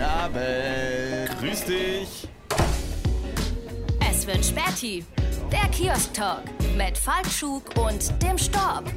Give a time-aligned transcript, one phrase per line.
[0.00, 1.40] Guten Abend.
[1.40, 2.28] Grüß dich.
[4.10, 5.04] Es wird Späti.
[5.52, 8.90] Der Kiosk-Talk mit Falkschuk und dem Storb.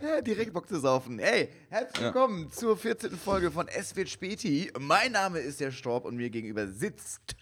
[0.00, 1.18] Ja, direkt Bock zu saufen.
[1.18, 3.16] Hey, herzlich willkommen zur 14.
[3.16, 4.70] Folge von Es wird Späti.
[4.78, 7.34] Mein Name ist der Storb und mir gegenüber sitzt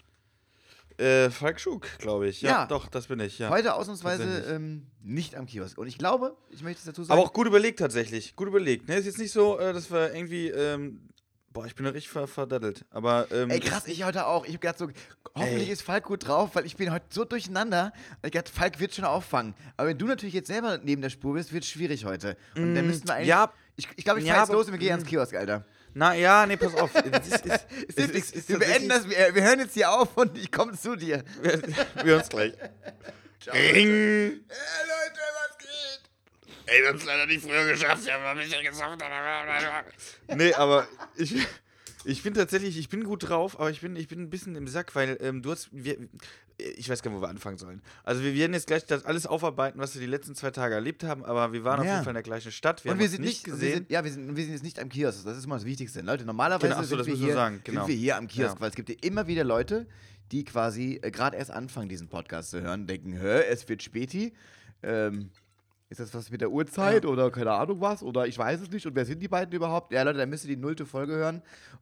[0.97, 2.41] Äh, Falk Schug, glaube ich.
[2.41, 2.65] Ja, Ja.
[2.65, 3.37] doch, das bin ich.
[3.39, 3.49] Ja.
[3.49, 5.77] heute ausnahmsweise ähm, nicht am Kiosk.
[5.77, 7.19] Und ich glaube, ich möchte es dazu sagen.
[7.19, 8.35] Aber auch gut überlegt tatsächlich.
[8.35, 8.87] Gut überlegt.
[8.87, 10.47] Ne, ist jetzt nicht so, äh, dass wir irgendwie.
[10.49, 11.01] Ähm,
[11.53, 12.83] boah, ich bin da richtig ver verdattelt.
[12.89, 13.27] Aber.
[13.31, 14.45] Ähm, Ey, krass, ich heute auch.
[14.45, 14.87] Ich hab gedacht so,
[15.35, 15.73] hoffentlich Ey.
[15.73, 17.93] ist Falk gut drauf, weil ich bin heute so durcheinander.
[18.23, 19.53] Ich dachte, Falk wird schon auffangen.
[19.77, 22.37] Aber wenn du natürlich jetzt selber neben der Spur bist, wird es schwierig heute.
[22.55, 23.27] Und dann müssten wir eigentlich.
[23.27, 23.53] Mm, ja.
[23.75, 25.63] Ich, ich glaube, ich Ja, fahr jetzt los und wir gehen ans Kiosk, Alter.
[25.97, 26.93] Na ja, nee, pass auf.
[26.95, 30.77] Ist, ist, ist wir beenden das, wir, wir hören jetzt hier auf und ich komme
[30.77, 31.23] zu dir.
[31.41, 31.59] Wir,
[32.03, 32.53] wir uns gleich.
[33.47, 34.41] Ring!
[34.47, 36.01] Hey Leute, was geht?
[36.67, 38.05] Ey, wir haben es leider nicht früher geschafft.
[38.05, 39.03] Wir haben noch nicht geschafft.
[40.35, 41.33] Nee, aber ich,
[42.07, 44.67] ich bin tatsächlich, ich bin gut drauf, aber ich bin, ich bin ein bisschen im
[44.67, 45.97] Sack, weil ähm, du hast, wir,
[46.57, 47.81] ich weiß gar nicht, wo wir anfangen sollen.
[48.03, 51.03] Also wir werden jetzt gleich das alles aufarbeiten, was wir die letzten zwei Tage erlebt
[51.03, 51.93] haben, aber wir waren auf Ja.
[51.93, 52.83] jeden Fall in der gleichen Stadt.
[52.83, 53.73] Wir und haben wir sind nicht nicht, wir gesehen.
[53.79, 55.25] sind, ja, wir sind, wir sind jetzt nicht am Kiosk.
[55.25, 56.01] Das ist immer das Wichtigste.
[56.01, 57.81] Leute, normalerweise Genau, so, sind, das wir müssen wir hier, sagen, genau.
[57.81, 58.61] sind wir hier am Kiosk, Ja.
[58.61, 59.85] weil es gibt ja immer wieder Leute,
[60.31, 64.33] die quasi äh, gerade erst anfangen, diesen Podcast zu hören, denken, hä, es wird Späti.
[64.83, 65.29] Ähm,
[65.89, 68.03] ist das was mit der Uhrzeit oder keine Ahnung was?
[68.03, 68.85] Oder ich weiß es nicht.
[68.85, 69.93] Und wer sind die beiden überhaupt?
[69.93, 71.41] Ja, Leute, dann müsst ihr die nullte Folge hören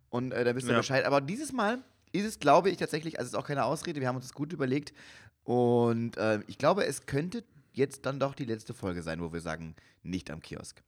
[0.09, 0.77] und äh, dann wisst ihr Ja.
[0.79, 1.05] Bescheid.
[1.05, 4.07] Aber dieses Mal ist es, glaube ich, tatsächlich, also es ist auch keine Ausrede, wir
[4.07, 4.93] haben uns das gut überlegt.
[5.43, 9.41] Und äh, ich glaube, es könnte jetzt dann doch die letzte Folge sein, wo wir
[9.41, 10.81] sagen, nicht am Kiosk.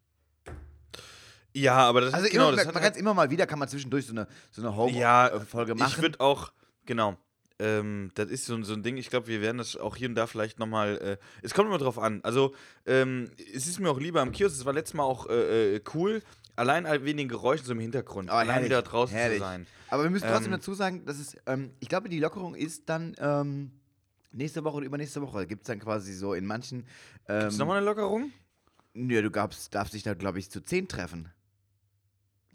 [1.53, 3.57] Ja, aber das Also ist, genau, immer, das man kann es immer mal wieder, kann
[3.59, 5.93] man zwischendurch so eine, so eine Ja, Home-Folge machen.
[5.95, 6.51] Ich würde auch,
[6.85, 7.17] genau.
[7.59, 10.15] Ähm, das ist so, so ein Ding, ich glaube, wir werden das auch hier und
[10.15, 10.97] da vielleicht nochmal.
[10.97, 12.19] Äh, es kommt immer drauf an.
[12.23, 12.53] Also,
[12.85, 14.55] ähm, es ist mir auch lieber am Kiosk.
[14.55, 16.21] Es war letztes Mal auch äh, äh, cool.
[16.55, 18.29] Allein wegen den Geräuschen so im Hintergrund.
[18.29, 19.39] Oh, Allein herrlich, wieder draußen herrlich.
[19.39, 19.67] zu sein.
[19.89, 22.89] Aber wir müssen trotzdem Ähm, dazu sagen, dass es, ähm, ich glaube, die Lockerung ist
[22.89, 23.71] dann ähm,
[24.31, 25.45] nächste Woche oder übernächste Woche.
[25.45, 26.85] Gibt es dann quasi so in manchen.
[27.27, 28.31] Ähm, Ist nochmal eine Lockerung?
[28.93, 31.31] Nö, du gabst, darfst dich da, glaube ich, zu zehn treffen.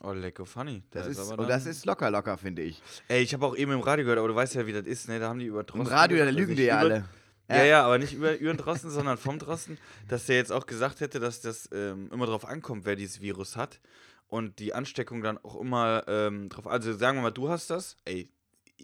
[0.05, 0.83] Oh, lecker funny.
[0.91, 2.83] Das Da ist, aber und das ist locker, locker, finde ich.
[3.07, 5.09] Ey, ich habe auch eben im Radio gehört, aber du weißt ja, wie das ist,
[5.09, 5.21] ne?
[5.21, 5.87] Da haben die über Im Drosten.
[5.87, 7.05] Radio, da lügen die ja alle.
[7.49, 10.67] Ja, ja, aber nicht über, über den Drosten, sondern vom Drosten, dass der jetzt auch
[10.67, 13.81] gesagt hätte, dass das ähm, immer drauf ankommt, wer dieses Virus hat.
[14.27, 16.67] Und die Ansteckung dann auch immer ähm, drauf.
[16.67, 17.97] Also sagen wir mal, du hast das.
[18.05, 18.31] Ey,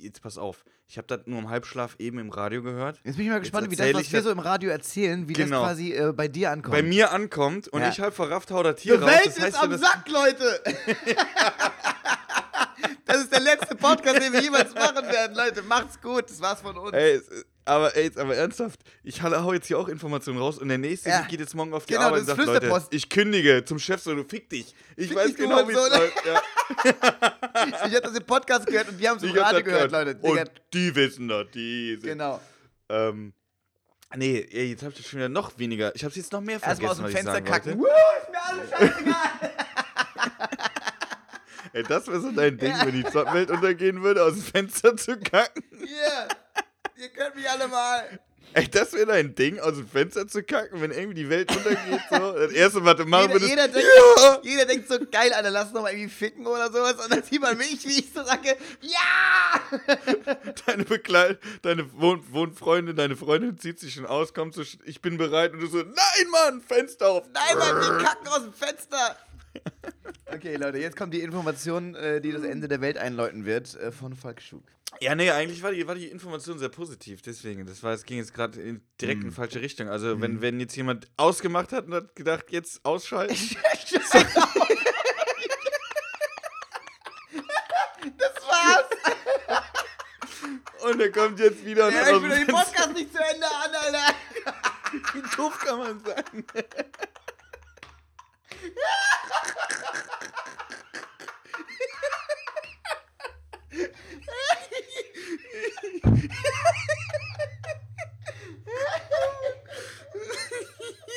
[0.03, 0.65] jetzt pass auf.
[0.89, 3.01] Ich habe das nur im Halbschlaf eben im Radio gehört.
[3.05, 5.61] Jetzt bin ich mal gespannt, wie das, was wir so im Radio erzählen, wie Genau.
[5.61, 6.75] das quasi äh, bei dir ankommt.
[6.75, 7.89] Bei mir ankommt und Ja.
[7.91, 9.11] ich halb verrafft hau das hier Die raus.
[9.11, 10.61] Welt das heißt ist am Sack, Leute!
[13.39, 15.63] das ist der letzte Podcast, den wir jemals machen werden, Leute.
[15.63, 16.93] Macht's gut, das war's von uns.
[16.93, 17.21] Ey,
[17.65, 21.11] aber ey, jetzt aber ernsthaft, ich hau jetzt hier auch Informationen raus und der nächste
[21.11, 21.21] Ja.
[21.23, 23.79] geht jetzt morgen auf die Genau, Arbeit das und ist sagt, Leute, ich kündige zum
[23.79, 24.75] Chef so, du fick dich.
[24.97, 26.27] Ich Fick weiß dich, genau, wie es läuft.
[26.27, 26.43] Ja.
[27.87, 30.19] Ich hab das im Podcast gehört und wir haben es im Radio das gehört, Leute.
[30.21, 32.03] Und die wissen das, die sind.
[32.05, 32.41] genau.
[32.89, 33.33] Ähm,
[34.17, 35.95] nee, jetzt hab ich schon wieder noch weniger.
[35.95, 37.79] Ich hab's jetzt noch mehr Erstmal vergessen, aus dem Fenster kacken.
[37.79, 37.95] wollte.
[38.23, 39.48] Ist mir alles scheißegal.
[41.73, 45.19] Ey, das wäre so dein Ding, wenn die Welt untergehen würde, aus dem Fenster zu
[45.19, 45.63] kacken.
[45.71, 46.29] Hier,
[46.97, 48.19] ihr könnt mich alle mal.
[48.55, 52.01] Ey, das wäre dein Ding, aus dem Fenster zu kacken, wenn irgendwie die Welt untergeht.
[52.11, 52.33] So.
[52.33, 53.51] Das erste, was du machen Jeder, würdest.
[53.51, 54.41] jeder, denkt, ja!
[54.43, 56.95] jeder denkt so, geil, Alter, lass noch mal irgendwie ficken oder sowas.
[56.95, 59.61] Und dann sieht man mich, wie ich so sage, ja!
[60.67, 65.19] Deine Begleit deine Wohn Wohnfreundin, deine Freundin zieht sich schon aus, kommt so, ich bin
[65.19, 67.25] bereit und du so, nein, Mann, Fenster auf.
[67.33, 69.17] Nein, Mann, wir kacken aus dem Fenster.
[70.31, 73.91] Okay, Leute, jetzt kommt die Information, äh, die das Ende der Welt einläuten wird, äh,
[73.91, 74.63] von Falk Schug.
[75.01, 77.67] Ja, nee, eigentlich war die, war die Information sehr positiv, deswegen.
[77.67, 79.89] Das war, es ging jetzt gerade in, direkt in falsche Richtung.
[79.89, 83.37] Also, wenn, wenn jetzt jemand ausgemacht hat und hat gedacht, jetzt ausschalten.
[88.17, 88.87] Das war's.
[90.85, 94.15] und er kommt jetzt wieder Ja, ich will den Podcast nicht zu Ende an, Alter.
[95.15, 96.45] Wie doof kann man sein?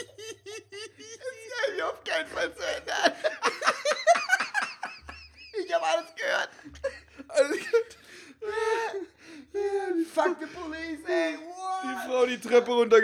[0.08, 3.14] Das kann ich auf keinen Fall zu Ende an.
[5.66, 6.50] Ich habe alles gehört.
[7.28, 7.98] Alles gut.
[10.14, 11.38] Fuck the police, ey.
[11.38, 12.06] Die What?
[12.06, 12.40] Frau die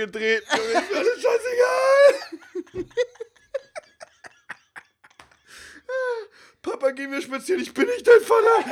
[0.02, 0.44] Runtergedreht.
[0.52, 2.86] Junge, Ist alles scheißegal.
[6.62, 8.60] Papa, geh mir spazieren, ich bin nicht dein Vater.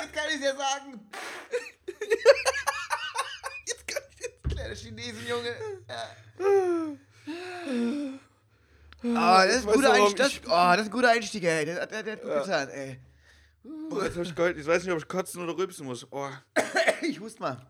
[0.00, 1.10] Jetzt kann ich ja sagen.
[3.66, 4.42] Jetzt kann ich jetzt.
[4.54, 5.56] Kleine Chinesenjunge.
[5.88, 6.08] Ja.
[9.02, 10.16] Oh, das ist guter Einstieg.
[10.16, 11.64] Das, ich- oh, das ist ein guter Einstieg, ey.
[11.64, 13.00] Der, der, der hat gut getan, ey.
[13.90, 14.56] Boah, jetzt hab ich geheult.
[14.58, 16.06] Ich weiß nicht, ob ich kotzen oder rülpsen muss.
[16.10, 16.30] Oh.
[17.02, 17.66] Ich hust mal.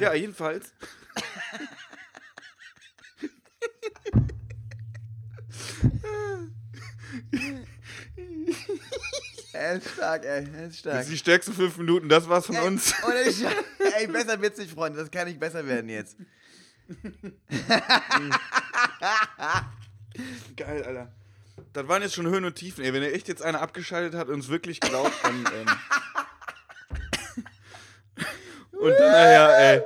[0.00, 0.72] Ja, jedenfalls.
[9.52, 10.46] Er ist stark, ey.
[10.52, 11.02] Er ist Das stark.
[11.04, 12.08] sind die stärksten fünf Minuten.
[12.08, 12.90] Das war's von Ey, uns.
[12.90, 13.44] Scheiß.
[13.98, 14.98] Ey, besser wird's nicht, Freunde.
[14.98, 16.16] Das kann nicht besser werden jetzt.
[20.56, 21.12] Geil, Alter.
[21.72, 22.92] Das waren jetzt schon Höhen und Tiefen, ey.
[22.92, 25.44] Wenn er echt jetzt einer abgeschaltet hat und uns wirklich glaubt, dann.
[25.54, 25.66] Ähm
[28.84, 29.82] und dann nachher, ey.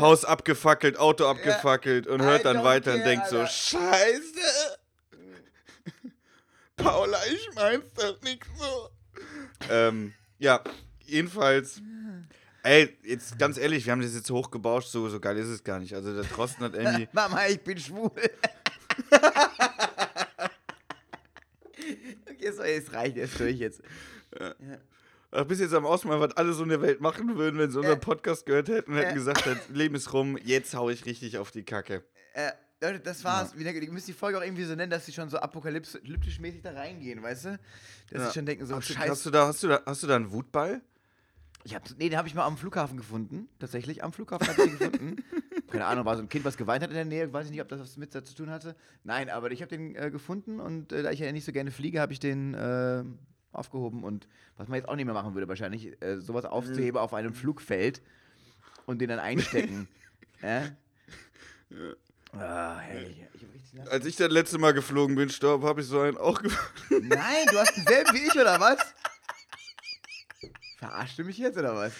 [0.00, 3.44] Haus abgefackelt, Auto abgefackelt und hört dann weiter und denkt so.
[3.44, 4.78] Scheiße!
[6.76, 8.88] Paula, ich mein's doch nicht so.
[9.70, 10.62] ähm, ja,
[11.04, 11.82] jedenfalls.
[12.62, 15.78] Ey, jetzt ganz ehrlich, wir haben das jetzt hochgebauscht, so, so geil ist es gar
[15.78, 15.94] nicht.
[15.94, 17.08] Also der Trosten hat irgendwie.
[17.12, 18.10] Mama, ich bin schwul.
[22.30, 23.82] okay, so, jetzt reicht jetzt durch jetzt.
[24.40, 24.54] Ach,
[25.46, 27.96] bis jetzt am Ausmal, was alle so in der Welt machen würden, wenn sie unseren
[27.96, 28.00] Äh.
[28.00, 29.14] Podcast gehört hätten und hätten Äh.
[29.14, 32.04] gesagt, das Leben ist rum, jetzt hau ich richtig auf die Kacke.
[32.34, 32.50] Äh,
[32.80, 33.56] Leute, das war's.
[33.56, 36.62] Wir ihr müsst die Folge auch irgendwie so nennen, dass sie schon so apokalyptisch mäßig
[36.62, 37.58] da reingehen, weißt du?
[38.10, 38.26] Dass Ja.
[38.28, 39.10] sie schon denken, so, Hast du, scheiße.
[39.10, 40.80] hast, du da, hast, du da, hast du da einen Wutball?
[41.64, 43.48] Ich hab, nee, den habe ich mal am Flughafen gefunden.
[43.60, 45.24] Tatsächlich, am Flughafen habe ich den gefunden.
[45.70, 47.32] Keine Ahnung, war so ein Kind, was geweint hat in der Nähe.
[47.32, 48.74] Weiß ich nicht, ob das was mit da zu tun hatte.
[49.04, 51.70] Nein, aber ich habe den äh, gefunden und äh, da ich ja nicht so gerne
[51.70, 53.04] fliege, habe ich den äh,
[53.52, 54.04] aufgehoben.
[54.04, 54.26] Und
[54.56, 58.02] was man jetzt auch nicht mehr machen würde, wahrscheinlich, äh, sowas aufzuheben auf einem Flugfeld
[58.86, 59.88] und den dann einstecken.
[60.42, 60.62] äh?
[62.32, 63.24] Ah, herrlich.
[63.34, 63.90] Ich.
[63.90, 67.08] Als ich das letzte Mal geflogen bin, Storb, habe ich so einen auch gefunden.
[67.08, 68.78] Nein, du hast denselben wie ich, oder was?
[70.78, 71.92] Verarschst du mich jetzt, oder was?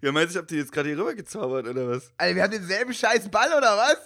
[0.00, 2.10] Ja, meinst du, ich hab die jetzt gerade hier rüber gezaubert, oder was?
[2.16, 3.98] Alter, wir haben denselben scheiß Ball, oder was?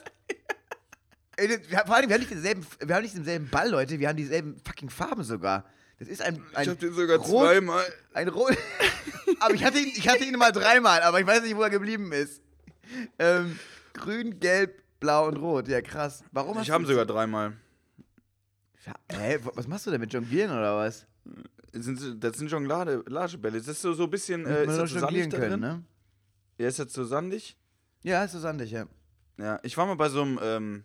[1.86, 4.60] Vor allem, wir haben nicht denselben, wir haben nicht denselben Ball, Leute, wir haben dieselben
[4.64, 5.64] fucking Farben sogar.
[5.98, 7.84] Das ist ein, ein Ich hab den sogar rot, zweimal.
[8.12, 8.56] Ein rot.
[9.40, 11.70] aber ich hatte, ihn, ich hatte ihn mal dreimal, aber ich weiß nicht, wo er
[11.70, 12.42] geblieben ist.
[13.18, 13.58] Ähm,
[13.94, 15.68] grün, gelb, blau und rot.
[15.68, 16.22] Ja, krass.
[16.32, 17.54] Warum hast Ich habe jetzt- sogar dreimal.
[18.84, 21.06] Ja, Hä, was machst du denn mit Jonglieren oder was?
[21.72, 23.58] Das sind, das sind Jonglage-Bälle.
[23.58, 24.46] Das ist so, so ein bisschen.
[24.46, 25.60] Äh, ist das so sandig können, drin?
[25.60, 25.82] ne?
[26.58, 27.56] Ja, ist das so sandig?
[28.02, 28.86] Ja, ist so sandig, ja.
[29.38, 30.84] Ja, ich war mal bei so einem ähm,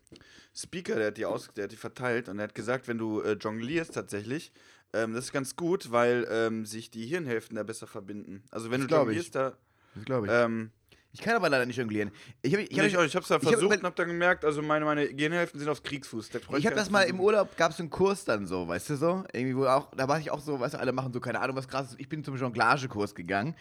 [0.53, 3.21] Speaker, der hat, die aus, der hat die verteilt und der hat gesagt, wenn du
[3.21, 4.51] äh, jonglierst tatsächlich,
[4.93, 8.43] ähm, das ist ganz gut, weil ähm, sich die Hirnhälften da besser verbinden.
[8.51, 9.53] Also wenn Das du jonglierst, da.
[9.95, 10.33] Das glaube ich.
[10.33, 10.71] Ähm,
[11.13, 12.11] ich kann aber leider nicht jonglieren.
[12.41, 14.45] Ich habe ich ich, hab, ich, hab's da hab versucht über- und hab dann gemerkt,
[14.45, 16.29] also meine, meine Gehirnhälften sind auf Kriegsfuß.
[16.29, 18.95] Da Ich habe das mal im Urlaub, gab es einen Kurs dann so, weißt du
[18.95, 19.23] so?
[19.33, 21.57] Irgendwie, wo auch, da war ich auch so, weißt du, alle machen so, keine Ahnung,
[21.57, 21.95] was krasses.
[21.99, 23.55] Ich bin zum Jonglagekurs gegangen,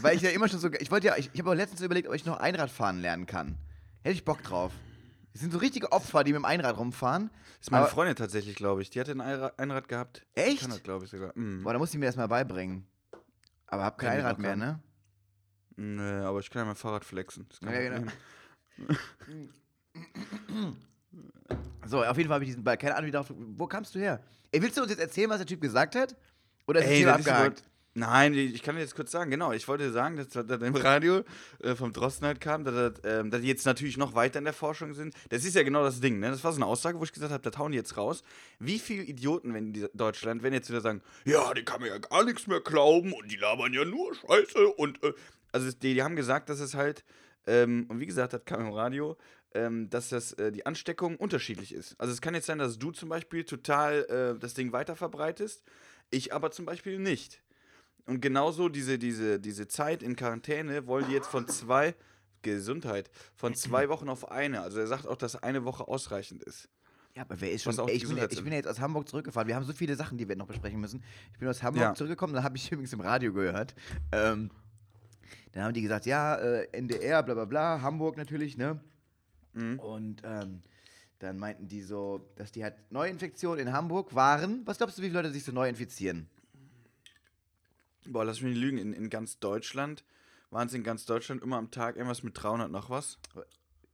[0.00, 2.08] weil ich ja immer schon so, ich wollte ja, ich, ich habe auch letztens überlegt,
[2.08, 3.58] ob ich noch Einrad fahren lernen kann.
[4.02, 4.72] Hätte ich Bock drauf.
[5.34, 7.28] Das sind so richtige Opfer, die mit dem Einrad rumfahren.
[7.58, 8.88] Das ist meine aber- Freundin tatsächlich, glaube ich.
[8.90, 10.24] Die hatte ein Einrad, gehabt.
[10.34, 10.60] Echt?
[10.62, 11.32] Kann das, glaube ich, sogar.
[11.34, 11.62] Mhm.
[11.64, 12.86] Boah, da muss ich mir das mal beibringen.
[13.66, 14.58] Aber hab kein Kann Einrad mehr, kann.
[14.60, 14.80] ne?
[15.76, 17.46] Nö, aber ich kann ja mein Fahrrad flexen.
[17.48, 18.12] Das kein Ja, genau.
[21.86, 22.76] So, auf jeden Fall habe ich diesen Ball.
[22.78, 24.22] Keine Ahnung, wie darauf, wo kamst du her?
[24.52, 26.16] Ey, willst du uns jetzt erzählen, was der Typ gesagt hat?
[26.66, 27.62] Oder ist Ey, Thema das ist abgehakt?
[27.96, 29.52] Nein, ich kann jetzt kurz sagen, genau.
[29.52, 31.22] Ich wollte sagen, dass das im Radio
[31.62, 34.44] äh, vom Drosten halt kam, dass, das, ähm, dass die jetzt natürlich noch weiter in
[34.44, 35.14] der Forschung sind.
[35.28, 36.30] Das ist ja genau das Ding, ne?
[36.30, 38.24] Das war so eine Aussage, wo ich gesagt habe, das hauen die jetzt raus.
[38.58, 42.24] Wie viele Idioten in Deutschland, wenn jetzt wieder sagen, ja, die kann mir ja gar
[42.24, 45.12] nichts mehr glauben und die labern ja nur Scheiße und äh,
[45.52, 47.04] also die, die haben gesagt, dass es halt,
[47.46, 49.16] ähm, und wie gesagt, das kam im Radio,
[49.54, 51.94] ähm, dass das, äh, die Ansteckung unterschiedlich ist.
[52.00, 55.62] Also es kann jetzt sein, dass du zum Beispiel total äh, das Ding weiter verbreitest,
[56.10, 57.40] ich aber zum Beispiel nicht.
[58.06, 61.94] Und genauso diese, diese, diese Zeit in Quarantäne wollen die jetzt von zwei,
[62.42, 64.60] Gesundheit, von zwei Wochen auf eine.
[64.60, 66.68] Also er sagt auch, dass eine Woche ausreichend ist.
[67.16, 67.78] Ja, aber wer ist schon.
[67.88, 69.46] Ey, ich, bin ja, ich bin ja jetzt aus Hamburg zurückgefahren.
[69.48, 71.02] Wir haben so viele Sachen, die wir noch besprechen müssen.
[71.32, 71.94] Ich bin aus Hamburg Ja.
[71.94, 73.74] zurückgekommen, da habe ich übrigens im Radio gehört.
[74.12, 74.50] Ähm,
[75.52, 78.80] dann haben die gesagt, ja, äh, NDR, bla bla bla, Hamburg natürlich, ne?
[79.52, 79.78] Mhm.
[79.78, 80.60] Und ähm,
[81.20, 84.62] dann meinten die so, dass die halt Neuinfektionen in Hamburg waren.
[84.66, 86.28] Was glaubst du, wie viele Leute sich so neu infizieren?
[88.06, 90.04] Boah, lass mich nicht lügen, in, in ganz Deutschland
[90.50, 93.18] waren es in ganz Deutschland immer am Tag irgendwas mit 300 noch was.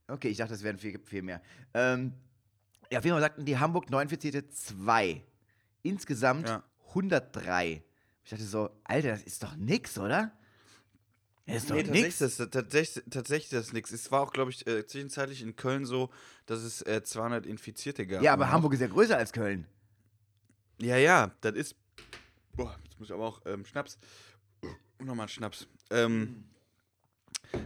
[0.08, 1.40] Okay, ich dachte, das wären viel, viel mehr.
[1.72, 2.12] Ähm,
[2.92, 5.22] ja, auf jeden Fall sagten die Hamburg Neuinfizierte zwei.
[5.82, 6.62] Insgesamt Ja.
[6.88, 7.82] 103.
[8.24, 10.32] Ich dachte so, Alter, das ist doch nix, oder?
[11.46, 12.18] Das ist doch tatsächlich, nix.
[12.18, 13.90] das, tatsächlich, tatsächlich das ist nichts.
[13.92, 16.10] Es war auch, glaube ich, äh, zwischenzeitlich in Köln so,
[16.46, 18.22] dass es äh, 200 Infizierte gab.
[18.22, 19.66] Ja, aber Und Hamburg ist ja größer als Köln.
[20.80, 21.74] Auch, ja, ja, das ist.
[22.52, 23.98] Boah, muss ich aber auch ähm, Schnaps.
[25.02, 25.66] Nochmal Schnaps.
[25.90, 26.44] Ähm,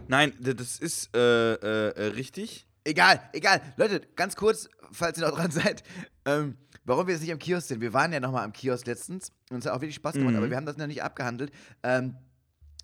[0.07, 2.65] nein, das ist äh, äh, äh, richtig.
[2.85, 3.61] Egal, egal.
[3.77, 5.83] Leute, ganz kurz, falls ihr noch dran seid,
[6.23, 7.81] ähm, warum wir jetzt nicht am Kiosk sind.
[7.81, 10.37] Wir waren ja nochmal am Kiosk letztens und es hat auch wirklich Spaß gemacht, Mhm.
[10.37, 11.51] aber wir haben das noch nicht abgehandelt.
[11.83, 12.15] Ähm,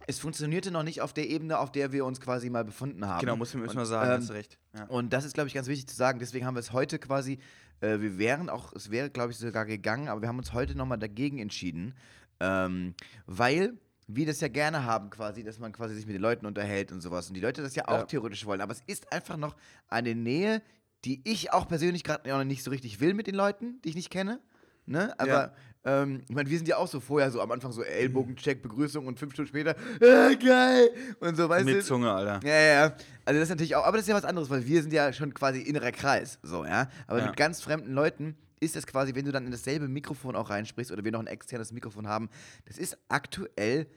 [0.07, 3.21] es funktionierte noch nicht auf der Ebene, auf der wir uns quasi mal befunden haben.
[3.21, 4.57] Genau, muss man Und, mal sagen, ähm, hast du recht.
[4.75, 4.85] Ja.
[4.85, 6.19] Und das ist, glaube ich, ganz wichtig zu sagen.
[6.19, 7.39] Deswegen haben wir es heute quasi,
[7.79, 10.75] äh, wir wären auch, es wäre, glaube ich, sogar gegangen, aber wir haben uns heute
[10.75, 11.93] nochmal dagegen entschieden,
[12.41, 12.95] ähm,
[13.27, 13.73] weil
[14.07, 16.99] wir das ja gerne haben quasi, dass man quasi sich mit den Leuten unterhält und
[16.99, 17.29] sowas.
[17.29, 18.03] Und die Leute das ja auch Ja.
[18.05, 18.59] theoretisch wollen.
[18.59, 19.55] Aber es ist einfach noch
[19.87, 20.61] eine Nähe,
[21.05, 23.95] die ich auch persönlich gerade noch nicht so richtig will mit den Leuten, die ich
[23.95, 24.39] nicht kenne.
[24.85, 25.17] Ne?
[25.19, 25.53] Aber
[25.85, 29.07] ähm, ich meine, wir sind ja auch so vorher so am Anfang so Ellbogencheck, Begrüßung
[29.07, 30.89] und fünf Stunden später, äh, geil!
[31.21, 31.73] Und so, weißt du?
[31.75, 32.39] Mit Zunge, Alter.
[32.43, 32.83] Ja, ja, ja.
[33.23, 35.13] Also das ist natürlich auch, aber das ist ja was anderes, weil wir sind ja
[35.13, 36.89] schon quasi innerer Kreis, so, ja.
[37.07, 37.27] Aber Ja.
[37.27, 40.91] mit ganz fremden Leuten ist es quasi, wenn du dann in dasselbe Mikrofon auch reinsprichst
[40.91, 42.29] oder wir noch ein externes Mikrofon haben,
[42.65, 43.87] das ist aktuell,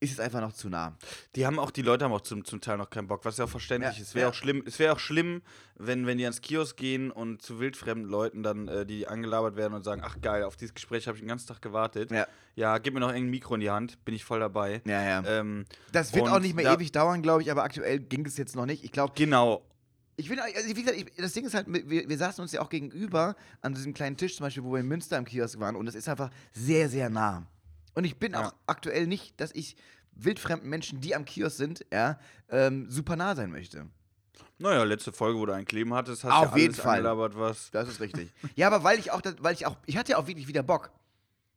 [0.00, 0.96] ist es einfach noch zu nah.
[1.36, 3.44] Die haben auch, die Leute haben auch zum, zum Teil noch keinen Bock, was ja
[3.44, 4.08] auch verständlich Ja, ist.
[4.08, 4.30] Es wäre ja.
[4.30, 5.42] auch schlimm, es wäre auch schlimm,
[5.76, 9.74] wenn, wenn die ans Kiosk gehen und zu wildfremden Leuten dann, äh, die angelabert werden
[9.74, 12.10] und sagen, ach geil, auf dieses Gespräch habe ich den ganzen Tag gewartet.
[12.10, 12.26] Ja.
[12.56, 14.80] ja, gib mir noch ein Mikro in die Hand, bin ich voll dabei.
[14.86, 15.24] Ja, ja.
[15.38, 18.36] Ähm, das wird auch nicht mehr da- ewig dauern, glaube ich, aber aktuell ging es
[18.38, 18.82] jetzt noch nicht.
[18.82, 19.62] Ich glaube, genau.
[20.20, 22.60] Ich will, also wie gesagt, ich, das Ding ist halt, wir, wir saßen uns ja
[22.60, 25.76] auch gegenüber an diesem kleinen Tisch, zum Beispiel, wo wir in Münster im Kiosk waren,
[25.76, 27.46] und es ist einfach sehr, sehr nah.
[27.94, 28.46] Und ich bin Ja.
[28.48, 29.76] auch aktuell nicht, dass ich
[30.12, 32.18] wildfremden Menschen, die am Kiosk sind, ja,
[32.50, 33.86] ähm, super nah sein möchte.
[34.58, 36.98] Naja, letzte Folge, wo du ein Kleben hattest, hast Auf ja jeden Fall.
[36.98, 37.70] angelabert, was.
[37.70, 38.30] Das ist richtig.
[38.56, 40.90] ja, aber weil ich auch, weil ich auch, ich hatte ja auch wirklich wieder Bock.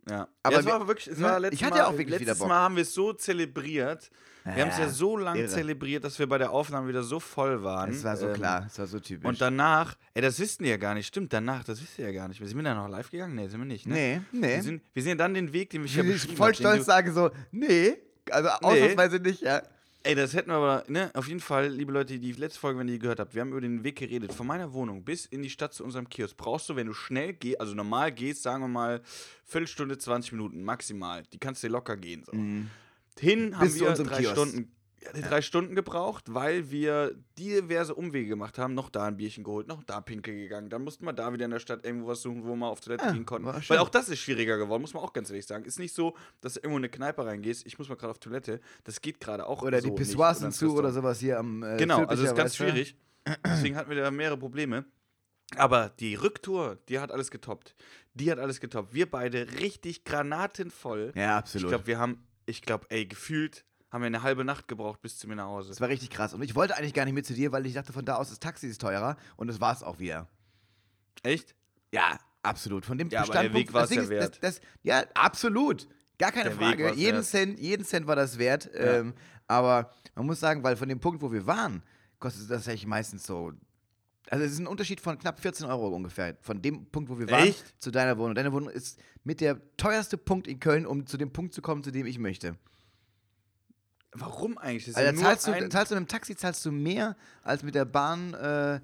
[0.10, 2.20] Ja, Aber ja, es war wirklich, es ne, war letztes ich hatte Mal, auch wirklich
[2.20, 2.48] wieder letztes Bock.
[2.50, 4.10] Mal haben wir es so zelebriert.
[4.46, 5.50] Wir haben es ja so lange irre.
[5.50, 7.92] zelebriert, dass wir bei der Aufnahme wieder so voll waren.
[7.92, 9.26] Es war so Ähm, klar, es war so typisch.
[9.28, 12.12] Und danach, ey, das wissen die ja gar nicht, stimmt, danach, das wisst ihr ja
[12.12, 12.46] gar nicht.
[12.46, 13.36] Sind wir da noch live gegangen?
[13.36, 13.94] Nee, sind wir nicht, ne?
[13.94, 14.56] nee, nee.
[14.56, 16.80] Wir, sind, wir sind ja dann den Weg, den ich ich ja beschrieben voll stolz
[16.80, 17.98] du- sagen so, nee,
[18.32, 19.62] also ausnahmsweise nicht, ja.
[20.06, 22.90] Ey, das hätten wir aber, ne, auf jeden Fall, liebe Leute, die letzte Folge, wenn
[22.90, 24.34] ihr die gehört habt, wir haben über den Weg geredet.
[24.34, 27.32] Von meiner Wohnung bis in die Stadt zu unserem Kiosk brauchst du, wenn du schnell
[27.32, 29.02] gehst, also normal gehst, sagen wir mal,
[29.46, 31.24] Viertelstunde, 20 Minuten maximal.
[31.32, 32.26] Die kannst du locker gehen.
[32.26, 32.34] So.
[33.20, 34.32] Hin haben Bis wir drei Kiosk.
[34.34, 38.74] Stunden, ja, drei Stunden gebraucht, weil wir diverse Umwege gemacht haben.
[38.74, 40.70] Noch da ein Bierchen geholt, noch da pinkel gegangen.
[40.70, 43.04] Dann mussten wir da wieder in der Stadt irgendwo was suchen, wo wir auf Toilette
[43.06, 43.48] Ah, gehen konnten.
[43.68, 45.66] Weil auch das ist schwieriger geworden, muss man auch ganz ehrlich sagen.
[45.66, 48.20] Ist nicht so, dass du irgendwo in eine Kneipe reingehst, ich muss mal gerade auf
[48.20, 48.62] Toilette.
[48.86, 49.96] Das geht gerade auch Oder so die.
[49.96, 52.96] Pissoirs sind zu oder sowas hier am äh, Genau, also das ist ganz schwierig.
[53.46, 54.86] Deswegen hatten wir da mehrere Probleme.
[55.58, 57.76] Aber die Rücktour, die hat alles getoppt.
[58.16, 58.94] Die hat alles getoppt.
[58.94, 61.12] Wir beide richtig granatenvoll.
[61.16, 61.70] Ja, Ich absolut.
[61.70, 65.28] glaube, wir haben, ich glaube, ey, gefühlt haben wir eine halbe Nacht gebraucht bis zu
[65.28, 65.70] mir nach Hause.
[65.70, 66.34] das war richtig krass.
[66.34, 68.30] Und ich wollte eigentlich gar nicht mit zu dir, weil ich dachte, von da aus
[68.30, 70.28] das Taxi ist teurer und das war es auch wieder.
[71.22, 71.56] Echt?
[71.92, 72.86] Ja, absolut.
[72.86, 75.88] Von dem Ja, aber der Standpunkt, Weg das Ding ja ist, Das, das, ja, absolut.
[76.18, 76.94] Gar keine Der Frage.
[76.94, 77.26] Jeden wert.
[77.26, 78.70] Cent, jeden Cent war das wert.
[78.74, 79.14] Ähm,
[79.48, 81.84] aber man muss sagen, weil von dem Punkt, wo wir waren,
[82.20, 83.54] kostet das eigentlich meistens so.
[84.30, 86.36] Also es ist ein Unterschied von knapp 14 Euro ungefähr.
[86.42, 87.76] Von dem Punkt, wo wir waren, Echt?
[87.82, 88.36] zu deiner Wohnung.
[88.36, 91.84] Deine Wohnung ist mit der teuerste Punkt in Köln, um zu dem Punkt zu kommen,
[91.84, 92.56] zu dem ich möchte.
[94.16, 94.86] Warum eigentlich?
[94.86, 97.74] Das Also ja zahlst, du, zahlst du mit dem Taxi zahlst du mehr als mit
[97.74, 98.80] der Bahn äh,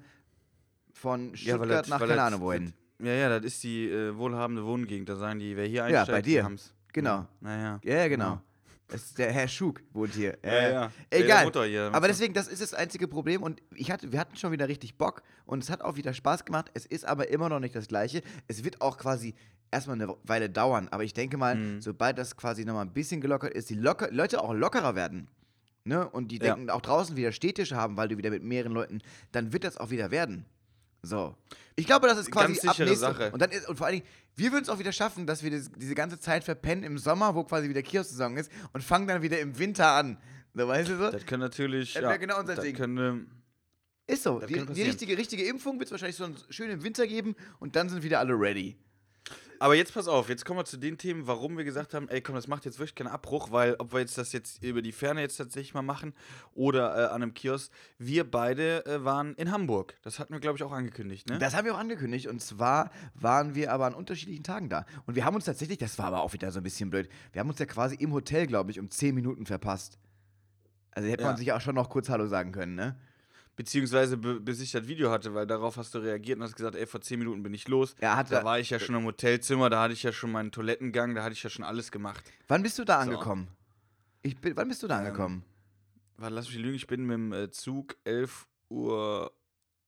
[0.92, 2.72] von Ja, Stuttgart das- nach keine Ahnung wohin.
[2.98, 5.08] Ja, ja, das ist die äh, wohlhabende Wohngegend.
[5.08, 6.44] Da sagen die, wer hier Ja, einsteigt, bei dir.
[6.44, 6.74] haben's.
[6.92, 7.26] Genau.
[7.40, 7.80] Naja.
[7.82, 8.42] Ja, ja, genau.
[8.88, 10.36] Das ist der Herr Schug wohnt hier.
[10.44, 10.92] Ja, Äh, ja.
[11.10, 11.50] Egal.
[11.68, 11.90] Hier.
[11.94, 13.42] Aber deswegen, das ist das einzige Problem.
[13.42, 16.44] Und ich hatte, wir hatten schon wieder richtig Bock und es hat auch wieder Spaß
[16.44, 16.70] gemacht.
[16.74, 18.20] Es ist aber immer noch nicht das Gleiche.
[18.48, 19.34] Es wird auch quasi
[19.70, 20.88] erstmal eine Weile dauern.
[20.90, 21.80] Aber ich denke mal, Mhm.
[21.80, 25.28] sobald das quasi nochmal ein bisschen gelockert ist, die locker, Leute auch lockerer werden.
[25.84, 26.08] Ne?
[26.08, 26.54] Und die Ja.
[26.54, 29.00] denken auch draußen wieder Städtische haben, weil du wieder mit mehreren Leuten,
[29.32, 30.44] dann wird das auch wieder werden.
[31.02, 31.34] So.
[31.76, 33.30] Ich glaube, das ist quasi ab nächste, Sache.
[33.32, 35.50] Und, dann ist, und vor allen Dingen, wir würden es auch wieder schaffen, dass wir
[35.50, 39.22] das, diese ganze Zeit verpennen im Sommer, wo quasi wieder Kiosk-Saison ist, und fangen dann
[39.22, 40.18] wieder im Winter an.
[40.54, 41.10] So, weißt du so?
[41.10, 41.94] Das kann natürlich.
[41.94, 42.74] Das ja, genau unser das Ding.
[42.76, 43.20] Könnte,
[44.06, 44.40] Ist so.
[44.40, 47.88] Die, die richtige, richtige Impfung wird es wahrscheinlich so einen schönen Winter geben und dann
[47.88, 48.76] sind wieder alle ready.
[49.62, 52.22] Aber jetzt pass auf, jetzt kommen wir zu den Themen, warum wir gesagt haben, ey
[52.22, 54.90] komm, das macht jetzt wirklich keinen Abbruch, weil ob wir jetzt das jetzt über die
[54.90, 56.14] Ferne jetzt tatsächlich mal machen
[56.54, 59.98] oder äh, an einem Kiosk, wir beide äh, waren in Hamburg.
[60.02, 61.38] Das hatten wir, glaube ich, auch angekündigt, ne?
[61.38, 62.26] Das haben wir auch angekündigt.
[62.26, 64.86] Und zwar waren wir aber an unterschiedlichen Tagen da.
[65.04, 67.40] Und wir haben uns tatsächlich, das war aber auch wieder so ein bisschen blöd, wir
[67.40, 69.98] haben uns ja quasi im Hotel, glaube ich, um 10 Minuten verpasst.
[70.92, 71.36] Also hätte man Ja.
[71.36, 72.98] sich auch schon noch kurz Hallo sagen können, ne?
[73.56, 76.76] Beziehungsweise be bis ich das Video hatte, weil darauf hast du reagiert und hast gesagt,
[76.76, 77.94] ey, vor 10 Minuten bin ich los.
[78.00, 80.50] Ja, hat da war ich ja schon im Hotelzimmer, da hatte ich ja schon meinen
[80.50, 82.24] Toilettengang, da hatte ich ja schon alles gemacht.
[82.48, 83.10] Wann bist du da So.
[83.10, 83.48] angekommen?
[84.22, 85.44] Ich bin, wann bist du da Ähm, angekommen?
[86.16, 89.32] Warte, lass mich lügen, ich bin mit dem äh, Zug 11 Uhr,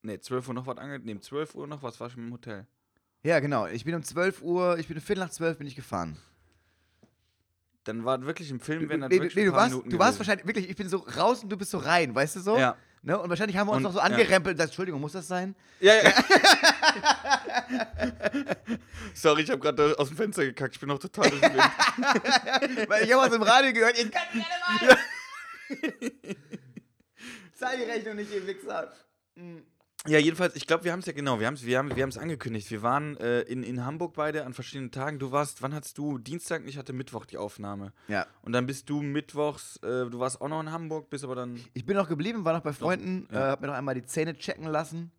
[0.03, 0.99] ne, 12 Uhr noch was ange...
[0.99, 2.67] Ne, 12 Uhr noch was, war ich im Hotel.
[3.23, 3.67] Ja, genau.
[3.69, 6.19] Ich bin um 12 Uhr, ich bin um Viertel nach 12 bin ich gefahren.
[7.85, 10.47] Dann war wirklich im Film, wenn das Nee, wirklich nee, du warst, du warst wahrscheinlich
[10.47, 12.59] wirklich, ich bin so raus und du bist so rein, weißt du so?
[12.59, 12.77] Ja.
[13.05, 13.19] Ne?
[13.19, 14.59] Und wahrscheinlich haben wir uns Und- noch so angerempelt.
[14.59, 14.65] Ja.
[14.65, 15.55] Entschuldigung, muss das sein?
[15.81, 16.13] Ja, ja.
[19.15, 20.75] Sorry, ich habe gerade aus dem Fenster gekackt.
[20.75, 21.57] Ich bin noch total den Wind.
[22.89, 24.99] Weil ich habe was im Radio gehört, ihr könnt nicht alle mal.
[27.55, 28.93] Zahl die Rechnung nicht, ihr Wichser.
[30.09, 32.03] Ja, jedenfalls, ich glaube, wir haben es ja genau, wir haben es wir haben, wir
[32.03, 32.69] haben's angekündigt.
[32.73, 35.21] Wir waren äh, in, in Hamburg beide an verschiedenen Tagen.
[35.21, 36.63] Du warst, wann hattest du Dienstag?
[36.67, 37.93] Ich hatte Mittwoch die Aufnahme.
[38.09, 38.27] Ja.
[38.43, 41.61] Und dann bist du mittwochs, äh, du warst auch noch in Hamburg, bist aber dann.
[41.73, 43.49] Ich bin noch geblieben, war noch bei Freunden, Ja.
[43.49, 45.13] äh, hab mir noch einmal die Zähne checken lassen.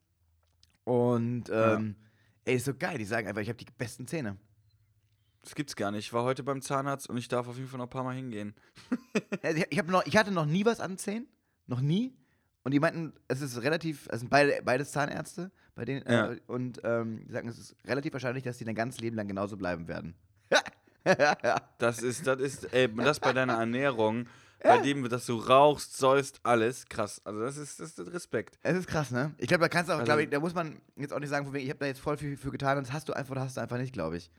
[0.83, 1.95] Und, ähm,
[2.43, 2.97] ey, ist so geil.
[2.97, 4.35] Die sagen einfach, ich habe die besten Zähne.
[5.43, 6.05] Das gibt's gar nicht.
[6.07, 8.15] Ich war heute beim Zahnarzt und ich darf auf jeden Fall noch ein paar Mal
[8.15, 8.53] hingehen.
[9.41, 11.27] Also ich, hab noch, ich hatte noch nie was an Zähnen.
[11.67, 12.13] Noch nie.
[12.63, 16.31] Und die meinten, es ist relativ, es sind beide, beides Zahnärzte, bei denen, Ja.
[16.31, 19.27] äh, und ähm, die sagen, es ist relativ wahrscheinlich, dass die dein ganzes Leben lang
[19.27, 20.15] genauso bleiben werden.
[21.77, 24.25] Das ist, das ist, ey, das bei deiner Ernährung,
[24.63, 27.21] bei dem, dass du rauchst, säust, alles, krass.
[27.25, 28.57] Also das ist, das ist Respekt.
[28.63, 29.33] Es ist krass, ne?
[29.37, 31.27] Ich glaube, da kannst du auch, Also- glaube ich, da muss man jetzt auch nicht
[31.29, 33.13] sagen, von wegen, ich habe da jetzt voll viel für getan und das hast du
[33.13, 34.31] einfach oder hast du einfach nicht, glaube ich.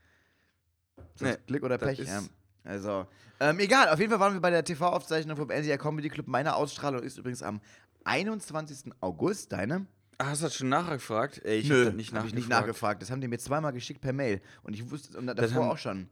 [1.20, 1.98] Nee, Glück oder Pech?
[1.98, 2.22] ist- Ja.
[2.64, 3.06] Also,
[3.40, 6.26] ähm, egal, auf jeden Fall waren wir bei der TV-Aufzeichnung vom NCR Comedy Club.
[6.28, 7.61] Meine Ausstrahlung ist übrigens am
[8.04, 8.92] 21.
[9.00, 9.87] August, deine?
[10.18, 11.40] Ah, hast du das schon nachgefragt?
[11.44, 12.28] Ey, ich Nö, hab nicht hab nachgefragt.
[12.28, 13.02] ich nicht nachgefragt.
[13.02, 14.40] Das haben die mir zweimal geschickt per Mail.
[14.62, 16.09] Und ich wusste, Das davor haben- auch schon.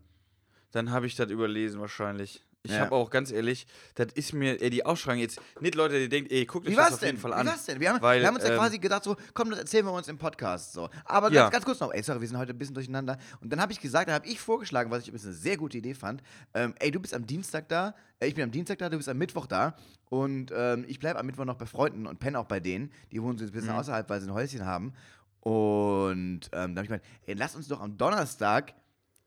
[0.73, 2.45] Dann habe ich das überlesen wahrscheinlich.
[2.65, 2.79] Ich Ja.
[2.79, 3.67] habe auch ganz ehrlich,
[3.97, 6.77] das ist mir, ey, die Ausschreibung jetzt, nicht Leute, die denken, ey, guckt euch Wie
[6.77, 7.09] das auf denn?
[7.09, 7.47] jeden Fall Wie an.
[7.49, 7.81] war's denn?
[7.81, 9.93] Wir haben, Weil, wir haben uns ja ähm, quasi gedacht, so, komm, das erzählen wir
[9.93, 10.73] uns im Podcast.
[10.73, 10.89] So.
[11.05, 11.43] Aber Ja.
[11.43, 13.19] ganz, ganz kurz noch, ey, sorry, wir sind heute ein bisschen durcheinander.
[13.41, 15.79] Und dann habe ich gesagt, dann habe ich vorgeschlagen, was ich übrigens eine sehr gute
[15.79, 16.23] Idee fand.
[16.55, 19.09] Ähm, ey, du bist am Dienstag da, äh, ich bin am Dienstag da, du bist
[19.09, 19.75] am Mittwoch da.
[20.09, 22.93] Und ähm, ich bleibe am Mittwoch noch bei Freunden und penne auch bei denen.
[23.11, 23.79] Die wohnen so ein bisschen Mhm.
[23.79, 24.93] außerhalb, weil sie ein Häuschen haben.
[25.41, 28.73] Und ähm, da habe ich gemeint, ey, lass uns doch am Donnerstag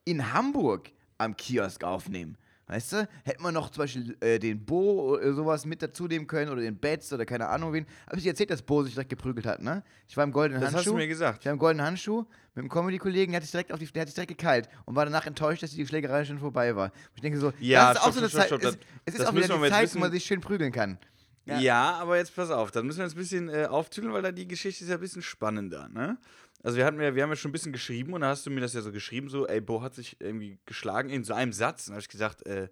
[0.06, 2.38] in Hamburg am Kiosk aufnehmen.
[2.68, 3.08] Weißt du?
[3.24, 6.62] Hätten wir noch zum Beispiel äh, den Bo oder sowas mit dazu nehmen können oder
[6.62, 7.86] den Betz oder keine Ahnung wen.
[8.08, 9.84] Hab ich dir erzählt, dass Bo sich direkt geprügelt hat, ne?
[10.08, 10.92] Ich war im goldenen Das hast Handschuh.
[10.92, 11.40] du mir gesagt.
[11.42, 14.02] Ich war im goldenen Handschuh mit einem Comedy-Kollegen, der hat sich direkt auf die, der
[14.02, 16.92] hat sich direkt gekeilt und war danach enttäuscht, dass die Schlägerei schon vorbei war.
[17.14, 18.48] Ich denke so, Ja, das ist auch stopp, so eine stopp, Zeit.
[18.48, 20.98] stopp, es, es ist das auch wieder jetzt Zeit, wo man sich schön prügeln kann.
[21.46, 21.60] Ja.
[21.60, 21.92] Ja.
[21.98, 24.48] aber jetzt pass auf, dann müssen wir uns ein bisschen äh, auftüdeln, weil da die
[24.48, 26.18] Geschichte ist ja ein bisschen spannender, ne?
[26.66, 28.50] Also wir hatten ja, wir haben ja schon ein bisschen geschrieben und da hast du
[28.50, 31.54] mir das ja so geschrieben, so, ey, Bo hat sich irgendwie geschlagen in so einem
[31.54, 31.88] Satz.
[31.88, 32.70] Und da habe ich gesagt, äh,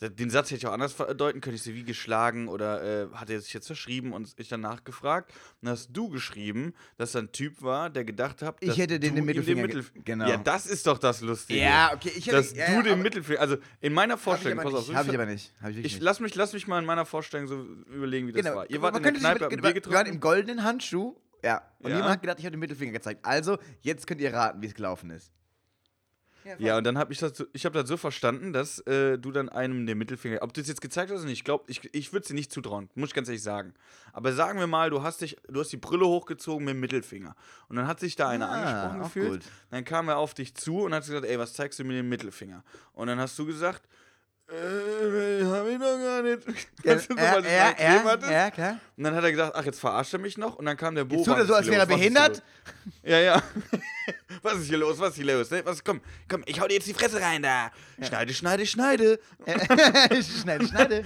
[0.00, 1.56] den Satz hätte ich auch anders deuten können.
[1.56, 5.30] Ich so, wie geschlagen oder äh, hat er sich jetzt verschrieben und ich dann nachgefragt.
[5.32, 8.98] Und dann hast du geschrieben, dass da ein Typ war, der gedacht hat, Ich hätte
[9.00, 10.28] den den Mittelfinger ge- Mittelf- genau.
[10.28, 11.60] Ja, das ist doch das Lustige.
[11.60, 14.74] Ja, okay, ich hätte- Dass ja, du ja, den Mittelfinger, also in meiner Vorstellung, pass
[14.74, 14.96] auf, nicht.
[14.96, 15.52] Hab ich aber nicht.
[15.62, 16.00] Hab ich ich nicht.
[16.02, 17.62] lass mich, lass mich mal in meiner Vorstellung so
[17.94, 18.68] überlegen, wie das war.
[18.70, 20.20] Ihr wart Man in der Kneipe, mit- habt Bier wir waren im getrunken.
[20.20, 21.16] goldenen Handschuh.
[21.46, 21.62] Ja.
[21.78, 21.96] Und Ja.
[21.96, 23.24] jemand hat gedacht, ich habe den Mittelfinger gezeigt.
[23.24, 25.32] Also, jetzt könnt ihr raten, wie es gelaufen ist.
[26.58, 29.32] Ja, und dann habe ich das, so, ich habe das so verstanden, dass äh, du
[29.32, 31.92] dann einem den Mittelfinger, ob du es jetzt gezeigt hast oder nicht, ich glaube, ich,
[31.92, 33.74] ich würde es dir nicht zutrauen, muss ich ganz ehrlich sagen.
[34.12, 37.34] Aber sagen wir mal, du hast dich, du hast die Brille hochgezogen mit dem Mittelfinger.
[37.68, 39.42] Und dann hat sich da einer Ah, angesprochen gefühlt.
[39.42, 39.52] gut.
[39.70, 42.08] Dann kam er auf dich zu und hat gesagt, ey, was zeigst du mir den
[42.08, 42.62] Mittelfinger?
[42.92, 43.82] Und dann hast du gesagt,
[44.48, 45.42] äh,
[46.36, 48.30] du es ja, mal gegeben ja, hattest?
[48.30, 48.80] ja, klar.
[48.96, 50.56] Und dann hat er gesagt, ach, jetzt verarscht er mich noch.
[50.56, 51.16] Und dann kam der Bo.
[51.16, 52.42] Jetzt tut er so, als wäre er behindert.
[53.02, 53.42] Ja, ja.
[54.42, 54.98] was ist hier los?
[54.98, 55.50] Was ist hier los?
[55.50, 55.64] Ne?
[55.64, 57.70] Was, komm, komm, ich hau dir jetzt die Fresse rein da.
[58.02, 59.20] Schneide, schneide, schneide.
[60.42, 61.04] schneide, schneide.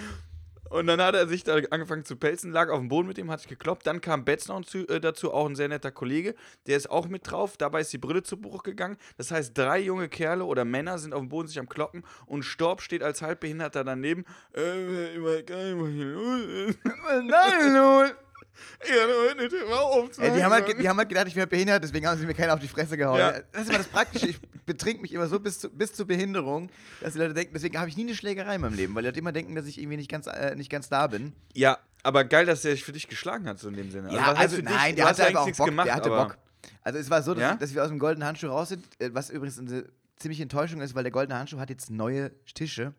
[0.70, 3.30] Und dann hat er sich da angefangen zu pelzen, lag auf dem Boden mit ihm,
[3.30, 3.87] hat sich gekloppt.
[3.87, 6.35] Dann kam Betz noch äh, dazu, auch ein sehr netter Kollege.
[6.66, 7.56] Der ist auch mit drauf.
[7.56, 8.96] Dabei ist die Brille zu Bruch gegangen.
[9.16, 12.44] Das heißt, drei junge Kerle oder Männer sind auf dem Boden sich am Kloppen und
[12.44, 14.24] Storb steht als Halbbehinderter daneben.
[14.56, 16.06] Äh, ich weiß gar nicht, was hier
[17.66, 18.14] los
[20.18, 22.35] Ey, die, haben halt, die haben halt gedacht, ich wäre behindert, deswegen haben sie mir
[22.35, 23.18] keiner auf die Fresse gehauen.
[23.18, 23.33] Ja.
[23.53, 24.29] Das ist immer das Praktische.
[24.29, 26.70] Ich betrink mich immer so bis, zu, bis zur Behinderung,
[27.01, 29.09] dass die Leute denken, deswegen habe ich nie eine Schlägerei in meinem Leben, weil die
[29.09, 31.33] Leute immer denken, dass ich irgendwie nicht ganz, äh, nicht ganz da bin.
[31.55, 34.12] Ja, aber geil, dass der sich für dich geschlagen hat, so in dem Sinne.
[34.12, 34.64] Ja, also dich?
[34.64, 35.66] nein, der hatte einfach auch Bock.
[35.66, 36.38] gemacht, der hatte Bock.
[36.83, 37.55] Also es war so, dass, Ja?
[37.57, 39.85] dass wir aus dem goldenen Handschuh raus sind, äh, was übrigens eine
[40.16, 42.94] ziemliche Enttäuschung ist, weil der goldene Handschuh hat jetzt neue Tische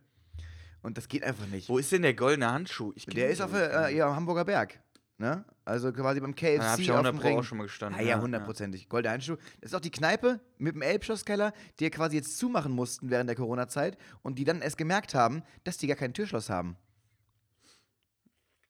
[0.82, 1.70] und das geht einfach nicht.
[1.70, 2.94] Wo ist denn der goldene Handschuh?
[3.08, 4.80] Der ist auf äh, ja, am Hamburger Berg.
[5.22, 5.46] Ne?
[5.66, 7.38] Also quasi beim KFC Da hab ich ja auf 100 dem Ring.
[7.38, 8.02] auch schon mal gestanden.
[8.02, 8.90] Ja, ja, hundertprozentig.
[8.90, 9.36] Goldener Handschuh.
[9.62, 13.30] Das ist auch die Kneipe mit dem Elbschlosskeller, die ja quasi jetzt zumachen mussten während
[13.30, 16.76] der Corona-Zeit und die dann erst gemerkt haben, dass die gar kein Türschloss haben.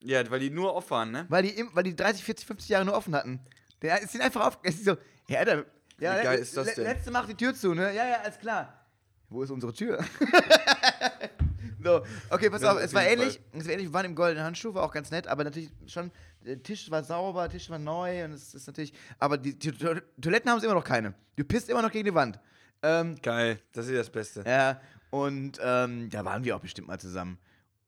[0.04, 1.26] Ja, weil die nur off waren, ne?
[1.30, 3.40] Weil die, im, weil die 30, 40, 50 Jahre nur offen hatten.
[3.82, 4.60] Der ist ihnen einfach auf.
[4.64, 4.98] Es ist so,
[5.30, 5.66] ja, Alter,
[6.00, 6.84] ja, Wie geil ist das denn?
[6.84, 7.96] Letzte macht die Tür zu, ne?
[7.96, 8.86] Ja, ja, alles klar.
[9.30, 10.04] Wo ist unsere Tür?
[11.84, 13.40] so, okay, pass Ja, auf, es war ähnlich.
[13.54, 16.12] Es war ähnlich, wir waren im goldenen Handschuh, war auch ganz nett, aber natürlich schon,
[16.64, 19.96] Tisch war sauber, der Tisch war neu und es ist natürlich, aber die, die To-
[20.20, 21.14] Toiletten haben es immer noch keine.
[21.36, 22.40] Du pisst immer noch gegen die Wand.
[22.84, 24.44] Ähm, Geil, das ist das Beste.
[24.46, 27.38] ja, und ähm, da waren wir auch bestimmt mal zusammen.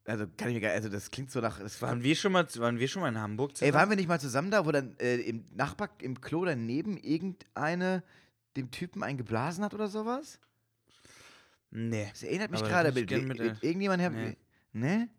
[0.06, 1.60] Also kann ich mir gar also das klingt so nach.
[1.82, 3.74] Waren wir schon mal, waren wir schon mal in Hamburg ey, zusammen?
[3.74, 8.04] waren wir nicht mal zusammen da, wo dann äh, im Nachbar, im Klo daneben irgendeine
[8.58, 10.40] dem Typen einen geblasen hat oder sowas?
[11.72, 12.08] nee.
[12.12, 14.04] Das erinnert mich gerade mit, mit, mit, mit irgendjemand.
[14.04, 14.38] Hab, nee.
[14.74, 15.10] ne?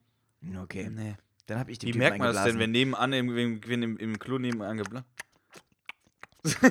[0.63, 0.91] Okay.
[0.91, 1.17] Nee.
[1.47, 3.97] Dann habe ich den Wie Typen merkt man das denn, wenn nebenan im, wenn im,
[3.99, 5.07] im Klo nebenan geblasen?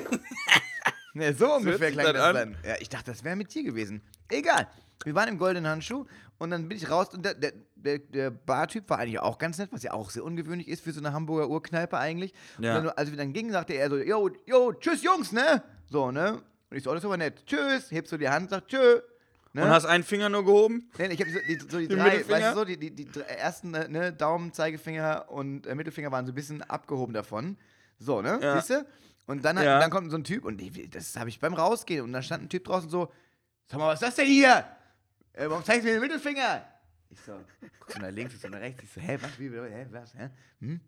[1.14, 2.34] Ja, so ungefähr klang das das an.
[2.34, 2.56] dann.
[2.66, 4.02] Ja, ich dachte, das wäre mit dir gewesen.
[4.28, 4.66] Egal.
[5.04, 6.06] Wir waren im goldenen Handschuh
[6.38, 9.58] und dann bin ich raus und der, der, der, der Bartyp war eigentlich auch ganz
[9.58, 12.32] nett, was ja auch sehr ungewöhnlich ist für so eine Hamburger Urkneipe eigentlich.
[12.58, 12.78] Ja.
[12.78, 15.62] Und dann, als wir dann gingen, sagte er so, yo, yo, tschüss Jungs, ne?
[15.86, 16.42] So, ne?
[16.70, 17.44] Und ich so, oh, das ist aber nett.
[17.46, 17.90] Tschüss.
[17.90, 19.00] Hebst so die Hand, sagt tschö.
[19.54, 19.62] Ne?
[19.62, 20.90] Und hast einen Finger nur gehoben?
[20.98, 23.72] Nee, ich habe so die, so die drei, weißt du so, die, die, die ersten
[23.72, 27.56] äh, ne, Daumen, Zeigefinger und äh, Mittelfinger waren so ein bisschen abgehoben davon.
[28.00, 28.40] So, ne?
[28.42, 28.56] Ja.
[28.56, 28.86] Siehst du?
[29.26, 29.78] Und dann, Ja.
[29.78, 32.42] dann kommt so ein Typ und ich, das habe ich beim Rausgehen und dann stand
[32.42, 33.12] ein Typ draußen so,
[33.66, 34.66] sag mal, was ist das denn hier?
[35.34, 36.66] Äh, warum zeigst du mir den Mittelfinger?
[37.10, 37.32] Ich so,
[37.78, 40.14] guck so nach links, ich so nach rechts, ich so, hä, was, wie, hä, was,
[40.14, 40.30] hä?
[40.60, 40.80] Hm?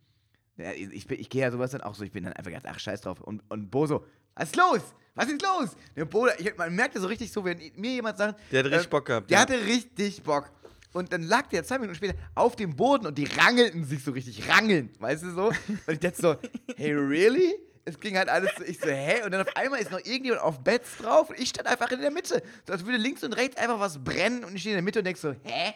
[0.56, 2.64] Ja, ich, ich, ich gehe ja sowas dann auch so, ich bin dann einfach ganz,
[2.66, 3.20] ach, scheiß drauf.
[3.20, 4.04] Und, und Bo so,
[4.36, 4.80] was ist los?
[5.14, 5.70] Was ist los?
[5.96, 8.86] Der Bo, ich, man merkte so richtig so, wenn mir jemand sagt, Der hat richtig
[8.86, 9.42] äh, Bock gehabt, Der ja.
[9.42, 10.50] hatte richtig Bock.
[10.92, 14.12] Und dann lag der zwei Minuten später auf dem Boden und die rangelten sich so
[14.12, 15.46] richtig, rangeln, weißt du so?
[15.48, 16.36] Und ich dachte so,
[16.76, 17.54] hey, really?
[17.84, 19.22] Es ging halt alles so, ich so, hä?
[19.24, 22.00] Und dann auf einmal ist noch irgendjemand auf Beds drauf und ich stand einfach in
[22.00, 22.42] der Mitte.
[22.66, 24.98] So als würde links und rechts einfach was brennen und ich stehe in der Mitte
[25.00, 25.74] und denk so, hä?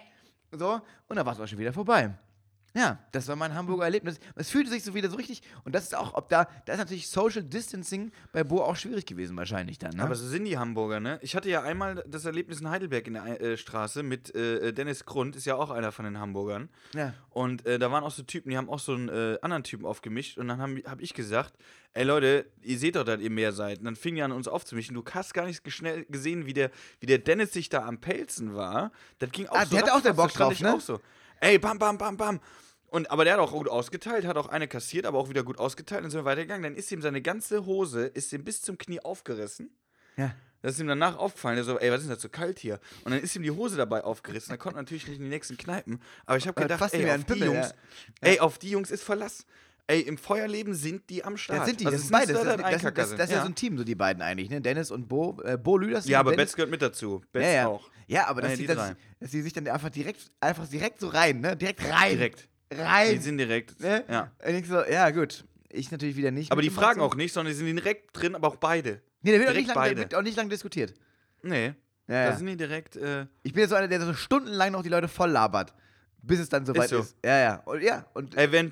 [0.52, 2.10] So, und dann war es auch schon wieder vorbei.
[2.74, 4.20] Ja, das war mein Hamburger Erlebnis.
[4.36, 5.42] Es fühlte sich so wieder so richtig.
[5.64, 9.06] Und das ist auch, ob da, da ist natürlich Social Distancing bei Bo auch schwierig
[9.06, 9.96] gewesen, wahrscheinlich dann.
[9.96, 10.02] Ne?
[10.04, 11.18] Aber so sind die Hamburger, ne?
[11.22, 15.04] Ich hatte ja einmal das Erlebnis in Heidelberg in der äh, Straße mit äh, Dennis
[15.04, 16.68] Grund, ist ja auch einer von den Hamburgern.
[16.94, 17.12] ja.
[17.30, 19.86] Und äh, da waren auch so Typen, die haben auch so einen äh, anderen Typen
[19.86, 20.36] aufgemischt.
[20.36, 21.54] Und dann habe hab ich gesagt,
[21.94, 23.78] ey Leute, ihr seht doch, dass ihr mehr seid.
[23.78, 24.94] Und dann fing die an, uns aufzumischen.
[24.94, 28.54] Du hast gar nicht schnell gesehen, wie der, wie der Dennis sich da am Pelzen
[28.56, 28.90] war.
[29.20, 29.70] Das ging auch Ah, so.
[29.76, 30.74] der hatte auch den Bock drauf, ne?
[30.74, 31.00] Auch so.
[31.40, 32.40] Ey, bam, bam, bam, bam.
[32.86, 35.58] Und, aber der hat auch gut ausgeteilt, hat auch eine kassiert, aber auch wieder gut
[35.58, 36.02] ausgeteilt.
[36.04, 36.62] Dann sind wir weitergegangen.
[36.64, 39.70] Dann ist ihm seine ganze Hose, ist ihm bis zum Knie aufgerissen.
[40.16, 40.34] Ja.
[40.62, 41.56] Das ist ihm danach aufgefallen.
[41.56, 42.80] Er so, ey, was ist denn das so kalt hier?
[43.04, 44.50] Und dann ist ihm die Hose dabei aufgerissen.
[44.52, 46.02] Er konnte natürlich nicht in die nächsten Kneipen.
[46.26, 47.68] Aber ich habe Äh, gedacht, ey, auf die Pimmel, Jungs,
[48.22, 48.28] ja.
[48.28, 49.46] ey, auf die Jungs ist Verlass.
[49.90, 51.60] Ey, im Feuerleben sind die am Start.
[51.60, 52.32] Das sind die, Also das sind ist beide.
[52.32, 53.40] nicht Das, das, das, ein das, Einkacker das ist ja sind.
[53.40, 54.60] so ein Team, so die beiden eigentlich, ne?
[54.60, 55.40] Dennis und Bo.
[55.44, 56.06] Äh, Bo Lüders.
[56.06, 57.22] Ja, aber Betz gehört mit dazu.
[57.32, 57.66] Betz ja, ja.
[57.68, 57.90] auch.
[58.06, 61.40] Ja, aber dass, die, dass, dass die sich dann einfach direkt, einfach direkt so rein,
[61.40, 61.56] ne?
[61.56, 62.10] Direkt rein.
[62.16, 62.48] Direkt.
[62.72, 63.14] Rein.
[63.14, 63.80] Die sind direkt.
[63.80, 64.04] ne?
[64.08, 64.30] Ja.
[64.46, 65.44] Und ich so, ja, gut.
[65.70, 66.50] Ich natürlich wieder nicht.
[66.52, 69.00] Aber die fragen auch nicht, sondern die sind direkt drin, aber auch beide.
[69.22, 69.96] Nee, da wird auch nicht lang, beide.
[69.98, 70.94] wird auch nicht lang diskutiert.
[71.42, 71.74] Nee.
[72.08, 72.96] Ja, Da sind die direkt.
[72.96, 75.72] Äh, Ich bin jetzt so einer, der so stundenlang noch die Leute voll labert.
[76.22, 77.10] Bis es dann soweit ist.
[77.10, 77.14] so.
[77.24, 77.54] Ja, ja.
[77.64, 78.70] Und, ja, und ey, wenn,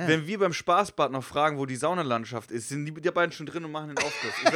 [0.00, 0.08] Ja.
[0.08, 3.46] wenn wir beim Spaßbad noch fragen, wo die Saunalandschaft ist, sind die, die beiden schon
[3.46, 4.32] drin und machen den Aufguss.
[4.44, 4.50] Ich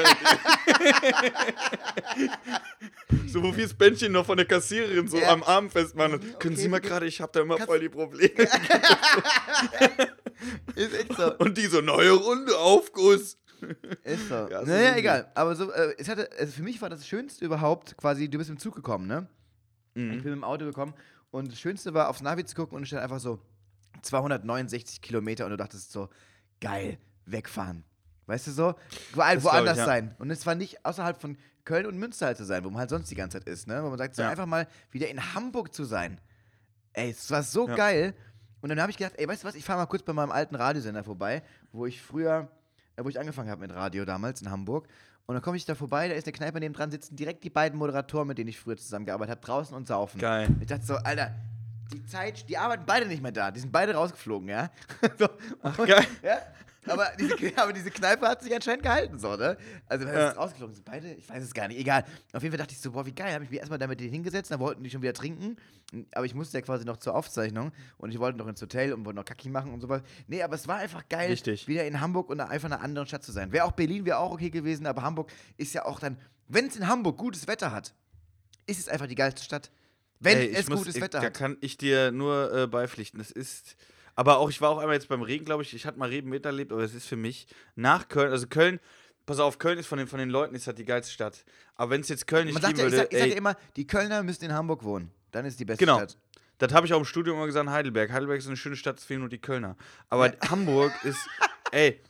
[3.33, 5.33] so, wo wir das Bändchen noch von der Kassiererin so Ja.
[5.33, 6.20] am Arm festmachen.
[6.20, 8.30] Können Okay, Sie mal gerade, ich habe da immer voll die Probleme.
[10.74, 11.35] ist echt so.
[11.38, 13.38] Und die so, neue Runde, Aufguss.
[14.02, 14.35] Ist so.
[14.50, 14.98] Ja, so naja, die.
[15.00, 15.30] egal.
[15.35, 18.50] Aber so, äh, es hatte, also für mich war das Schönste überhaupt quasi, du bist
[18.50, 19.26] im Zug gekommen, ne?
[19.94, 20.09] Ich Mhm.
[20.11, 20.92] bin mit dem Auto gekommen
[21.30, 23.38] und das Schönste war, aufs Navi zu gucken und es stand einfach so
[24.02, 26.09] 269 Kilometer und du dachtest so,
[26.61, 27.85] geil, wegfahren.
[28.26, 28.74] Weißt du so?
[29.12, 29.85] Überall Das woanders ich, ja.
[29.85, 30.14] sein.
[30.18, 32.90] Und es war nicht außerhalb von Köln und Münster halt zu sein, wo man halt
[32.90, 33.83] sonst die ganze Zeit ist, ne?
[33.83, 34.30] Wo man sagt, so Ja.
[34.30, 36.20] einfach mal wieder in Hamburg zu sein.
[36.94, 37.74] Ey, es war so Ja.
[37.76, 38.14] geil.
[38.62, 40.33] Und dann habe ich gedacht, ey, weißt du was, ich fahre mal kurz bei meinem
[40.33, 42.48] alten Radiosender vorbei, wo ich früher,
[42.96, 44.88] äh, wo ich angefangen habe mit Radio damals in Hamburg.
[45.26, 47.50] Und dann komme ich da vorbei, da ist eine Kneipe neben dran, sitzen direkt die
[47.50, 50.18] beiden Moderatoren, mit denen ich früher zusammengearbeitet habe, draußen und saufen.
[50.18, 50.48] Geil.
[50.61, 51.35] Ich dachte so, Alter,
[51.94, 54.70] die Zeit, die arbeiten beide nicht mehr da, die sind beide rausgeflogen, ja.
[55.18, 55.28] so,
[55.62, 56.07] Ach, geil.
[56.22, 56.38] Ja,
[56.87, 59.57] aber diese, aber diese Kneipe hat sich anscheinend gehalten, so, ne?
[59.87, 60.30] Also, wenn Ja.
[60.30, 62.04] es rausgeflogen sind, beide, ich weiß es gar nicht, egal.
[62.33, 64.00] Auf jeden Fall dachte ich so, boah, wie geil, habe ich mich erstmal da mit
[64.00, 65.57] denen hingesetzt, dann wollten die schon wieder trinken,
[66.14, 69.04] aber ich musste ja quasi noch zur Aufzeichnung und ich wollte noch ins Hotel und
[69.07, 70.02] wollte noch Kacki machen und sowas.
[70.26, 71.68] Nee, aber es war einfach geil, Richtig.
[71.68, 73.52] wieder in Hamburg und einfach in einer anderen Stadt zu sein.
[73.52, 76.76] Wäre auch Berlin, wäre auch okay gewesen, aber Hamburg ist ja auch dann, wenn es
[76.76, 77.94] in Hamburg gutes Wetter hat,
[78.66, 79.70] ist es einfach die geilste Stadt.
[80.20, 81.35] Wenn Ey, es muss- gutes ich, Wetter Da hat.
[81.35, 83.20] kann ich dir nur äh, beipflichten.
[83.20, 83.77] Es ist.
[84.16, 85.74] Aber auch, ich war auch einmal jetzt beim Regen, glaube ich.
[85.74, 88.31] Ich hatte mal Regen miterlebt, aber es ist für mich nach Köln.
[88.31, 88.79] Also Köln,
[89.27, 91.44] pass auf, Köln ist von den, von den Leuten ist halt die geilste Stadt.
[91.74, 93.27] Aber wenn es jetzt Köln nicht Man sagt geben ja, ich, würde, sag, ich sag
[93.27, 95.11] ey, ja immer, die Kölner müssen in Hamburg wohnen.
[95.33, 95.96] Dann ist die beste Genau.
[95.98, 96.16] Stadt.
[96.59, 98.12] das habe ich auch im Studium immer gesagt, Heidelberg.
[98.12, 99.77] Heidelberg ist eine schöne Stadt, es fehlen nur die Kölner.
[100.11, 101.18] Aber Hamburg ist,
[101.72, 102.00] ey,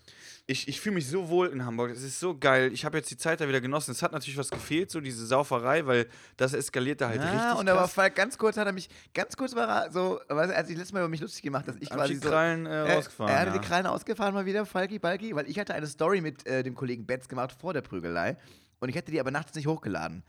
[0.47, 1.91] ich, ich fühle mich so wohl in Hamburg.
[1.91, 2.71] Es ist so geil.
[2.75, 3.93] Ich habe jetzt die Zeit da wieder genossen.
[3.93, 7.61] Es hat natürlich was gefehlt, so diese Sauferei, weil das eskalierte halt Ja, richtig.
[7.61, 7.95] und aber krass.
[7.95, 10.77] Falk, ganz kurz hat er mich, ganz kurz war er so, weißt du, als ich
[10.77, 12.97] letztes Mal über mich lustig gemacht dass ich Hab quasi die so, Krallen äh, er,
[12.97, 13.33] rausgefahren.
[13.33, 13.59] er hatte ja.
[13.59, 16.75] die Krallen ausgefahren mal wieder, Falki, Balki, weil ich hatte eine Story mit äh, dem
[16.75, 18.37] Kollegen Betz gemacht vor der Prügelei
[18.81, 20.25] und ich hätte die aber nachts nicht hochgeladen.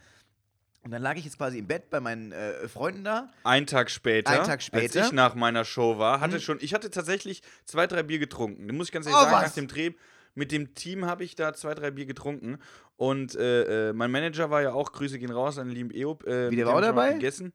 [0.85, 3.31] Und dann lag ich jetzt quasi im Bett bei meinen äh, Freunden da.
[3.43, 4.99] Ein Tag später, Ein Tag später.
[4.99, 6.41] als ich nach meiner Show war, hatte Hm.
[6.41, 8.67] schon, ich hatte tatsächlich zwei, drei Bier getrunken.
[8.67, 9.47] Das muss ich ganz Oh, ehrlich sagen, was?
[9.49, 9.91] nach dem Dreh.
[10.35, 12.59] Mit dem Team habe ich da zwei, drei Bier getrunken.
[12.97, 16.23] Und äh, äh, mein Manager war ja auch, Grüße gehen raus an den lieben Eop.
[16.27, 17.09] Äh, Wie, der war hab ich dabei?
[17.09, 17.51] auch Gegessen.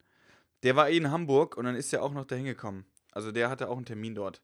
[0.65, 2.85] Der war eh in Hamburg und dann ist er auch noch dahin gekommen.
[3.13, 4.41] Also der hatte auch einen Termin dort.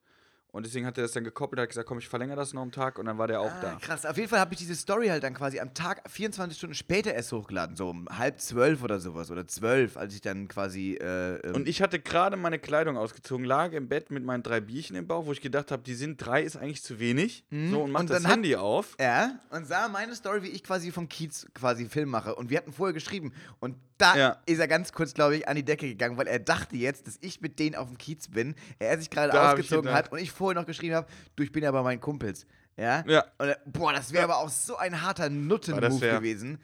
[0.57, 2.73] Und deswegen hat er das dann gekoppelt, hat gesagt, komm, ich verlängere das noch einen
[2.73, 3.79] Tag und dann war der auch Ah, da.
[3.81, 4.07] krass.
[4.07, 7.13] Auf jeden Fall habe ich diese Story halt dann quasi am Tag 24 Stunden später
[7.15, 7.77] erst hochgeladen.
[7.77, 9.31] So um halb zwölf oder sowas.
[9.31, 10.95] Oder zwölf, als ich dann quasi.
[10.95, 14.61] Äh, ähm, Und ich hatte gerade meine Kleidung ausgezogen, lag im Bett mit meinen drei
[14.61, 17.45] Bierchen im Bauch, wo ich gedacht habe, die sind drei ist eigentlich zu wenig.
[17.51, 18.97] So, und mach Und das hat- Handy auf.
[18.99, 22.35] Ja, und sah meine Story, wie ich quasi vom Kiez quasi Film mache.
[22.35, 23.33] Und wir hatten vorher geschrieben.
[23.61, 24.37] Und da Ja.
[24.47, 27.17] ist er ganz kurz, glaube ich, an die Decke gegangen, weil er dachte jetzt, dass
[27.23, 28.55] ich mit denen auf dem Kiez bin.
[28.79, 31.71] Er sich gerade ausgezogen hat und ich vorher noch geschrieben habe, du, ich bin ja
[31.73, 32.47] bei meinen Kumpels.
[32.77, 33.05] Ja?
[33.07, 33.25] Ja.
[33.39, 36.59] Und, er- boah, das wäre aber auch so ein harter Nutten-Move gewesen.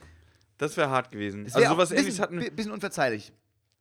[0.58, 1.44] Das wäre hart gewesen.
[1.44, 3.32] Das Also wär auch sowas ein ähnliches bisschen, hatten, bi- bisschen unverzeihlich.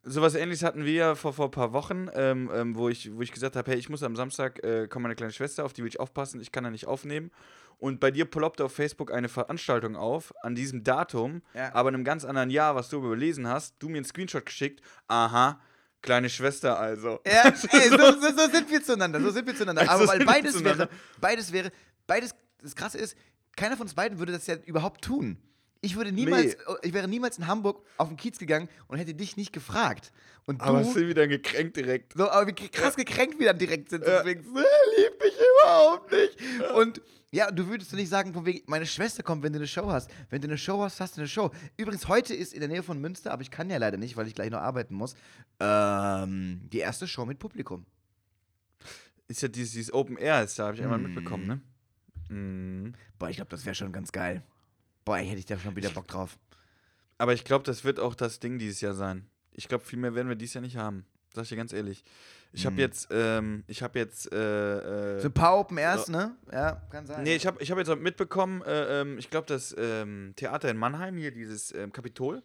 [0.02, 3.22] sowas ähnliches hatten wir ja vor, vor ein paar Wochen, ähm, ähm, wo, ich, wo
[3.22, 5.82] ich gesagt habe, hey, ich muss am Samstag, äh, kommt meine kleine Schwester, auf die
[5.82, 7.30] will ich aufpassen, ich kann da nicht aufnehmen.
[7.78, 11.72] Und bei dir ploppte auf Facebook eine Veranstaltung auf, an diesem Datum, Ja.
[11.74, 14.80] aber in einem ganz anderen Jahr, was du überlesen hast, du mir einen Screenshot geschickt,
[15.08, 15.60] aha,
[16.02, 17.20] kleine Schwester also.
[17.26, 19.88] Ja, ey, so, so, so sind wir zueinander, so sind wir zueinander.
[19.88, 20.88] Aber weil sind beides zueinander.
[20.90, 21.72] wäre, beides wäre,
[22.06, 23.16] beides, das Krasse ist,
[23.56, 25.38] keiner von uns beiden würde das ja überhaupt tun.
[25.84, 29.36] Ich würde niemals, ich wäre niemals in Hamburg auf den Kiez gegangen und hätte dich
[29.36, 30.12] nicht gefragt.
[30.46, 32.12] Und du, Aber Silvi dann gekränkt direkt.
[32.16, 34.04] so, aber wie krass gekränkt wir dann direkt sind.
[34.06, 36.38] Deswegen, er liebt mich überhaupt nicht.
[36.74, 37.02] Und
[37.32, 40.10] ja, du würdest nicht sagen, von wegen, meine Schwester kommt, wenn du eine Show hast.
[40.28, 41.50] Wenn du eine Show hast, hast du eine Show.
[41.78, 44.26] Übrigens, heute ist in der Nähe von Münster, aber ich kann ja leider nicht, weil
[44.26, 45.16] ich gleich noch arbeiten muss,
[45.58, 47.86] ähm, die erste Show mit Publikum.
[49.28, 51.60] Ist ja dieses, dieses Open Air, ist da, habe ich einmal mitbekommen, ne?
[52.28, 52.92] Mhm.
[53.18, 54.42] Boah, ich glaube, das wäre schon ganz geil.
[55.06, 56.38] Boah, hätte ich da schon wieder Bock drauf.
[57.16, 59.26] Aber ich glaube, das wird auch das Ding dieses Jahr sein.
[59.52, 61.06] Ich glaube, viel mehr werden wir dieses Jahr nicht haben.
[61.34, 62.04] Sag ich dir ganz ehrlich.
[62.54, 62.80] Ich habe Mhm.
[62.80, 66.36] jetzt, ähm, ich habe jetzt, äh, äh, So ein paar Open Airs, ne?
[66.52, 67.22] Ja, kann sein.
[67.22, 70.76] nee, ich habe ich hab jetzt mitbekommen, äh, ähm, ich glaube, das ähm, Theater in
[70.76, 72.42] Mannheim, hier dieses ähm, Kapitol,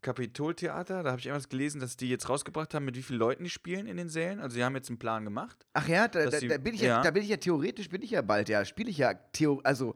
[0.00, 3.44] Kapitoltheater, da habe ich irgendwas gelesen, dass die jetzt rausgebracht haben, mit wie vielen Leuten
[3.44, 4.40] die spielen in den Sälen.
[4.40, 5.64] Also die haben jetzt einen Plan gemacht.
[5.74, 7.02] Ach ja, da, da, die- da, bin ich ja, ja.
[7.02, 9.94] da bin ich ja theoretisch, bin ich ja bald, ja, spiele ich ja, Theo also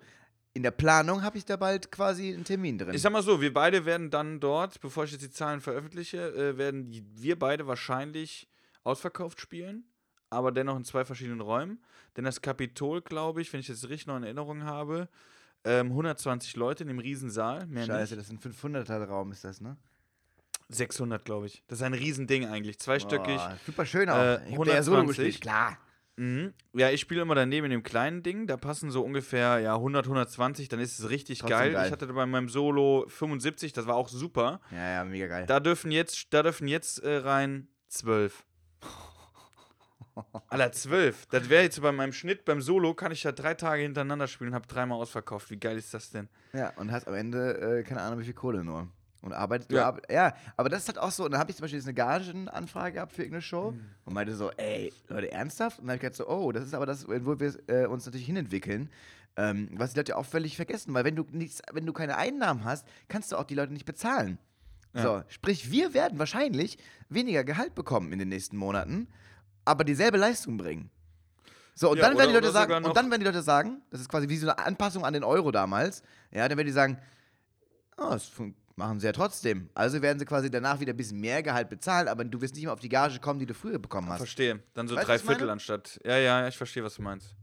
[0.54, 2.94] in der Planung habe ich da bald quasi einen Termin drin.
[2.94, 6.28] Ich sag mal so, wir beide werden dann dort, bevor ich jetzt die Zahlen veröffentliche,
[6.34, 8.48] äh, werden die, wir beide wahrscheinlich
[8.86, 9.84] ausverkauft spielen,
[10.30, 11.82] aber dennoch in zwei verschiedenen Räumen.
[12.16, 15.08] Denn das Kapitol, glaube ich, wenn ich das richtig noch in Erinnerung habe,
[15.64, 18.30] ähm, 120 Leute in dem Riesensaal, mehr Scheiße, nicht.
[18.30, 19.76] das ist ein 500er Raum, ist das, ne?
[20.68, 21.62] 600, glaube ich.
[21.68, 23.36] Das ist ein Riesending eigentlich, zweistöckig.
[23.36, 24.16] Boah, super schön auch.
[24.16, 25.06] Äh, ich hab da ja Solo 120.
[25.16, 25.78] gespielt, klar.
[26.16, 26.54] Mhm.
[26.72, 28.46] Ja, ich spiele immer daneben in dem kleinen Ding.
[28.46, 30.68] Da passen so ungefähr ja, 100, 120.
[30.68, 31.72] Dann ist es richtig geil.
[31.72, 31.86] geil.
[31.86, 33.72] Ich hatte bei meinem Solo 75.
[33.74, 34.60] Das war auch super.
[34.72, 35.46] Ja, ja, mega geil.
[35.46, 38.44] Da dürfen jetzt, da dürfen jetzt äh, rein 12.
[40.48, 41.26] Alter, 12.
[41.26, 44.48] Das wäre jetzt bei meinem Schnitt beim Solo, kann ich ja drei Tage hintereinander spielen
[44.50, 45.50] und habe dreimal ausverkauft.
[45.50, 46.28] Wie geil ist das denn?
[46.52, 48.88] Ja, und hast am Ende, äh, keine Ahnung, wie viel Kohle nur.
[49.22, 49.78] Und arbeitet, Ja.
[49.78, 49.86] ja.
[49.86, 51.86] Arbeit, ja, aber das ist halt auch so, und dann habe ich zum Beispiel jetzt
[51.88, 53.80] eine Gagenanfrage gehabt für irgendeine Show Mhm.
[54.04, 55.78] und meinte so, ey, Leute, ernsthaft?
[55.80, 58.06] Und dann habe ich gesagt so, oh, das ist aber das, wo wir äh, uns
[58.06, 58.88] natürlich hinentwickeln,
[59.36, 62.64] ähm, was die Leute auch völlig vergessen, weil wenn du nichts, wenn du keine Einnahmen
[62.64, 64.38] hast, kannst du auch die Leute nicht bezahlen.
[64.94, 65.02] Ja.
[65.02, 66.78] So, sprich, wir werden wahrscheinlich
[67.10, 69.08] weniger Gehalt bekommen in den nächsten Monaten,
[69.66, 70.90] aber dieselbe Leistung bringen.
[71.74, 74.00] So, und Ja, dann werden die Leute sagen, und dann werden die Leute sagen, das
[74.00, 76.98] ist quasi wie so eine Anpassung an den Euro damals, ja, dann werden die sagen,
[77.98, 78.30] oh, das
[78.76, 79.68] machen sie ja trotzdem.
[79.74, 82.64] Also werden sie quasi danach wieder ein bisschen mehr Gehalt bezahlen, aber du wirst nicht
[82.64, 84.18] mehr auf die Gage kommen, die du früher bekommen hast.
[84.18, 84.62] Verstehe.
[84.74, 85.18] Dann so Weißt drei?
[85.18, 86.00] Viertel anstatt.
[86.04, 87.34] Ja, ja, ich verstehe, was du meinst.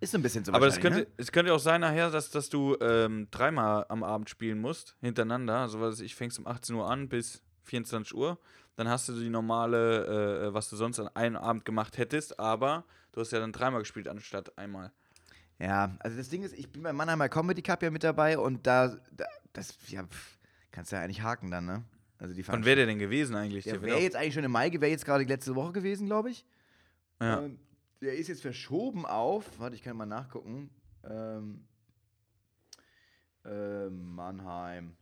[0.00, 2.48] Ist so ein bisschen so Aber es könnte, es könnte auch sein nachher, dass, dass
[2.48, 5.58] du ähm, dreimal am Abend spielen musst, hintereinander.
[5.58, 8.38] Also was ich fängst um 18 Uhr an bis 24 Uhr.
[8.76, 12.84] Dann hast du die normale, äh, was du sonst an einem Abend gemacht hättest, aber
[13.12, 14.92] du hast ja dann dreimal gespielt anstatt einmal.
[15.58, 18.66] Ja, also das Ding ist, ich bin beim Mannheimer Comedy Cup ja mit dabei und
[18.66, 20.38] da, da das, ja, pff,
[20.70, 21.84] kannst du ja eigentlich haken dann, ne?
[22.18, 23.64] Also die Wann wäre der denn gewesen eigentlich?
[23.64, 26.30] Der Der wäre jetzt eigentlich schon im Mai, wäre jetzt gerade letzte Woche gewesen, glaube
[26.30, 26.46] ich.
[27.20, 27.38] ja.
[27.38, 27.58] Und
[28.00, 30.70] der ist jetzt verschoben auf, warte, ich kann mal nachgucken.
[31.04, 31.64] Ähm,
[33.44, 34.96] ähm, Mannheim.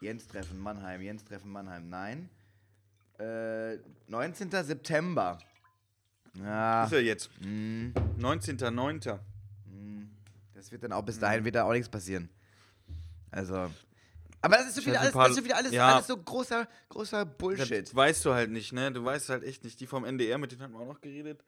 [0.00, 2.28] Jens treffen Mannheim, Jens treffen Mannheim, nein.
[3.18, 4.50] Äh, 19.
[4.50, 5.38] September.
[6.34, 7.30] Ja, Ist er jetzt?
[7.40, 9.18] mh, 19.09.
[9.66, 10.06] mh,
[10.54, 12.28] das wird dann auch bis dahin wird da auch nichts passieren.
[13.30, 13.70] Also.
[14.40, 15.94] Aber das ist Ich wieder alles, das ist schon wieder alles, ja.
[15.94, 17.86] alles so großer, großer Bullshit.
[17.88, 18.92] Das weißt du halt nicht, ne?
[18.92, 19.80] Du weißt halt echt nicht.
[19.80, 21.44] Die vom NDR, mit denen hatten wir auch noch geredet.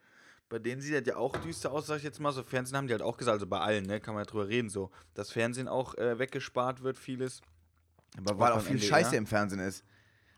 [0.49, 2.33] Bei denen sieht das ja auch düster aus, sag ich jetzt mal.
[2.33, 4.01] So Fernsehen haben die halt auch gesagt, also bei allen, ne?
[4.01, 4.91] Kann man ja drüber reden, so.
[5.15, 7.41] Dass Fernsehen auch äh, weggespart wird, vieles.
[8.19, 8.89] Aber weil auch viel NDR.
[8.89, 9.85] Scheiße im Fernsehen ist.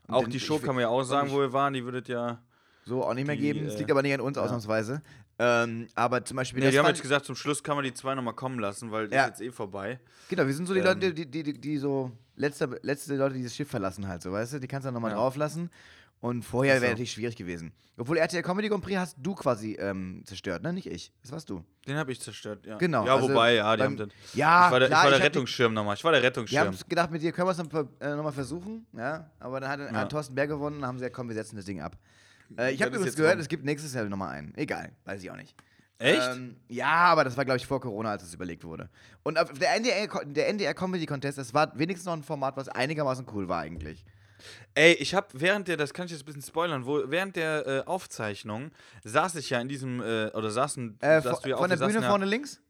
[0.06, 1.72] Und Auch die Show kann man ja auch sagen, wo wir waren.
[1.72, 2.40] Die würdet ja.
[2.85, 3.66] So auch nicht mehr die, geben.
[3.66, 4.42] Es äh, liegt aber nicht an uns ja.
[4.42, 5.00] ausnahmsweise.
[5.38, 6.61] Ähm, aber zum Beispiel.
[6.61, 8.90] Nee, das die haben jetzt gesagt, zum Schluss kann man die zwei nochmal kommen lassen,
[8.90, 9.22] weil die Ja.
[9.24, 9.98] ist jetzt eh vorbei.
[10.28, 13.37] Genau, wir sind so die Ähm, Leute, die, die, die, die so letzte, letzte Leute,
[13.37, 15.16] die das Schiff verlassen halt, so weißt du, die kannst du dann nochmal Ja.
[15.18, 15.70] drauf lassen.
[16.22, 17.72] Und vorher wäre natürlich schwierig gewesen.
[17.98, 20.72] Obwohl RTL Comedy Grand Prix hast du quasi ähm, zerstört, ne?
[20.72, 21.12] Nicht ich.
[21.20, 21.64] Das warst du.
[21.87, 22.78] Den habe ich zerstört, ja.
[22.78, 24.12] Genau, Ja, also wobei, ja, die beim- haben den.
[24.32, 25.96] Ja, ich war der, klar, ich war der ich Rettungsschirm nochmal.
[25.96, 26.66] Ich war der Wir Rettungsschirm.
[26.68, 29.30] haben gedacht, mit dir können wir es noch, äh, noch versuchen, ja.
[29.40, 29.92] Aber dann hat, Ja.
[29.92, 31.98] hat Thorsten Berg gewonnen und haben sie gesagt, komm, wir setzen das Ding ab.
[32.56, 34.54] Äh, ich habe übrigens gehört, es gibt nächstes Jahr nochmal einen.
[34.56, 35.54] Egal, weiß ich auch nicht.
[35.98, 36.20] Echt?
[36.35, 38.88] Ähm, ja, aber das war, glaube ich, vor Corona, als es überlegt wurde.
[39.24, 42.68] Und auf der NDR, der NDR Comedy Contest, das war wenigstens noch ein Format, was
[42.68, 44.04] einigermaßen cool war eigentlich.
[44.74, 47.66] Ey, ich habe während der, das kann ich jetzt ein bisschen spoilern, wo, während der
[47.66, 48.70] äh, Aufzeichnung
[49.05, 51.68] saß ich ja in diesem, äh, oder saßen, Äh, saßt vo- du ja von auch,
[51.68, 52.61] der Bühne saßen vorne links?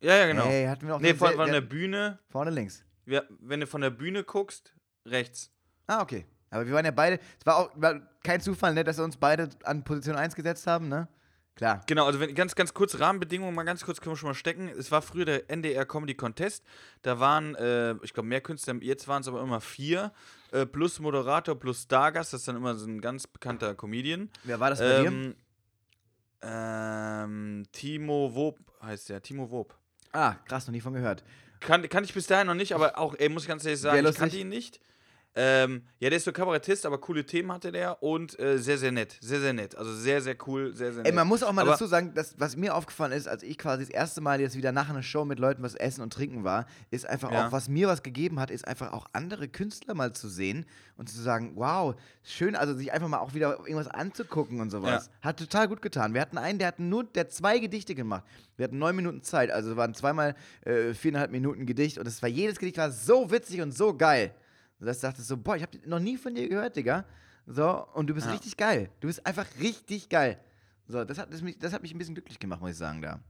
[0.00, 0.46] Ja, ja, ja genau.
[0.46, 2.84] Ey, hatten wir noch nee, von, von der Bühne, Vorne links.
[3.04, 4.74] wir, wenn du von der Bühne guckst,
[5.06, 5.50] rechts.
[5.86, 6.26] Ah, okay.
[6.50, 9.16] Aber wir waren ja beide, es war auch war kein Zufall, ne, dass wir uns
[9.16, 11.08] beide an Position 1 gesetzt haben, ne?
[11.56, 11.80] Klar.
[11.86, 14.68] Genau, also wenn, ganz, ganz kurz Rahmenbedingungen, mal ganz kurz können wir schon mal stecken.
[14.68, 16.62] Es war früher der NDR Comedy Contest.
[17.00, 20.12] Da waren, äh, ich glaube, mehr Künstler, jetzt waren es aber immer vier,
[20.52, 24.28] äh, plus Moderator, plus Stargast, das ist dann immer so ein ganz bekannter Comedian.
[24.44, 25.06] Wer war das bei dir?
[25.06, 25.34] Ähm,
[26.42, 29.74] ähm, Timo Wob heißt der, Timo Wob.
[30.12, 31.24] Ah, krass, noch nie von gehört.
[31.60, 34.06] Kan kann ich bis dahin noch nicht, aber auch, ey, muss ich ganz ehrlich sagen,
[34.06, 34.78] ich kannte ihn nicht.
[35.38, 38.90] Ähm, ja, der ist so Kabarettist, aber coole Themen hatte der und äh, sehr, sehr
[38.90, 39.18] nett.
[39.20, 39.76] Sehr, sehr nett.
[39.76, 41.12] Also sehr, sehr cool, sehr, sehr nett.
[41.12, 43.58] Ey, man muss auch mal Aber- dazu sagen, dass, was mir aufgefallen ist, als ich
[43.58, 46.42] quasi das erste Mal jetzt wieder nach einer Show mit Leuten was essen und trinken
[46.42, 47.48] war, ist einfach Ja.
[47.48, 50.64] auch, was mir was gegeben hat, ist einfach auch andere Künstler mal zu sehen
[50.96, 55.10] und zu sagen, wow, schön, also sich einfach mal auch wieder irgendwas anzugucken und sowas.
[55.20, 56.14] Hat total gut getan.
[56.14, 58.24] Wir hatten einen, der hat nur, der hat zwei Gedichte gemacht.
[58.56, 62.28] Wir hatten neun Minuten Zeit, also waren zweimal äh, viereinhalb Minuten Gedicht und es war
[62.30, 64.32] jedes Gedicht war so witzig und so geil.
[64.78, 67.04] Dass ich dachte so, boah, ich habe noch nie von dir gehört, Digga.
[67.46, 68.32] So, und du bist Ja.
[68.32, 68.90] richtig geil.
[69.00, 70.38] Du bist einfach richtig geil.
[70.88, 73.00] So, das hat, das, mich, das hat mich ein bisschen glücklich gemacht, muss ich sagen,
[73.02, 73.20] da.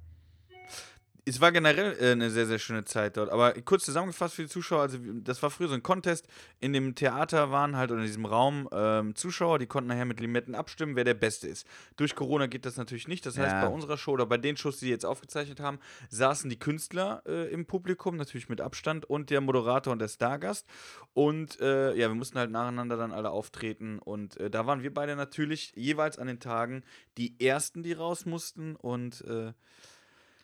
[1.29, 3.31] Es war generell äh, eine sehr, sehr schöne Zeit dort.
[3.31, 6.29] Aber kurz zusammengefasst für die Zuschauer, also das war früher so ein Contest.
[6.61, 10.21] In dem Theater waren halt oder in diesem Raum ähm, Zuschauer, die konnten nachher mit
[10.21, 11.67] Limetten abstimmen, wer der Beste ist.
[11.97, 13.27] Durch Corona geht das natürlich nicht.
[13.27, 13.61] Das heißt, Ja.
[13.63, 17.51] bei unserer Show oder bei den Shows, die jetzt aufgezeichnet haben, saßen die Künstler äh,
[17.51, 20.65] im Publikum, natürlich mit Abstand, und der Moderator und der Stargast.
[21.13, 23.99] Und äh, ja, wir mussten halt nacheinander dann alle auftreten.
[23.99, 26.85] Und äh, da waren wir beide natürlich jeweils an den Tagen
[27.19, 28.77] die Ersten, die raus mussten.
[28.77, 29.53] Und äh,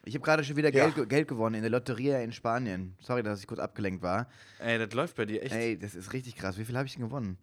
[0.04, 0.84] Ich habe gerade schon wieder Ja.
[0.84, 2.96] Geld, ge- Geld gewonnen in der Lotteria in Spanien.
[3.00, 4.28] Sorry, dass ich kurz abgelenkt war.
[4.58, 5.54] ey, das läuft bei dir echt.
[5.54, 6.58] Ey, das ist richtig krass.
[6.58, 7.38] Wie viel habe ich denn gewonnen?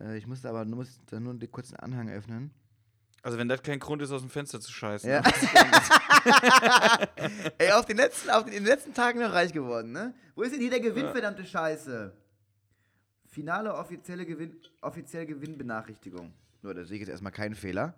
[0.00, 2.50] Äh, ich musste aber nur, musste nur den kurzen Anhang öffnen.
[3.24, 5.10] Also wenn das kein Grund ist, aus dem Fenster zu scheißen.
[5.10, 5.22] Ja.
[7.58, 10.14] Ey, auf den, letzten, auf den, in den letzten Tagen noch reich geworden, ne?
[10.34, 12.12] Wo ist denn hier der Gewinn, verdammte Scheiße?
[13.26, 16.32] Finale offizielle, Gewinn, offizielle Gewinnbenachrichtigung.
[16.62, 17.94] Nur, da sehe ich jetzt erstmal keinen Fehler.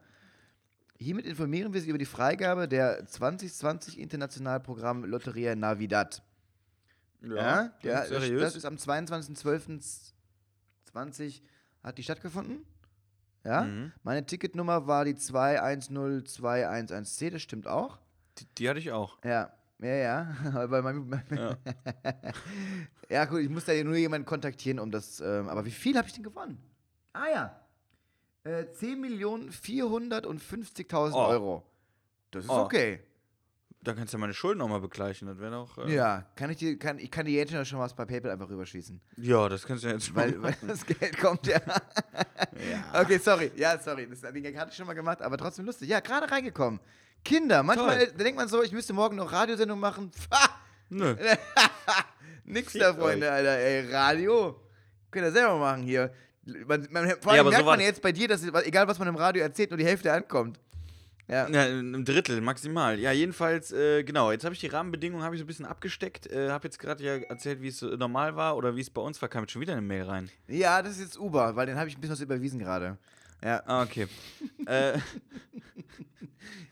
[0.99, 6.23] Hiermit informieren wir Sie über die Freigabe der 2020 Internationalprogramm Lotteria Navidad.
[7.21, 8.43] Ja, ja das, seriös.
[8.43, 11.43] das ist am 22.12.20
[11.83, 12.65] hat die stattgefunden.
[13.45, 13.93] Ja, Mhm.
[14.03, 17.99] meine Ticketnummer war die 2102111C, das stimmt auch.
[18.39, 19.19] die, die hatte ich auch.
[19.25, 20.35] Ja, ja, ja.
[20.55, 21.57] Aber mein, Ja.
[23.11, 25.21] ja, gut, ich muss da nur jemanden kontaktieren, um das.
[25.21, 26.59] Ähm, aber wie viel habe ich denn gewonnen?
[27.13, 27.61] Ah ja.
[28.45, 31.27] Äh, 10.450.000 Oh.
[31.29, 31.63] Euro.
[32.31, 32.61] Das ist Oh.
[32.63, 33.01] okay.
[33.83, 35.29] Dann kannst du ja meine Schulden auch mal begleichen.
[35.29, 35.77] Das wäre doch.
[35.79, 38.49] Äh, Ja, kann ich, dir, kann, ich kann dir jetzt schon was bei PayPal einfach
[38.49, 38.99] rüberschießen.
[39.19, 41.61] ja, das kannst du ja jetzt Weil, mal weil das Geld kommt ja.
[42.95, 43.53] Okay, sorry.
[43.57, 44.09] Ja, sorry.
[44.09, 45.89] Das den Gag hatte ich schon mal gemacht, aber trotzdem lustig.
[45.91, 46.81] Ja, gerade reingekommen.
[47.25, 48.17] Kinder, manchmal Toll.
[48.17, 50.11] denkt man so, ich müsste morgen noch Radiosendung machen.
[50.31, 50.49] Pah!
[50.89, 51.15] Nö.
[52.45, 53.59] Nix Fickt da, Freunde, Alter.
[53.59, 54.61] Ey, Radio.
[55.11, 56.11] Könnt ihr selber machen hier.
[56.67, 57.89] Man, man, vor allem so merkt war man das.
[57.89, 60.61] jetzt bei dir, dass egal was man im Radio erzählt, nur die Hälfte ankommt.
[61.27, 61.49] Ja.
[61.49, 62.99] Ja, ein Drittel maximal.
[62.99, 64.31] Ja, jedenfalls, äh, genau.
[64.31, 66.27] Jetzt habe ich die Rahmenbedingungen habe ich so ein bisschen abgesteckt.
[66.27, 69.01] Äh, habe jetzt gerade ja erzählt, wie es so normal war oder wie es bei
[69.01, 69.31] uns war.
[69.31, 70.31] Kam jetzt schon wieder eine Mail rein.
[70.49, 72.99] ja, das ist jetzt Uber, weil den habe ich ein bisschen was überwiesen gerade.
[73.43, 73.63] Ja.
[73.67, 74.07] Ah, okay.
[74.67, 74.99] äh,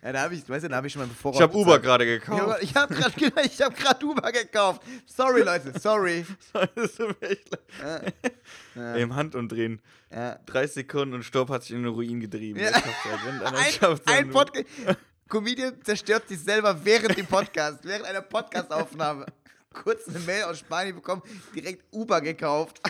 [0.03, 1.35] ja, da habe ich, weißt du, da habe ich schon mal bevor.
[1.35, 2.63] ich habe Uber gerade gekauft.
[2.63, 4.83] Ich habe gerade ich hab grad Uber gekauft.
[5.07, 6.25] Sorry, Leute, sorry.
[6.75, 8.15] das tut mir echt leid.
[8.75, 8.95] Ja.
[8.97, 9.81] Im Handumdrehen.
[10.11, 10.39] Ja.
[10.47, 12.61] 30 Sekunden und Stopp hat sich in den Ruin getrieben.
[12.61, 12.73] Ja.
[12.73, 14.67] Halt, Ein, ein Podcast.
[15.29, 19.25] Comedian zerstört sich selber während dem Podcast, während einer Podcastaufnahme.
[19.73, 21.23] Kurz eine Mail aus Spanien bekommen,
[21.55, 22.81] direkt Uber gekauft.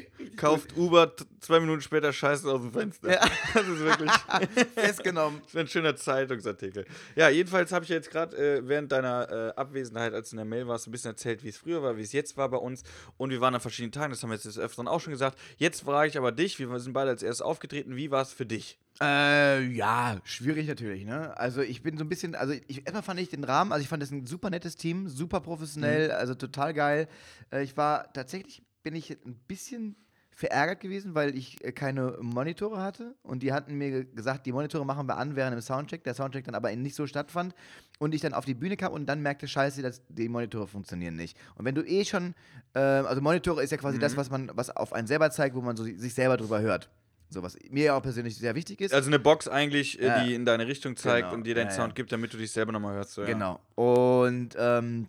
[0.36, 3.12] kauft Uber, zwei Minuten später scheißt aus dem Fenster.
[3.12, 3.20] Ja.
[3.54, 4.10] Das ist wirklich
[4.74, 5.40] Festgenommen.
[5.44, 6.86] das wäre ein schöner Zeitungsartikel.
[7.16, 10.46] Ja, jedenfalls habe ich jetzt gerade äh, während deiner äh, Abwesenheit, als du in der
[10.46, 12.82] Mail warst, ein bisschen erzählt, wie es früher war, wie es jetzt war bei uns.
[13.18, 15.38] Und wir waren an verschiedenen Tagen, das haben wir jetzt des Öfteren auch schon gesagt.
[15.58, 18.46] Jetzt frage ich aber dich, wir sind beide als erstes aufgetreten, wie war es für
[18.46, 18.78] dich?
[19.00, 21.36] Äh, ja, schwierig natürlich, ne?
[21.36, 23.88] Also ich bin so ein bisschen, also ich, erstmal fand ich den Rahmen, also ich
[23.88, 27.08] fand das ein super nettes Team, super professionell, also total geil.
[27.50, 29.96] Äh, ich war tatsächlich, bin ich ein bisschen
[30.34, 34.52] verärgert gewesen, weil ich äh, keine Monitore hatte und die hatten mir ge- gesagt, die
[34.52, 37.54] Monitore machen wir an während dem Soundcheck, der Soundcheck dann aber nicht so stattfand
[37.98, 41.16] und ich dann auf die Bühne kam und dann merkte, scheiße, dass die Monitore funktionieren
[41.16, 41.36] nicht.
[41.56, 42.34] Und wenn du eh schon,
[42.74, 45.60] äh, also Monitore ist ja quasi das, was man, was auf einen selber zeigt, wo
[45.60, 46.88] man so sich selber drüber hört.
[47.28, 48.92] So was mir ja auch persönlich sehr wichtig ist.
[48.94, 50.24] Also eine Box eigentlich, äh, Ja.
[50.24, 51.34] die in deine Richtung zeigt Genau.
[51.34, 51.76] und dir deinen Ja, ja.
[51.76, 53.12] Sound gibt, damit du dich selber nochmal hörst.
[53.12, 53.24] So.
[53.24, 53.60] Genau.
[53.74, 55.08] Und ähm,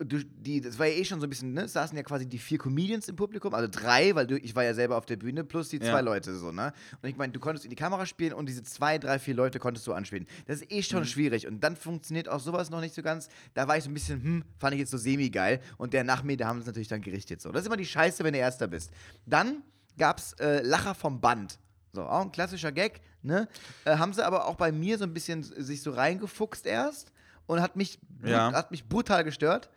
[0.00, 1.62] die, das war ja eh schon so ein bisschen, ne?
[1.62, 4.62] Es saßen ja quasi die vier Comedians im Publikum, also drei, weil du, ich war
[4.62, 6.00] ja selber auf der Bühne, plus die zwei Ja.
[6.00, 6.72] Leute so, ne?
[7.02, 9.58] Und ich meine, du konntest in die Kamera spielen und diese zwei, drei, vier Leute
[9.58, 10.26] konntest du anspielen.
[10.46, 10.82] Das ist eh Mhm.
[10.82, 11.46] schon schwierig.
[11.48, 13.28] Und dann funktioniert auch sowas noch nicht so ganz.
[13.54, 15.60] Da war ich so ein bisschen, hm, fand ich jetzt so semi-geil.
[15.78, 17.40] Und der nach mir, da haben sie es natürlich dann gerichtet.
[17.40, 17.50] So.
[17.50, 18.92] Das ist immer die Scheiße, wenn du Erster bist.
[19.26, 19.62] Dann
[19.96, 21.58] gab's äh, Lacher vom Band.
[21.92, 23.48] So, auch ein klassischer Gag, ne?
[23.84, 27.10] Äh, haben sie aber auch bei mir so ein bisschen sich so reingefuchst erst
[27.46, 28.52] und hat mich, Ja.
[28.52, 29.70] hat mich brutal gestört.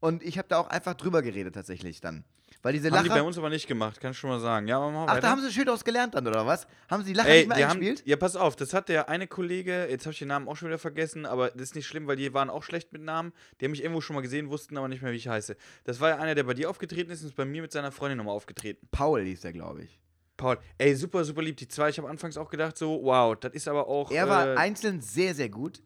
[0.00, 2.24] Und ich habe da auch einfach drüber geredet tatsächlich dann.
[2.62, 3.26] Weil diese Haben die bei Lacher.
[3.26, 4.66] uns aber nicht gemacht, kann ich schon mal sagen.
[4.66, 5.20] Ja, wir Ach, weiter.
[5.20, 6.66] da haben sie schön aus gelernt dann, oder was?
[6.90, 8.06] Haben sie die Lacher Ey, nicht mehr die haben, eingespielt?
[8.06, 10.68] ja, pass auf, das hat der eine Kollege, jetzt habe ich den Namen auch schon
[10.68, 13.32] wieder vergessen, aber das ist nicht schlimm, weil die waren auch schlecht mit Namen.
[13.60, 15.56] Die haben mich irgendwo schon mal gesehen, wussten aber nicht mehr, wie ich heiße.
[15.84, 17.92] Das war ja einer, der bei dir aufgetreten ist und ist bei mir mit seiner
[17.92, 18.88] Freundin nochmal aufgetreten.
[18.90, 20.00] Paul hieß der, glaube ich.
[20.36, 21.88] Paul, ey, super, super lieb, die zwei.
[21.90, 24.10] Ich habe anfangs auch gedacht, so, wow, das ist aber auch.
[24.10, 25.82] Er war äh, einzeln sehr, sehr gut.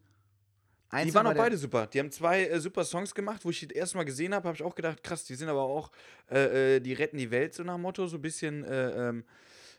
[0.92, 1.86] Die waren war auch beide super.
[1.86, 4.48] Die haben zwei äh, super Songs gemacht, wo ich die das erste Mal gesehen habe,
[4.48, 5.90] habe ich auch gedacht, krass, die sind aber auch,
[6.30, 9.24] äh, äh, die retten die Welt, so nach dem Motto, so ein bisschen, äh, ähm,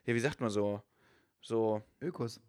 [0.06, 0.82] ja, wie sagt man so,
[1.42, 2.40] so Ökos.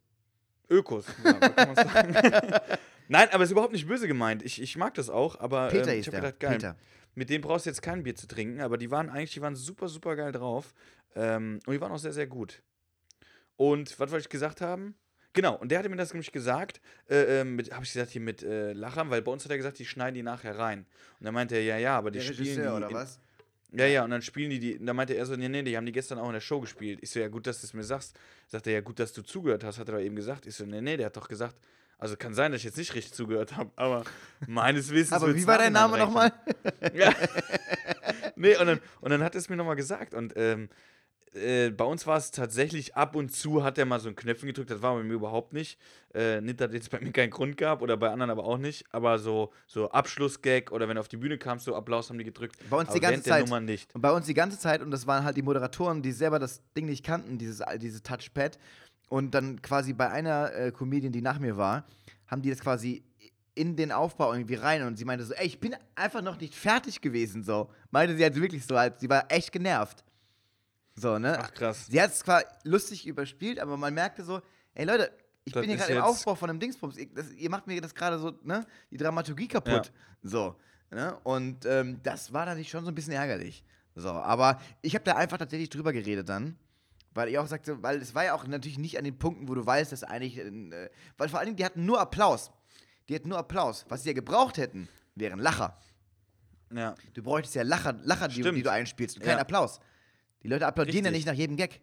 [0.71, 1.07] Ökos.
[1.25, 2.15] Ja, kann man's sagen.
[3.09, 4.43] Nein, aber ist überhaupt nicht böse gemeint.
[4.43, 6.53] Ich, ich mag das auch, aber Peter ähm, ich habe gedacht, geil.
[6.53, 6.77] Peter.
[7.15, 9.57] Mit dem brauchst du jetzt kein Bier zu trinken, aber die waren eigentlich, die waren
[9.57, 10.73] super, super geil drauf.
[11.15, 12.63] Ähm, und die waren auch sehr, sehr gut.
[13.57, 14.95] Und was wollte ich gesagt haben?
[15.35, 18.21] Genau, und der hatte mir das nämlich gesagt, äh, äh, mit, habe ich gesagt, hier
[18.21, 20.81] mit äh, Lachern, weil bei uns hat er gesagt, die schneiden die nachher rein.
[21.19, 23.19] Und dann meinte er, ja, ja, aber die Der spielen Regisseur, die oder in, was?
[23.73, 25.77] Ja, ja, und dann spielen die die, und dann meinte er so, nee, nee, die
[25.77, 26.99] haben die gestern auch in der Show gespielt.
[27.03, 28.19] Ich so, ja, gut, dass du es mir sagst.
[28.49, 30.47] Sagt er, ja, gut, dass du zugehört hast, hat er doch eben gesagt.
[30.47, 31.57] Ich so, nee, nee, der hat doch gesagt,
[31.97, 34.05] also kann sein, dass ich jetzt nicht richtig zugehört habe, aber
[34.47, 36.33] meines Wissens Aber wie war dein Name nochmal?
[36.95, 37.15] ja.
[38.37, 40.13] nee, und dann, und dann hat er es mir nochmal gesagt.
[40.13, 40.69] Und ähm,
[41.35, 44.49] äh, bei uns war es tatsächlich ab und zu, hat er mal so ein Knöpfchen
[44.49, 44.71] gedrückt.
[44.71, 45.79] Das war bei mir überhaupt nicht.
[46.15, 48.59] Äh, nicht, dass es jetzt bei mir keinen Grund gab oder bei anderen aber auch
[48.59, 48.85] nicht.
[48.91, 52.25] Aber so, so Abschlussgag oder wenn du auf die Bühne kamst, so Applaus haben die
[52.25, 52.57] gedrückt.
[52.69, 53.45] Bei uns aber die ganze Zeit.
[53.45, 53.95] Nummer nicht.
[53.95, 56.61] Und bei uns die ganze Zeit, und das waren halt die Moderatoren, die selber das
[56.77, 58.59] Ding nicht kannten, dieses, dieses Touchpad.
[59.09, 61.85] Und dann quasi bei einer äh, Comedian, die nach mir war,
[62.27, 63.05] haben die das quasi
[63.55, 66.55] in den Aufbau irgendwie rein und sie meinte so, ey, ich bin einfach noch nicht
[66.55, 67.71] fertig gewesen, so.
[67.91, 70.05] Meinte sie halt wirklich so, halt, sie war echt genervt.
[70.95, 71.39] So, ne?
[71.39, 71.87] Ach, krass.
[71.87, 74.41] Sie hat es zwar lustig überspielt, aber man merkte so,
[74.75, 75.11] ey Leute,
[75.45, 76.97] ich Das bin hier gerade im Aufbau von einem Dingsbums.
[76.97, 79.93] Ihr, das, ihr macht mir das gerade so, ne, die Dramaturgie kaputt.
[80.23, 80.57] So.
[80.91, 81.19] Ne?
[81.25, 83.65] Und ähm, das war natürlich schon so ein bisschen ärgerlich.
[83.95, 86.57] So, aber ich habe da einfach tatsächlich drüber geredet dann.
[87.15, 89.55] Weil ich auch sagte, weil es war ja auch natürlich nicht an den Punkten, wo
[89.55, 90.89] du weißt, dass eigentlich, äh,
[91.19, 92.51] weil vor allen Dingen, die hatten nur Applaus.
[93.09, 93.85] Die hatten nur Applaus.
[93.89, 95.77] Was sie ja gebraucht hätten, wären Lacher.
[96.73, 96.95] Ja.
[97.13, 99.43] Du bräuchtest ja Lacher, Lacher die, die du einspielst und keinen Ja.
[99.43, 99.79] Applaus.
[100.43, 101.27] Die Leute applaudieren ja Richtig.
[101.27, 101.81] nicht nach jedem Gag.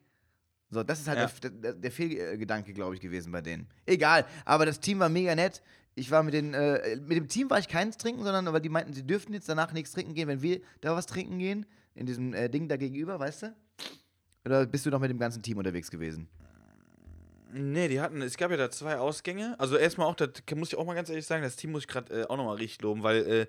[0.71, 1.31] So, das ist halt Ja.
[1.41, 3.67] der, der, der Fehlgedanke, glaube ich, gewesen bei denen.
[3.85, 5.61] Egal, aber das Team war mega nett.
[5.95, 8.69] Ich war mit den, äh, mit dem Team war ich keins trinken, sondern aber die
[8.69, 11.65] meinten, sie dürften jetzt danach nichts trinken gehen, wenn wir da was trinken gehen.
[11.95, 13.55] In diesem äh, Ding da gegenüber, weißt du?
[14.45, 16.29] Oder bist du noch mit dem ganzen Team unterwegs gewesen?
[17.51, 19.55] Nee, die hatten, es gab ja da zwei Ausgänge.
[19.59, 21.87] Also erstmal auch, das muss ich auch mal ganz ehrlich sagen, das Team muss ich
[21.87, 23.47] gerade äh, auch nochmal richtig loben, weil äh,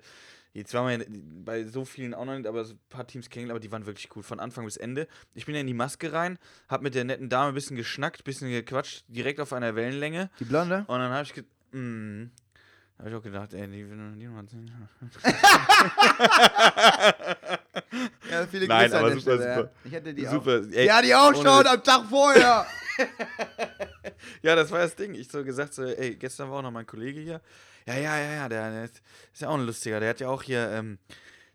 [0.53, 1.03] jetzt waren wir ja
[1.43, 3.85] bei so vielen auch noch nicht, aber so ein paar Teams kennengelernt, aber die waren
[3.85, 5.07] wirklich gut, von Anfang bis Ende.
[5.33, 6.37] Ich bin ja in die Maske rein,
[6.67, 10.29] hab mit der netten Dame ein bisschen geschnackt, bisschen gequatscht, direkt auf einer Wellenlänge.
[10.39, 10.85] Die Blonde?
[10.87, 12.29] Und dann habe ich, ge mm,
[12.99, 14.71] hab ich auch gedacht, ey, die will die noch mal sehen.
[18.29, 19.55] Ja, viele Nein, Grüße an aber super, Stelle, ja.
[19.55, 19.71] super.
[19.83, 20.71] Ich hatte die Super, auch.
[20.73, 22.65] ey, ja, die auch schon am Tag vorher.
[24.43, 25.13] Ja, das war das Ding.
[25.15, 27.41] Ich so gesagt, so, ey, gestern war auch noch mein Kollege hier.
[27.87, 29.01] Ja, ja, ja, ja, der, der ist
[29.33, 29.99] ist ja auch ein lustiger.
[29.99, 30.97] Der hat ja auch hier, ähm,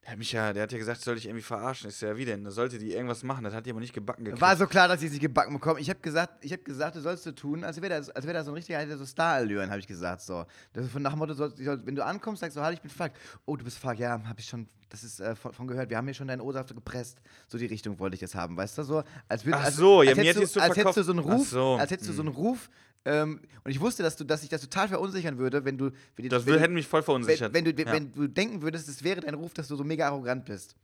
[0.03, 1.89] Der hat mich ja, der hat ja gesagt, soll ich irgendwie verarschen.
[1.89, 2.45] Ist ja wie denn?
[2.45, 3.43] Da sollte die irgendwas machen.
[3.43, 4.41] Das hat die aber nicht gebacken gekriegt.
[4.41, 5.81] War so klar, dass ich sie gebacken bekomme.
[5.81, 8.35] Ich habe gesagt, ich habe gesagt, du sollst du tun, als wäre das, als wäre
[8.35, 10.21] das so ein richtiger, so Star-Allüren, habe ich gesagt.
[10.23, 10.45] So.
[10.73, 12.91] Das von nach dem Motto, soll, soll, wenn du ankommst, sagst du, hallo, ich bin
[12.91, 13.15] Falk.
[13.47, 15.91] Oh, du bist Falk, ja, habe ich schon, das ist äh, von, von gehört.
[15.91, 17.21] Wir haben hier schon deinen O-Saft gepresst.
[17.49, 19.03] So die Richtung wollte ich es haben, weißt du so?
[19.27, 21.19] Als würd, Ach als, so, ja, als mir hättest du, als hättest du so einen
[21.19, 22.71] Ruf, so, als hättest du so einen Ruf.
[23.07, 26.29] Ähm, und ich wusste, dass du, dass ich das total verunsichern würde, wenn du, wenn
[26.29, 27.55] das wenn hätte mich voll verunsichert.
[27.55, 27.93] wenn, wenn, du, Ja.
[27.93, 30.75] wenn du denken würdest, es wäre dein Ruf, dass du so mega arrogant bist.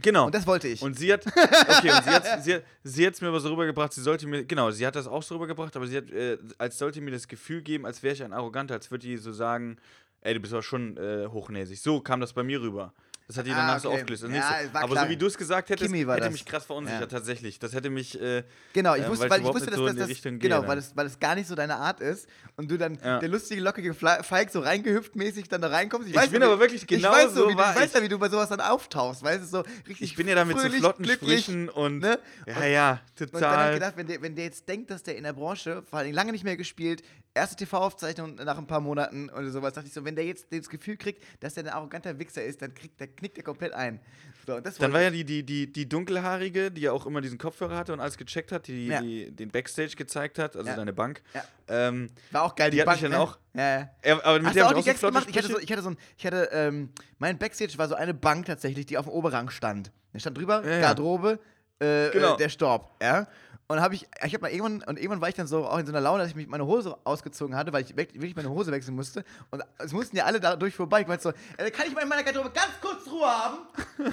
[0.00, 0.26] genau.
[0.26, 0.80] Und das wollte ich.
[0.82, 4.02] Und sie hat, okay, und sie hat sie, sie hat's mir aber so rübergebracht, sie
[4.02, 7.00] sollte mir, genau, sie hat das auch so rübergebracht, aber sie hat, äh, als sollte
[7.00, 9.76] mir das Gefühl geben, als wäre ich ein Arroganter, als würde die so sagen,
[10.20, 11.80] ey, du bist aber schon äh, hochnäsig.
[11.80, 12.94] So kam das bei mir rüber.
[13.26, 14.00] Das hat die Ah, danach so okay.
[14.00, 14.24] aufgelöst.
[14.24, 15.04] Und Ja, nicht so, es war aber klar.
[15.06, 17.06] so wie du es gesagt hättest, hätte mich krass verunsichert, Ja.
[17.06, 17.58] tatsächlich.
[17.58, 18.44] Das hätte mich, äh,
[18.74, 20.66] Genau, ich ähm, wusste, weil weil ich ich wusste, dass so das, das gehe genau,
[20.66, 23.20] weil das, weil das gar nicht so deine Art ist und du dann Ja.
[23.20, 26.08] der lustige lockige Falk so reingehüpft mäßig dann da reinkommst.
[26.10, 27.66] Ich weiß bin ja, aber wie- wirklich genau ich weiß so, so wie du, ich
[27.76, 27.94] weiß ich.
[27.94, 30.02] ja, wie du bei sowas dann auftauchst, weißt du so richtig.
[30.02, 32.18] ich bin ja da mit so flotten glücklich, Sprüchen und, ne?
[32.46, 33.74] ja, ja, Und dann habe ich total.
[33.74, 36.32] gedacht, wenn der, wenn der jetzt denkt, dass der in der Branche, vor allem lange
[36.32, 37.02] nicht mehr gespielt,
[37.32, 40.68] erste TV-Aufzeichnung nach ein paar Monaten oder sowas, dachte ich so, wenn der jetzt das
[40.68, 44.00] Gefühl kriegt, dass der ein arroganter Wichser ist, dann kriegt der, knickt der komplett ein.
[44.46, 47.78] So, Dann war ja die, die, die, die dunkelhaarige, die ja auch immer diesen Kopfhörer
[47.78, 49.00] hatte und alles gecheckt hat, die, Ja.
[49.00, 50.76] die den Backstage gezeigt hat, also Ja.
[50.76, 51.22] deine Bank.
[51.32, 51.44] Ja.
[51.68, 53.20] Ähm, war auch geil, die hat mich Bank, dann ne?
[53.20, 53.90] auch- Ja, ja.
[54.02, 55.26] er, aber mit Hast der du auch hab die ich auch so gemacht?
[55.30, 58.12] Ich hatte, so, ich hatte so ein, ich hatte, ähm, mein Backstage war so eine
[58.12, 59.90] Bank tatsächlich, die auf dem Oberrang stand.
[60.12, 60.60] Da stand drüber.
[60.60, 61.38] Garderobe,
[61.78, 62.34] äh, Genau.
[62.34, 63.26] äh, der Storb, ja.
[63.74, 65.86] Und habe ich, ich habe mal irgendwann, und irgendwann war ich dann so auch in
[65.86, 68.70] so einer Laune, dass ich mich meine Hose ausgezogen hatte, weil ich wirklich meine Hose
[68.70, 69.24] wechseln musste.
[69.50, 71.00] Und es mussten ja alle da durch vorbei.
[71.00, 73.58] Ich meinte so, äh, kann ich mal in meiner Garderobe ganz kurz Ruhe haben?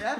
[0.00, 0.16] ja?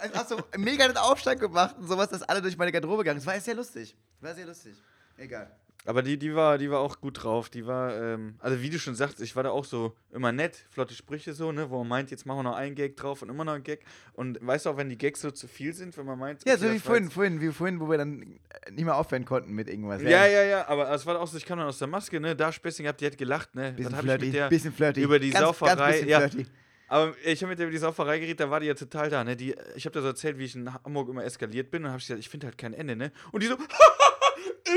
[0.00, 3.20] Also hast du mega den Aufstand gemacht und sowas, dass alle durch meine Garderobe gegangen
[3.20, 3.26] sind.
[3.26, 3.94] Das war sehr lustig.
[4.22, 4.74] War sehr lustig.
[5.18, 5.54] Egal.
[5.84, 7.48] Aber die, die, war, die war auch gut drauf.
[7.48, 10.66] Die war, ähm, also wie du schon sagst, ich war da auch so immer nett,
[10.70, 13.30] flotte Sprüche so, ne, wo man meint, jetzt machen wir noch einen Gag drauf und
[13.30, 13.80] immer noch einen Gag.
[14.12, 16.44] Und weißt du auch, wenn die Gags so zu viel sind, wenn man meint.
[16.44, 19.24] Ja, okay, so wie vorhin, vorhin, wie vorhin, wo wir dann äh, nicht mehr aufhören
[19.24, 20.02] konnten mit irgendwas.
[20.02, 22.36] Ja, ja, ja, aber es war auch so, ich kam dann aus der Maske, ne,
[22.36, 23.72] da Späßing gehabt, die hat gelacht, ne.
[23.72, 25.00] Bisschen dann hab ich flirty, mit der bisschen flirty.
[25.00, 26.20] über die ganz, Sauferei, Ganz ja.
[26.28, 26.46] flirty.
[26.88, 29.22] Aber ich habe mit der über die Sauferei geredet, da war die ja total da,
[29.22, 29.36] ne?
[29.36, 31.98] Die, ich habe da so erzählt, wie ich in Hamburg immer eskaliert bin und habe
[31.98, 33.12] gesagt, ich finde halt kein Ende, ne?
[33.30, 33.56] Und die so,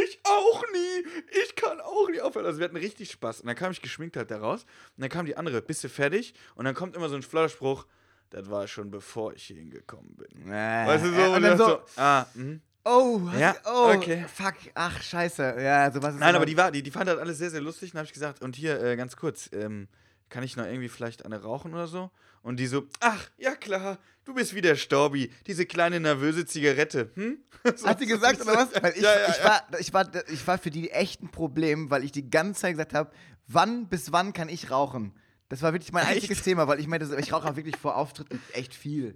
[0.05, 1.05] ich auch nie,
[1.43, 2.45] ich kann auch nie aufhören.
[2.45, 3.41] Also wir hatten richtig Spaß.
[3.41, 4.65] Und dann kam ich geschminkt halt da raus
[4.97, 6.33] und dann kam die andere, bist du fertig?
[6.55, 7.85] Und dann kommt immer so ein Flirtspruch,
[8.29, 10.49] das war schon bevor ich hier hingekommen bin.
[10.49, 12.61] Weißt du so, Äh, und dann so, so, ah, mhm.
[12.85, 14.25] oh, Ja, oh, okay.
[14.33, 15.55] fuck, ach, scheiße.
[15.59, 17.91] Ja, sowas ist Nein, aber die war, die, die fand das alles sehr, sehr lustig.
[17.93, 19.87] Und habe ich gesagt, und hier, äh, ganz kurz, ähm,
[20.29, 22.09] kann ich noch irgendwie vielleicht eine rauchen oder so?
[22.41, 27.11] Und die so, ach, ja klar, du bist wie der Storbi, diese kleine nervöse Zigarette,
[27.15, 27.37] hm?
[27.75, 28.81] So Hat sie gesagt oder was?
[28.81, 31.91] Weil ich, ja, ja, ich, war, ich, war, ich war für die echt ein Problem,
[31.91, 33.11] weil ich die ganze Zeit gesagt habe,
[33.47, 35.13] wann bis wann kann ich rauchen?
[35.49, 36.15] Das war wirklich mein Echt?
[36.15, 39.15] einziges Thema, weil ich meinte, ich rauche auch wirklich vor Auftritten echt viel.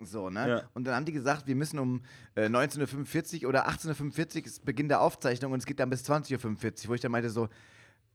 [0.00, 0.48] So, ne?
[0.48, 0.70] Ja.
[0.74, 2.02] Und dann haben die gesagt, wir müssen um
[2.36, 6.08] äh, 19.45 Uhr oder 18.45 Uhr ist Beginn der Aufzeichnung und es geht dann bis
[6.08, 7.48] 20.45 Uhr, wo ich dann meinte so,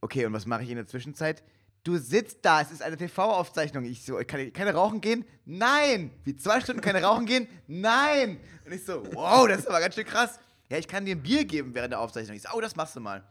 [0.02, 1.44] okay, und was mache ich in der Zwischenzeit?
[1.84, 3.84] Du sitzt da, es ist eine TV-Aufzeichnung.
[3.84, 5.26] Ich so, kann ich keine rauchen gehen?
[5.44, 6.12] Nein!
[6.24, 7.48] Wie zwei Stunden keine rauchen gehen?
[7.68, 8.40] Nein!
[8.66, 10.40] Und ich so, wow, das ist aber ganz schön krass.
[10.70, 12.38] Ja, ich kann dir ein Bier geben während der Aufzeichnung.
[12.38, 13.24] Ich so, oh, das machst du mal.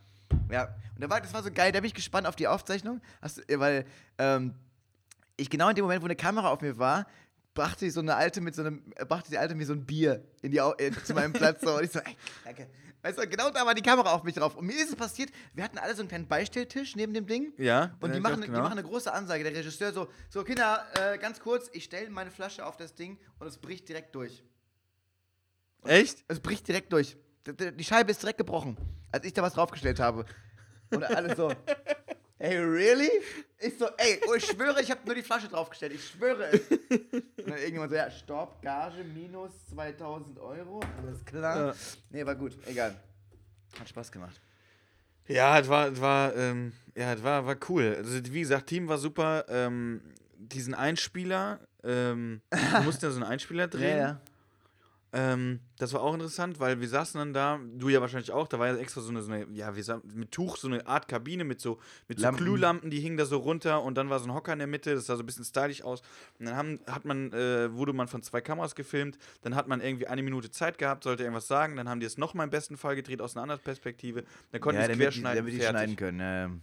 [0.51, 3.01] Ja, und da war, das war so geil, da bin ich gespannt auf die Aufzeichnung,
[3.23, 3.87] du, weil
[4.19, 4.55] ähm,
[5.37, 7.07] ich genau in dem Moment, wo eine Kamera auf mir war,
[7.55, 10.51] brachte so eine Alte mit so einem, brachte die Alte mir so ein Bier in
[10.51, 12.69] die, äh, zu meinem Platz so und ich so, ey, danke.
[13.03, 14.55] Weißt du, genau da war die Kamera auf mich drauf.
[14.57, 17.53] Und mir ist es passiert, wir hatten alle so einen kleinen Beistelltisch neben dem Ding.
[17.59, 18.63] Ja, Und die machen, weiß die genau.
[18.63, 19.43] machen eine große Ansage.
[19.43, 23.19] Der Regisseur so, so Kinder, äh, ganz kurz, ich stelle meine Flasche auf das Ding
[23.41, 24.45] und es bricht direkt durch.
[25.85, 26.25] Echt?
[26.29, 27.17] Es bricht direkt durch.
[27.45, 28.77] Die Scheibe ist direkt gebrochen,
[29.11, 30.25] als ich da was draufgestellt habe.
[30.91, 31.53] Und alle so,
[32.43, 33.11] ey, really?
[33.61, 35.93] Ich so, ey, oh, ich schwöre, ich habe nur die Flasche draufgestellt.
[35.93, 36.61] Ich schwöre es.
[36.69, 40.81] Und dann irgendjemand so, ja, Stopp, Gage minus 2000 Euro.
[41.01, 41.69] Alles klar.
[41.69, 41.75] Ja.
[42.11, 42.59] Nee, war gut.
[42.67, 42.97] Egal.
[43.79, 44.41] Hat Spaß gemacht.
[45.29, 47.95] Ja, es war, es war, ähm, ja, es war, war cool.
[47.97, 49.45] Also, wie gesagt, Team war super.
[49.49, 50.03] Ähm,
[50.37, 54.19] diesen Einspieler, ähm, wir mussten ja so einen Einspieler drehen.
[55.15, 58.59] Ähm, das war auch interessant, weil wir saßen dann da, du ja wahrscheinlich auch, da
[58.59, 61.07] war ja extra so eine, so eine ja, wie sagt, mit Tuch, so eine Art
[61.07, 62.43] Kabine mit so, mit so Lampen.
[62.43, 64.95] Glühlampen, die hingen da so runter und dann war so ein Hocker in der Mitte,
[64.95, 66.01] das sah so ein bisschen stylisch aus.
[66.39, 69.83] Und dann haben, hat man, äh, wurde man von zwei Kameras gefilmt, dann hat man
[69.83, 72.79] irgendwie eine Minute Zeit gehabt, sollte irgendwas sagen, dann haben die es nochmal im besten
[72.79, 75.97] Fall gedreht aus einer anderen Perspektive, dann konnten Ja, die es querschneiden, damit die schneiden
[75.97, 76.21] können.
[76.23, 76.63] Ähm.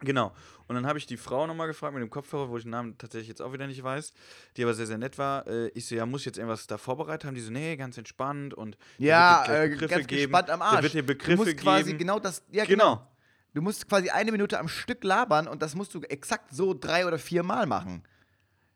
[0.00, 0.32] Genau.
[0.66, 2.98] Und dann habe ich die Frau nochmal gefragt mit dem Kopfhörer, wo ich den Namen
[2.98, 4.12] tatsächlich jetzt auch wieder nicht weiß,
[4.56, 5.46] die aber sehr, sehr nett war.
[5.46, 7.34] Äh, ich so, ja, muss ich jetzt irgendwas da vorbereitet haben?
[7.34, 10.22] Die so, nee, ganz entspannt und Ja, äh, ganz geben.
[10.22, 10.74] gespannt am Arsch.
[10.74, 11.98] Der wird dir Begriffe du musst quasi geben.
[11.98, 12.96] genau das, ja genau.
[12.96, 13.10] Genau.
[13.54, 17.06] Du musst quasi eine Minute am Stück labern und das musst du exakt so drei
[17.06, 18.02] oder vier Mal machen.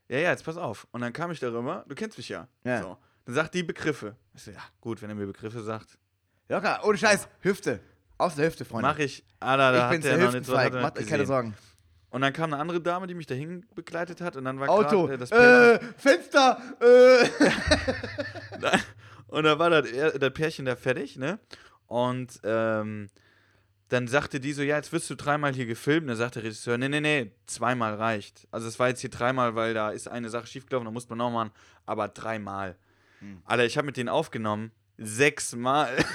[0.08, 0.86] ja, ja, jetzt pass auf.
[0.92, 2.46] Und dann kam ich darüber, du kennst mich ja.
[2.62, 2.82] Ja.
[2.82, 2.96] So.
[3.24, 4.14] Dann sagt die Begriffe.
[4.34, 5.98] Ich so, ja, gut, wenn er mir Begriffe sagt,
[6.48, 7.80] Locker, ohne Scheiß, Hüfte.
[8.18, 8.88] Aus der Hüfte, Freunde.
[8.88, 9.24] mach ich.
[9.40, 11.24] Ah, da, da ich bin's, der noch nicht so Macht euch keine.
[11.24, 11.54] Sorgen.
[12.10, 15.06] Und dann kam eine andere Dame, die mich dahin begleitet hat und dann war Auto,
[15.06, 17.28] grad, äh, das äh, Fenster, äh.
[19.28, 19.86] Und da war das,
[20.18, 21.38] das Pärchen da fertig, ne?
[21.86, 23.08] Und ähm,
[23.88, 26.02] dann sagte die so, ja, jetzt wirst du dreimal hier gefilmt.
[26.02, 28.46] Und dann sagt der Regisseur, nee, nee, nee, zweimal reicht.
[28.50, 31.18] Also es war jetzt hier dreimal, weil da ist eine Sache schiefgelaufen, da muss man
[31.18, 31.50] noch machen,
[31.86, 32.76] aber dreimal.
[33.20, 33.42] Hm.
[33.44, 35.90] Alter, ich habe mit denen aufgenommen, sechsmal.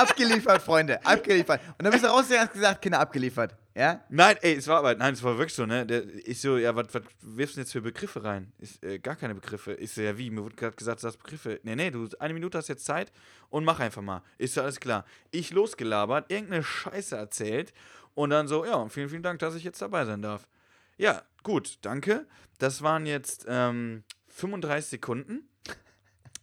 [0.00, 1.60] abgeliefert, Freunde, abgeliefert.
[1.78, 3.54] Und dann bist du rausgegangen und hast gesagt, Kinder, abgeliefert.
[3.74, 4.02] Ja?
[4.08, 5.84] nein, ey, es war aber, nein, es war wirklich so, ne?
[5.84, 8.50] Der, ich so, ja, was wirfst du denn jetzt für Begriffe rein?
[8.58, 9.74] Ich, äh, gar keine Begriffe.
[9.74, 10.30] Ich so, ja, wie?
[10.30, 11.60] Mir wurde gerade gesagt, du hast Begriffe.
[11.62, 13.12] Nee, nee, du, eine Minute hast jetzt Zeit
[13.50, 14.22] und mach einfach mal.
[14.38, 15.04] Ich so, alles klar.
[15.30, 17.74] Ich losgelabert, irgendeine Scheiße erzählt
[18.14, 20.48] und dann so, ja, vielen, vielen Dank, dass ich jetzt dabei sein darf.
[20.96, 22.26] Ja, gut, danke.
[22.58, 25.50] Das waren jetzt ähm, 35 Sekunden.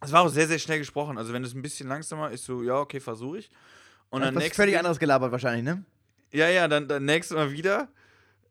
[0.04, 1.18] Es war auch sehr, sehr schnell gesprochen.
[1.18, 3.50] Also, wenn es ein bisschen langsamer ist, so, ja, okay, versuche ich.
[4.10, 5.84] Und dann nächstes völlig anderes gelabert wahrscheinlich, ne?
[6.32, 7.88] ja, ja, dann, dann nächstes Mal wieder.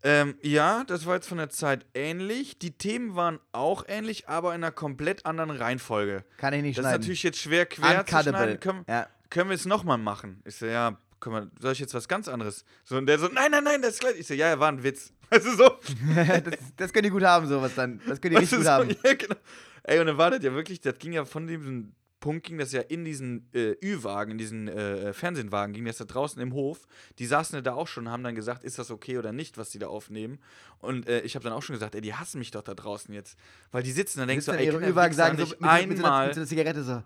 [0.04, 2.58] Ähm, ja, das war jetzt von der Zeit ähnlich.
[2.58, 6.24] Die Themen waren auch ähnlich, aber in einer komplett anderen Reihenfolge.
[6.38, 7.00] Kann ich nicht Das ist schneiden.
[7.02, 8.30] natürlich jetzt schwer quer zu Uncuttable.
[8.30, 8.60] schneiden.
[8.60, 9.06] Können, Ja.
[9.30, 10.42] können wir es nochmal machen?
[10.44, 12.64] Ich so, ja, können wir, soll ich jetzt was ganz anderes?
[12.82, 14.16] So, und der so, nein, nein, nein, das ist gleich.
[14.18, 15.12] Ich so, ja, ja, war ein Witz.
[15.32, 15.64] Also so.
[16.14, 18.00] das, das könnt ihr gut haben, sowas dann.
[18.06, 18.90] Das könnt ihr richtig gut so, haben.
[19.02, 19.36] ja, genau.
[19.82, 22.70] Ey, und dann war das ja wirklich, das ging ja von diesem Punkt, ging das
[22.72, 26.86] ja in diesen äh, Ü-Wagen, in diesen äh, Fernsehwagen, ging das da draußen im Hof.
[27.18, 29.56] Die saßen ja da auch schon und haben dann gesagt, ist das okay oder nicht,
[29.56, 30.38] was die da aufnehmen.
[30.78, 33.12] Und äh, ich habe dann auch schon gesagt, ey, die hassen mich doch da draußen
[33.12, 33.38] jetzt.
[33.70, 36.04] Weil die sitzen da denkst du, ey, der Ü-Wagen sagen so mit, mit, mit, so
[36.04, 36.26] einer, einmal.
[36.26, 37.02] mit so einer Zigarette so.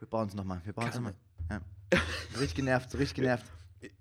[0.00, 1.14] Wir brauchen es nochmal, wir brauchen es nochmal.
[1.48, 1.60] Ja.
[2.38, 3.46] Richtig genervt, so richtig genervt.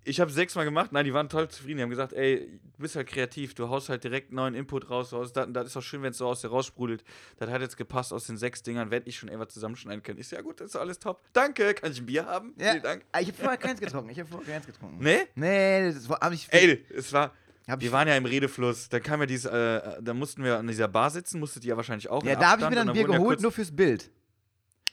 [0.03, 1.77] Ich habe sechsmal gemacht, nein, die waren toll zufrieden.
[1.77, 5.09] Die haben gesagt, ey, du bist halt kreativ, du haust halt direkt neuen Input raus.
[5.11, 7.03] Das, das ist auch schön, wenn es so aus dir raussprudelt.
[7.37, 10.19] Das hat jetzt gepasst aus den sechs Dingern, werde ich schon etwas zusammenschneiden können.
[10.19, 11.21] Ich so, ja gut, das ist alles top.
[11.33, 12.53] Danke, kann ich ein Bier haben?
[12.57, 12.71] Ja.
[12.71, 13.05] Vielen Dank.
[13.11, 14.09] Ah, Ich habe vorher keins getrunken.
[14.09, 14.97] Ich habe vorher keins getrunken.
[15.03, 15.27] Nee?
[15.35, 16.47] Nee, das war, hab ich.
[16.51, 17.33] Ey, es war.
[17.77, 18.89] Wir waren ja im Redefluss.
[18.89, 21.77] Da kam ja dieses, äh, da mussten wir an dieser Bar sitzen, musstet ihr ja
[21.77, 22.23] wahrscheinlich auch.
[22.23, 24.09] ja, da habe ich mir dann ein Bier ja geholt, kurz- nur fürs Bild.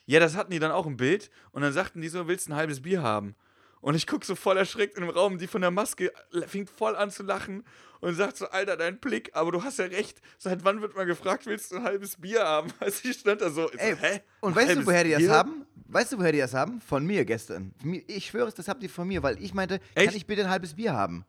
[0.07, 1.31] Ja, das hatten die dann auch im Bild.
[1.51, 3.35] Und dann sagten die so, willst du ein halbes Bier haben?
[3.81, 6.13] Und ich guck so voll erschreckt in dem Raum, die von der Maske
[6.47, 7.65] fängt voll an zu lachen
[8.01, 10.21] und sagt so, Alter, dein Blick, aber du hast ja recht.
[10.37, 12.73] Seit wann wird man gefragt, willst du ein halbes Bier haben?
[12.81, 14.21] Also ich stand da so, Ey, so hä?
[14.41, 15.31] Und weißt du, woher die das Bier?
[15.31, 15.67] haben?
[15.91, 16.81] Weißt du, woher die das haben?
[16.81, 17.73] Von mir gestern.
[18.07, 20.09] Ich schwöre es, das habt ihr von mir, weil ich meinte, Echt?
[20.09, 21.25] kann ich bitte ein halbes Bier haben?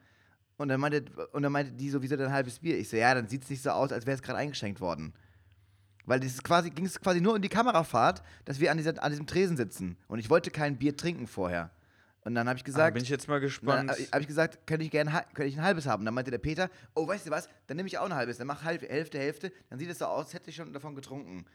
[0.58, 2.78] Und dann meinte, und dann meinte die so, wieso denn ein halbes Bier?
[2.78, 5.14] Ich so, ja, dann sieht es nicht so aus, als wäre es gerade eingeschenkt worden.
[6.06, 9.12] Weil ist quasi, ging es quasi nur um die Kamerafahrt, dass wir an, dieser, an
[9.12, 9.98] diesem Tresen sitzen.
[10.08, 11.72] Und ich wollte kein Bier trinken vorher.
[12.26, 13.90] Und dann habe ich Ah, gesagt, bin ich jetzt mal gespannt.
[13.92, 16.04] habe ich gesagt, könnte ich gerne könnte ich ein halbes haben.
[16.06, 18.38] Dann meinte der Peter, oh, weißt du was, dann nehme ich auch ein halbes.
[18.38, 19.52] Dann mach halb, Hälfte, Hälfte.
[19.70, 21.46] Dann sieht es so aus, als hätte ich schon davon getrunken.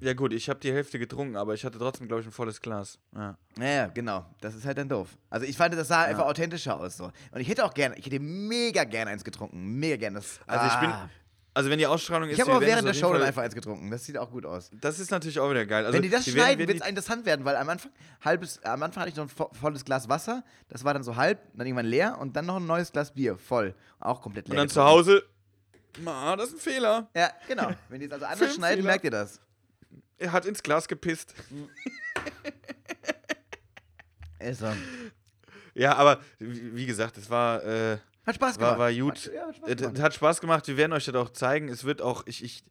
[0.00, 2.60] ja gut, ich habe die Hälfte getrunken, aber ich hatte trotzdem, glaube ich, ein volles
[2.60, 2.98] Glas.
[3.14, 3.36] Ja.
[3.56, 4.24] Naja, genau.
[4.40, 5.16] Das ist halt dann doof.
[5.30, 7.04] Also ich fand, das sah einfach authentischer aus so.
[7.32, 9.78] Und ich hätte auch gerne, ich hätte mega gerne eins getrunken.
[9.78, 10.16] Mega gerne.
[10.18, 11.10] Das, Also ich bin, ah.
[11.54, 13.90] Also wenn die Ausstrahlung ist, Ich habe auch während der Show dann einfach eins getrunken.
[13.90, 14.70] Das sieht auch gut aus.
[14.80, 15.84] Das ist natürlich auch wieder geil.
[15.84, 17.92] Also Wenn die das werden- schneiden, wird es die- interessant werden, weil am Anfang
[18.24, 21.16] halbes, am Anfang hatte ich noch ein vo volles Glas Wasser, das war dann so
[21.16, 23.74] halb, dann irgendwann leer und dann noch ein neues Glas Bier, voll.
[24.00, 24.52] Auch komplett leer.
[24.52, 24.98] Und dann zu getrunken.
[24.98, 25.22] Hause,
[26.00, 27.08] ma, das ist ein Fehler.
[27.14, 27.70] Ja, genau.
[27.88, 29.40] Wenn die es also anders schneiden, merkt ihr das.
[30.18, 31.34] Er hat ins Glas gepisst.
[34.38, 34.72] Ist so.
[35.74, 38.72] Ja, aber wie wie gesagt, es war, äh, Hat Spaß gemacht.
[38.72, 39.30] war, war gut.
[39.34, 40.00] Ja, hat Spaß Es gemacht.
[40.00, 40.68] hat Spaß gemacht.
[40.68, 41.68] Wir werden euch das auch zeigen.
[41.68, 42.62] Es wird auch, ich, ich,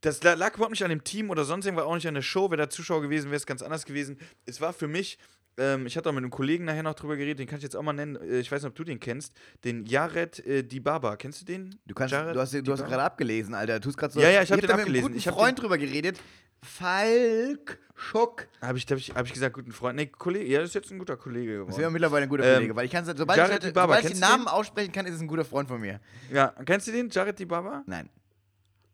[0.00, 2.22] das la- lag überhaupt nicht an dem Team oder sonst irgendwas, auch nicht an der
[2.22, 2.50] Show.
[2.50, 4.18] Wäre da Zuschauer gewesen, wäre es ganz anders gewesen.
[4.46, 5.18] Es war für mich,
[5.58, 7.74] ähm, ich hatte auch mit einem Kollegen nachher noch drüber geredet, den kann ich jetzt
[7.76, 8.16] auch mal nennen.
[8.16, 9.34] Äh, Ich weiß nicht, ob du den kennst.
[9.64, 11.16] Den Jared äh, Dibaba.
[11.16, 11.74] Kennst du den?
[11.86, 13.80] Du, kannst, Jared du hast, du hast gerade abgelesen, Alter.
[13.80, 14.20] Du tust gerade so.
[14.20, 15.06] Ja, ja, ich hab hab den da mit abgelesen.
[15.06, 16.18] einem guten Ich Freund drüber geredet.
[16.62, 18.48] Falk Schuck.
[18.62, 19.96] Habe ich, hab ich, hab ich gesagt, guten Freund.
[19.96, 20.46] Nee, Kollege.
[20.50, 21.92] Ja, das ist jetzt ein guter Kollege Das wäre geworden.
[21.92, 24.20] mittlerweile ein guter Ähm, Kollege, weil ich kann sobald, Jared ich, Dibaba, sobald ich den
[24.20, 26.00] Namen aussprechen kann, ist es ein guter Freund von mir.
[26.32, 27.10] Ja, kennst du den?
[27.10, 27.82] Jared Dibaba?
[27.86, 28.08] Nein.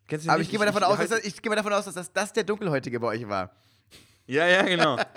[0.08, 0.48] Kennst du den Aber nicht?
[0.48, 2.32] ich gehe mal davon aus, dass das, ich gehe mal davon aus, dass das, das
[2.32, 3.52] der Dunkelhäutige bei euch war.
[4.26, 4.98] Ja, ja, genau.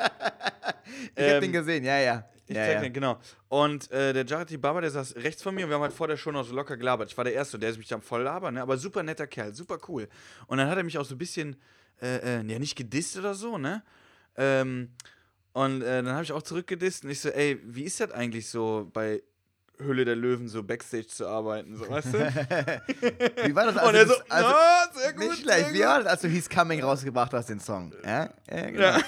[1.16, 2.30] Ich Ähm, hab den gesehen, ja, ja.
[2.47, 2.82] Ich ja, zeig ja.
[2.82, 3.20] den, genau.
[3.47, 6.08] Und äh, der Jared Baba, der saß rechts von mir und wir haben halt vor
[6.08, 7.10] der Show noch so locker gelabert.
[7.12, 8.62] Ich war der Erste, der ist mich dann voll labern, ne?
[8.62, 10.08] aber super netter Kerl, super cool.
[10.47, 11.56] Und dann hat er mich auch so ein bisschen,
[12.02, 13.84] äh, äh, ja, nicht gedisst oder so, ne?
[14.38, 14.89] Ähm,
[15.54, 18.47] und äh, dann habe ich auch zurückgedisst und ich so, ey, wie ist das eigentlich
[18.50, 19.22] so bei
[19.80, 22.20] Hülle der Löwen so Backstage zu arbeiten, so, weißt du?
[23.45, 25.74] Wie war das, als und er so, das, also, ah, sehr gut, Nicht schlecht.
[25.74, 27.93] Wie war das, als du He's Coming rausgebracht hast, den Song?
[28.04, 28.82] Ja, ja genau.
[28.82, 29.02] Ja.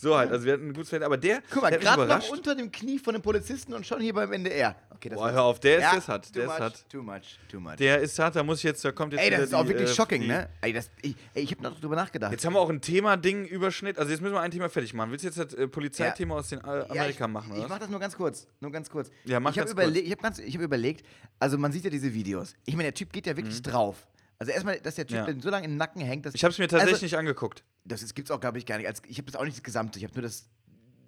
[0.00, 2.54] So halt, also wir hatten ein gutes Verhältnis, aber der, Guck mal, gerade noch unter
[2.54, 4.76] dem Knie von dem Polizisten und schon hier beim NDR.
[4.90, 6.88] Okay, das Boah, hör auf, der ist Ja, das hat, too der ist much, hat.
[6.88, 7.76] Too much, too much.
[7.76, 9.70] Der ist hart, da muss ich jetzt, da kommt jetzt Ey, das ist auch die,
[9.70, 10.48] wirklich äh, shocking, die, ne?
[10.60, 12.30] Ey, das, ich, ey, ich hab noch drüber nachgedacht.
[12.30, 13.98] Jetzt haben wir auch ein Thema-Ding Überschnitt.
[13.98, 15.10] Also jetzt müssen wir ein Thema fertig machen.
[15.10, 17.62] Willst du jetzt das äh, Polizeithema aus den Ja, Amerika ich, machen, Ich oder?
[17.68, 17.78] mach was?
[17.80, 18.46] das nur ganz kurz.
[18.60, 19.10] Nur ganz kurz.
[19.24, 21.04] Ja, mach ich habe ganz überle ich hab ich hab überlegt,
[21.40, 22.54] also man sieht ja diese Videos.
[22.66, 24.06] Ich meine, der Typ geht ja wirklich drauf.
[24.38, 25.16] Also erstmal, dass der Typ.
[25.16, 25.26] Ja.
[25.26, 27.64] dann so lange im Nacken hängt, dass Ich habe es mir tatsächlich also, nicht angeguckt.
[27.84, 28.86] Das ist, gibt's auch, glaube ich, gar nicht.
[28.86, 29.98] Als, ich habe das auch nicht das Gesamte.
[29.98, 30.48] Ich habe nur das.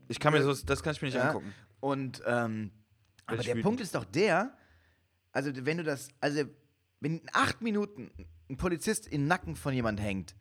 [0.08, 1.28] Ich kann mir so, das kann ich mir nicht ja.
[1.28, 1.54] angucken.
[1.78, 2.72] Und ähm,
[3.26, 3.54] aber der.
[3.56, 4.52] Punkt ist doch der,
[5.32, 6.42] also wenn du das, also
[6.98, 8.10] wenn in acht Minuten
[8.48, 10.34] ein Polizist im Nacken von jemand hängt,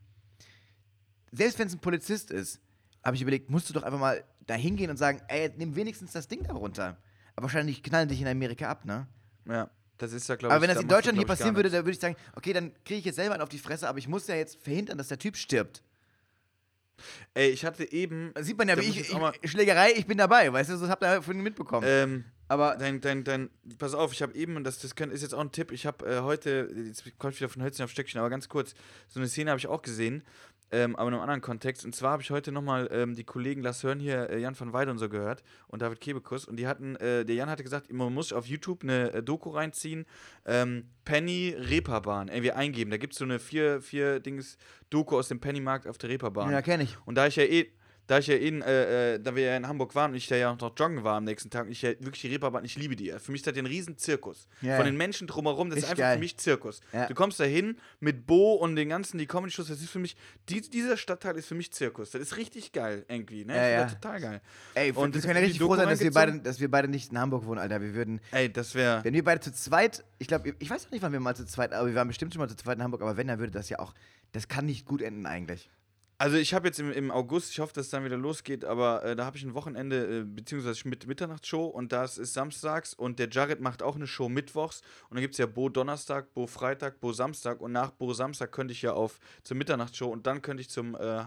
[1.31, 2.59] selbst wenn es ein Polizist ist,
[3.03, 6.11] habe ich überlegt, musst du doch einfach mal da hingehen und sagen, ey, nimm wenigstens
[6.11, 6.97] das Ding da runter.
[7.35, 9.07] Aber wahrscheinlich knallen dich in Amerika ab, ne?
[9.47, 9.69] Ja,
[10.00, 10.56] das ist ja, glaube ich.
[10.56, 12.74] Aber wenn das da in Deutschland hier passieren würde, dann würde ich sagen, okay, dann
[12.84, 15.10] kriege ich jetzt selber einen auf die Fresse, aber ich muss ja jetzt verhindern, dass
[15.10, 15.84] der Typ stirbt.
[17.34, 18.34] Ey, ich hatte eben.
[18.39, 21.22] Sieht man ja, wie ich, ich Schlägerei, ich bin dabei, weißt du, das habt ihr
[21.22, 21.86] von mitbekommen.
[21.88, 25.34] Ähm, aber dein, dein, dein, pass auf, ich habe eben, und das, das ist jetzt
[25.34, 28.20] auch ein Tipp, ich habe äh, heute, jetzt komme ich wieder von Hölzchen auf Stöckchen,
[28.20, 28.74] aber ganz kurz,
[29.08, 30.24] so eine Szene habe ich auch gesehen,
[30.72, 31.86] ähm, aber in einem anderen Kontext.
[31.86, 34.74] Und zwar habe ich heute nochmal ähm, die Kollegen Lass hören hier, äh, Jan van
[34.74, 36.45] Weide und so gehört und David Kebekus.
[36.45, 39.49] Und die hatten, äh, der Jan hatte gesagt, man muss auf YouTube eine äh, Doku
[39.49, 40.05] reinziehen.
[40.45, 42.91] Ähm, Penny Reeperbahn, irgendwie eingeben.
[42.91, 44.57] Da gibt es so eine vier, vier Dings
[44.89, 46.51] Doku aus dem Pennymarkt auf der Reeperbahn.
[46.51, 46.97] ja, kenne ich.
[47.05, 47.72] Und da ich ja eh,
[48.10, 50.36] da ich ja in, äh, äh, da wir ja in Hamburg waren und ich da
[50.36, 52.95] ja noch joggen war am nächsten Tag und ich ja wirklich die Reeperbahn, ich liebe
[52.95, 53.12] die.
[53.20, 54.47] Für mich ist das ja ein riesen Zirkus.
[54.62, 56.16] Ja, Von den Menschen drumherum, das ist Ist einfach geil.
[56.16, 56.82] für mich Zirkus.
[56.91, 57.05] Ja.
[57.05, 60.18] Du kommst da hin mit Bo und den ganzen, die Comedy-Shows, das ist für mich,
[60.49, 62.10] die, dieser Stadtteil ist für mich Zirkus.
[62.10, 63.55] Das ist richtig geil, irgendwie, ne?
[63.55, 63.95] Ja, ich ja.
[63.99, 64.41] total geil.
[64.74, 67.12] Ey, Und das können ja richtig froh sein, dass wir, beide, dass wir beide nicht
[67.12, 67.80] in Hamburg wohnen, Alter.
[67.80, 70.91] Wir würden, Ey, das wäre, wenn wir beide zu zweit, ich glaube, ich weiß noch
[70.91, 72.84] nicht, wann wir mal zu zweit, aber wir waren bestimmt schon mal zu zweit in
[72.84, 73.93] Hamburg, aber wenn, dann würde das ja auch,
[74.32, 75.70] das kann nicht gut enden eigentlich.
[76.22, 79.05] Also ich habe jetzt im, im August, ich hoffe, dass es dann wieder losgeht, aber
[79.05, 83.20] äh, da habe ich ein Wochenende, äh, beziehungsweise mit Mitternachtsshow und das ist samstags und
[83.20, 86.45] der Jared macht auch eine Show mittwochs und dann gibt es ja Bo Donnerstag, Bo
[86.45, 90.41] Freitag, Bo Samstag und nach Bo Samstag könnte ich ja auf zur Mitternachtsshow und dann
[90.41, 91.24] könnte ich zum, äh,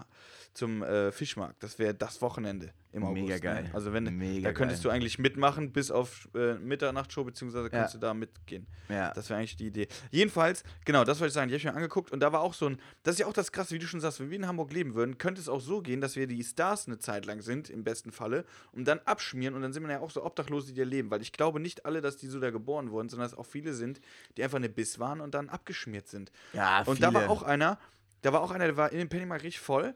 [0.53, 1.63] zum äh, Fischmarkt.
[1.63, 3.21] Das wäre das Wochenende im August.
[3.23, 3.63] Mega geil.
[3.63, 3.69] Ne?
[3.73, 4.91] Also wenn, Mega da könntest geil.
[4.91, 7.69] du eigentlich mitmachen bis auf äh, Mitternachtsshow, beziehungsweise Ja.
[7.69, 8.67] kannst du da mitgehen.
[8.87, 9.11] Ja.
[9.13, 9.87] Das wäre eigentlich die Idee.
[10.11, 11.47] Jedenfalls, genau, das wollte ich sagen.
[11.47, 12.77] Die habe ich mir angeguckt und da war auch so ein.
[13.01, 14.93] Das ist ja auch das Krasse, wie du schon sagst, wenn wir in Hamburg leben
[14.93, 17.83] würden, könnte es auch so gehen, dass wir die Stars eine Zeit lang sind, im
[17.83, 20.85] besten Falle, und dann abschmieren und dann sind wir ja auch so Obdachlose, die da
[20.85, 21.09] leben.
[21.09, 23.73] Weil ich glaube nicht alle, dass die so da geboren wurden, sondern dass auch viele
[23.73, 24.01] sind,
[24.37, 26.31] die einfach eine Biss waren und dann abgeschmiert sind.
[26.53, 27.31] Ja, Und da war viele.
[27.31, 27.79] auch einer,
[28.21, 29.95] da war auch einer, der war in dem Pennymarkt richtig voll.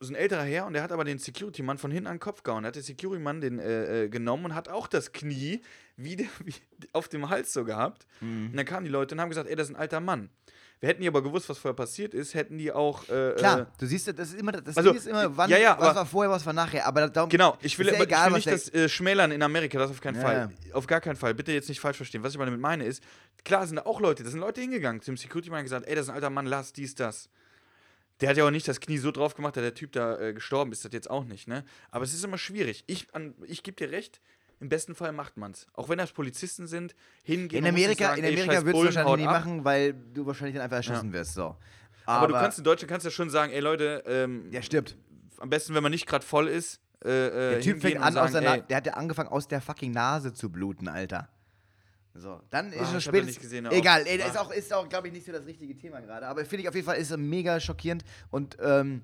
[0.00, 2.44] So ein älterer Herr und der hat aber den Security-Mann von hinten an den Kopf
[2.44, 2.62] gehauen.
[2.64, 5.60] Er hat den Security-Mann den äh, äh, genommen und hat auch das Knie
[5.96, 6.54] wie, der, wie
[6.92, 8.06] auf dem Hals so gehabt.
[8.20, 8.50] Mhm.
[8.50, 10.30] Und dann kamen die Leute und haben gesagt, ey, das ist ein alter Mann.
[10.78, 13.08] Wir hätten die aber gewusst, was vorher passiert ist, hätten die auch.
[13.08, 15.58] Äh, Klar, Äh, du siehst, das ist immer, das Also, Ding ist immer, wann, ja,
[15.58, 18.04] ja, was aber- war vorher, was war nachher, aber darum, Genau, ich will, ja aber
[18.04, 20.50] egal, ich will nicht der- das äh, Schmälern in Amerika, das auf keinen Ja, Fall.
[20.74, 21.34] Auf gar keinen Fall.
[21.34, 22.22] Bitte jetzt nicht falsch verstehen.
[22.22, 23.02] Was ich aber damit meine ist,
[23.44, 26.04] klar sind da auch Leute, da sind Leute hingegangen zum Security-Mann und gesagt, ey, das
[26.04, 27.28] ist ein alter Mann, lass dies, das.
[28.20, 30.32] Der hat ja auch nicht das Knie so drauf gemacht, dass der Typ da äh,
[30.34, 31.64] gestorben ist, das jetzt auch nicht, ne?
[31.90, 32.82] Aber es ist immer schwierig.
[32.86, 34.20] Ich, an- ich gebe dir recht,
[34.60, 35.66] im besten Fall macht man's.
[35.74, 39.26] Auch wenn das Polizisten sind, hingehen in Amerika, sagen, in Amerika würdest du wahrscheinlich nicht
[39.26, 41.54] machen, weil du wahrscheinlich dann einfach erschossen wirst, so.
[42.06, 44.96] Aber, du kannst in Deutschland kannst ja schon sagen, ey Leute, ähm, der stirbt.
[45.38, 48.32] am besten, wenn man nicht gerade voll ist, äh, äh, Der Typ fängt an, aus
[48.32, 51.28] sagen, der Na ey, der hat ja angefangen, aus der fucking Nase zu bluten, Alter.
[52.18, 53.40] So, dann ist Ah, hab spät.
[53.40, 53.66] gesehen.
[53.66, 54.40] Egal, ey, das ist Ah.
[54.42, 56.26] auch, ist auch glaube ich, nicht so das richtige Thema gerade.
[56.26, 59.02] Aber finde ich auf jeden Fall ist mega schockierend und ähm,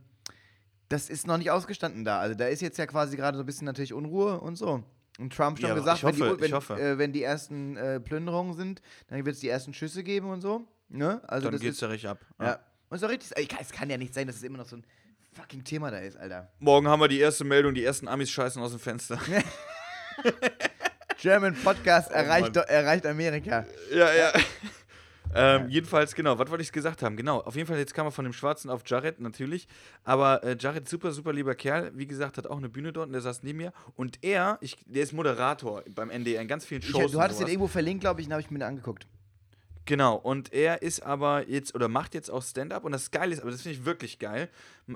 [0.89, 2.19] das ist noch nicht ausgestanden da.
[2.21, 4.83] Also da ist jetzt ja quasi gerade so ein bisschen natürlich Unruhe und so.
[5.19, 6.75] Und Trump schon Ja, gesagt, ich wenn, die, hoffe, wenn, hoffe.
[6.81, 10.41] Äh, wenn die ersten äh, Plünderungen sind, dann wird es die ersten Schüsse geben und
[10.41, 10.67] so.
[10.89, 11.23] Ne?
[11.29, 12.21] Also dann geht's ist, da richtig ab.
[12.41, 12.59] ja.
[12.91, 14.85] Und so richtig, es kann ja nicht sein, dass es immer noch so ein
[15.33, 16.53] fucking Thema da ist, Alter.
[16.61, 19.19] Morgen haben wir die erste Meldung, die ersten Amis scheißen aus dem Fenster.
[21.25, 22.69] German Podcast erreicht, Oh Mann.
[22.69, 23.65] erreicht Amerika.
[23.91, 24.33] ja, ja.
[25.35, 27.17] ähm, jedenfalls, genau, was wollte ich gesagt haben?
[27.17, 29.67] Genau, auf jeden Fall, jetzt kam er von dem Schwarzen auf Jared, natürlich.
[30.05, 33.13] Aber äh, Jared, super, super lieber Kerl, wie gesagt, hat auch eine Bühne dort und
[33.15, 33.73] der saß neben mir.
[33.97, 37.13] Und er, ich, der ist Moderator beim NDR in ganz vielen Ich, Shows.
[37.13, 37.53] du und hattest den sowas.
[37.53, 39.07] irgendwo verlinkt, glaube ich, den habe ich mir angeguckt.
[39.87, 43.41] Genau, und er ist aber jetzt, oder macht jetzt auch Stand-up und das Geile ist,
[43.41, 44.51] aber das finde ich wirklich geil,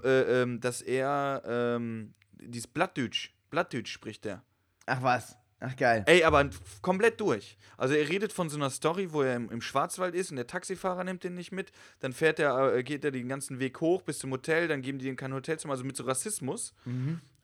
[0.05, 4.43] äh, ähm, dass er ähm, dieses Blattdeutsch, Blattdeutsch spricht er.
[4.85, 5.38] Ach was.
[5.61, 6.04] Ach geil.
[6.06, 6.48] Ey, aber
[6.82, 7.56] komplett durch.
[7.76, 10.46] Also er redet von so einer Story, wo er im, im Schwarzwald ist und der
[10.46, 11.72] Taxifahrer nimmt den nicht mit.
[12.00, 14.98] Dann fährt er, äh, geht er den ganzen Weg hoch bis zum Hotel, dann geben
[14.98, 16.74] die ihm kein Hotelzimmer, also mit so Rassismus.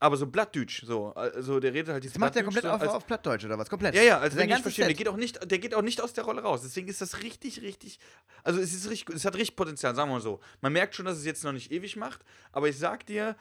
[0.01, 1.13] Aber so Blattdeutsch, so.
[1.15, 3.71] Also der redet halt dieses Das macht Blattdeutsch komplett auf, als- auf Plattdeutsch oder was?
[3.71, 3.95] Komplett.
[3.95, 6.13] ja, ja, also wenn ich verstehe, der geht, auch nicht, der geht auch nicht aus
[6.13, 6.61] der Rolle raus.
[6.63, 7.99] Deswegen ist das richtig, richtig.
[8.43, 10.41] Also es ist richtig, es hat richtig Potenzial, sagen wir mal so.
[10.61, 12.21] Man merkt schon, dass es jetzt noch nicht ewig macht,
[12.53, 13.35] aber ich sag dir,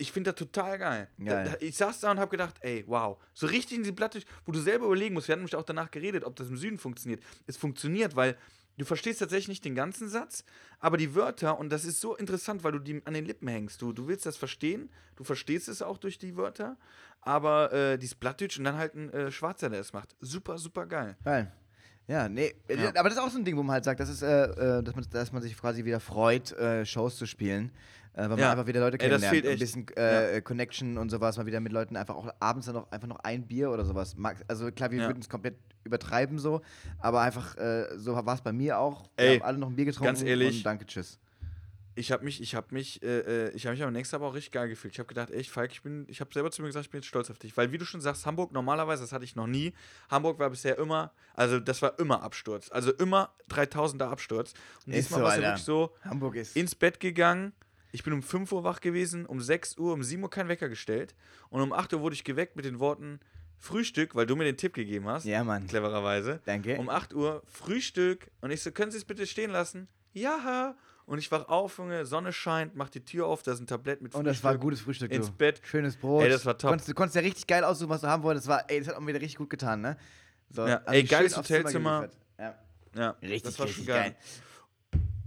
[0.00, 1.08] Ich finde das total geil.
[1.22, 1.44] Geil.
[1.44, 3.18] Da, da, ich saß da und habe gedacht, ey, wow.
[3.34, 5.26] So richtig in die Platte, wo du selber überlegen musst.
[5.28, 7.22] Wir hatten nämlich auch danach geredet, ob das im Süden funktioniert.
[7.46, 8.36] Es funktioniert, weil
[8.76, 10.44] du verstehst tatsächlich nicht den ganzen Satz,
[10.78, 13.82] aber die Wörter, und das ist so interessant, weil du die an den Lippen hängst.
[13.82, 16.76] Du, du willst das verstehen, du verstehst es auch durch die Wörter,
[17.20, 20.14] aber äh, dieses Plattdeutsch und dann halt ein äh, Schwarzer, der es macht.
[20.20, 21.16] Super, super geil.
[21.24, 21.52] Geil.
[22.06, 22.88] Ja, nee, äh, Ja.
[22.90, 24.44] aber das ist auch so ein Ding, wo man halt sagt, das ist, äh,
[24.78, 27.72] äh, dass, man, dass man sich quasi wieder freut, äh, Shows zu spielen.
[28.18, 28.50] Äh, weil man Ja.
[28.52, 29.34] einfach wieder Leute Ey, das kennenlernt.
[29.34, 29.60] fehlt Ein echt.
[29.60, 33.06] bisschen äh, Connection und sowas, mal wieder mit Leuten einfach auch abends dann noch einfach
[33.06, 34.16] noch ein Bier oder sowas.
[34.48, 35.06] Also klar, wir Ja.
[35.06, 36.60] würden es komplett übertreiben so,
[36.98, 39.08] aber einfach äh, so war es bei mir auch.
[39.16, 41.20] Wir Ey, haben alle noch ein Bier getrunken ganz ehrlich, und danke, tschüss.
[41.94, 44.34] Ich habe mich, ich habe mich, äh, äh, ich habe mich am nächsten Tag auch
[44.34, 44.94] richtig geil gefühlt.
[44.94, 46.98] Ich habe gedacht, echt, Falk, ich bin, ich habe selber zu mir gesagt, ich bin
[47.00, 47.56] jetzt stolz auf dich.
[47.56, 49.72] Weil, wie du schon sagst, Hamburg normalerweise, das hatte ich noch nie.
[50.08, 52.68] Hamburg war bisher immer, also das war immer Absturz.
[52.70, 54.54] Also immer 3000er Absturz.
[54.86, 56.56] Und Ist diesmal so, war es ja wirklich so, Hamburg ist.
[56.56, 57.52] ins Bett gegangen.
[57.92, 60.68] Ich bin um 5 Uhr wach gewesen, um 6 Uhr, um 7 Uhr kein Wecker
[60.68, 61.14] gestellt.
[61.50, 63.20] Und um 8 Uhr wurde ich geweckt mit den Worten
[63.56, 65.24] Frühstück, weil du mir den Tipp gegeben hast.
[65.24, 65.66] ja, Mann.
[65.66, 66.40] Clevererweise.
[66.44, 66.76] Danke.
[66.76, 68.30] Um 8 Uhr Frühstück.
[68.40, 69.88] Und ich so, können Sie es bitte stehen lassen?
[70.12, 70.76] Ja.
[71.06, 74.02] Und ich wach auf, Junge, Sonne scheint, mach die Tür auf, da ist ein Tablett
[74.02, 75.32] mit Und das war gutes Frühstück, Ins du.
[75.32, 75.60] Bett.
[75.64, 76.22] Schönes Brot.
[76.22, 76.68] Ey, das war top.
[76.68, 78.46] Konntest, du konntest ja richtig geil aussuchen, was du haben wolltest.
[78.46, 79.96] Das war, ey, das hat auch wieder richtig gut getan, ne?
[80.50, 82.10] So, Ja, also ey, geiles Hotelzimmer.
[82.38, 82.54] Ja.
[82.94, 84.02] Ja, Richtig, das war richtig schon geil.
[84.10, 84.16] geil.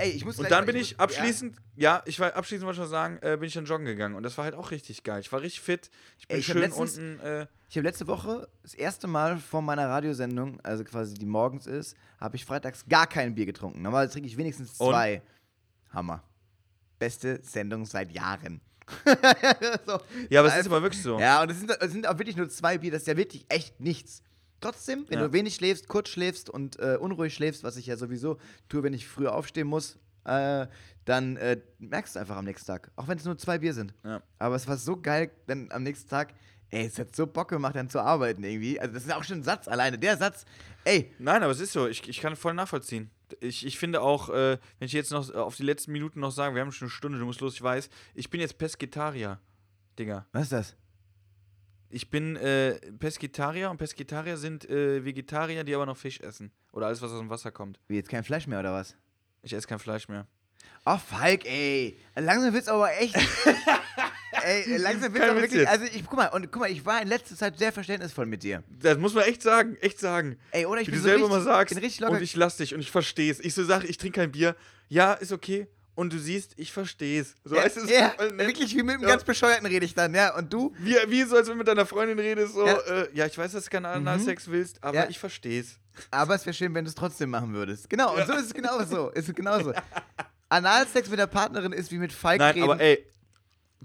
[0.02, 2.80] Ey, ich muss Und dann mal- bin ich muss- abschließend, ja, ich war abschließend wollte
[2.80, 5.04] ich schon sagen, äh, bin ich dann joggen gegangen und das war halt auch richtig
[5.04, 5.20] geil.
[5.22, 5.90] Ich war richtig fit.
[6.18, 7.20] Ich bin Ey, ich schön letztens- unten.
[7.20, 11.68] Äh, Ich habe letzte Woche das erste Mal vor meiner Radiosendung, also quasi die morgens
[11.68, 13.82] ist, habe ich freitags gar kein Bier getrunken.
[13.82, 15.22] Normalerweise trinke ich wenigstens zwei.
[15.94, 16.24] Hammer.
[17.00, 18.62] Beste Sendung seit Jahren.
[19.86, 20.00] so.
[20.30, 21.20] ja, aber es ist aber wirklich so.
[21.20, 23.46] Ja, und es sind, es sind auch wirklich nur zwei Bier, das ist ja wirklich
[23.50, 24.22] echt nichts.
[24.62, 25.28] Trotzdem, wenn Ja.
[25.28, 28.38] du wenig schläfst, kurz schläfst und äh, unruhig schläfst, was ich ja sowieso
[28.70, 30.68] tue, wenn ich früher aufstehen muss, äh,
[31.06, 32.92] dann äh, merkst du einfach am nächsten Tag.
[32.96, 33.94] Auch wenn es nur zwei Bier sind.
[34.06, 34.22] Ja.
[34.40, 36.34] Aber es war so geil, dann am nächsten Tag,
[36.70, 38.80] ey, es hat so Bock gemacht, dann zu arbeiten irgendwie.
[38.80, 39.98] Also, das ist auch schon ein Satz alleine.
[39.98, 40.46] Der Satz,
[40.86, 41.88] ey, Nein, aber es ist so.
[41.88, 43.10] Ich, ich kann voll nachvollziehen.
[43.40, 46.54] Ich, ich finde auch, äh, wenn ich jetzt noch auf die letzten Minuten noch sage,
[46.54, 49.40] wir haben schon eine Stunde, du musst los, ich weiß, ich bin jetzt Pesketarier,
[49.98, 50.26] Digga.
[50.34, 50.76] was ist das?
[51.92, 56.52] Ich bin äh, Pesketarier und Pesketarier sind äh, Vegetarier, die aber noch Fisch essen.
[56.72, 57.80] Oder alles, was aus dem Wasser kommt.
[57.88, 58.96] Wie, jetzt kein Fleisch mehr oder was?
[59.44, 60.26] Ich esse kein Fleisch mehr.
[60.86, 61.98] Oh, Falk, ey.
[62.16, 63.16] Langsam wird's aber echt.
[64.44, 65.62] ey, langsam wird's Kein aber Witz wirklich.
[65.62, 65.70] jetzt.
[65.70, 68.44] Also, ich, guck mal, und guck mal, ich war in letzter Zeit sehr verständnisvoll mit
[68.44, 68.64] dir.
[68.70, 70.38] Das muss man echt sagen, echt sagen.
[70.52, 72.14] Ey, oder ich Wie bin du so selber richtig, mal sagst, bin richtig locker.
[72.14, 73.40] und ich lass dich und ich versteh's.
[73.40, 74.56] Ich so sage, ich trinke kein Bier.
[74.88, 75.68] Ja, ist okay.
[76.02, 77.36] Und du siehst, ich versteh's.
[77.44, 79.10] So, ja, weißt du, es ist ja, wirklich wie mit einem Ja.
[79.10, 80.36] ganz Bescheuerten rede ich dann, ja.
[80.36, 80.74] Und du?
[80.80, 82.72] Wie, wie so, als wenn du mit deiner Freundin redest, so, Ja.
[82.74, 85.10] ja, äh, ja ich weiß, dass du keinen Analsex willst, aber Ja.
[85.10, 85.78] ich versteh's.
[86.10, 87.88] Aber es wäre schön, wenn du es trotzdem machen würdest.
[87.88, 89.10] Genau, und so ist es genauso.
[89.12, 89.74] Ist es genauso.
[90.50, 92.64] Analsex mit der Partnerin ist wie mit Falk Nein, reden.
[92.64, 93.06] aber ey,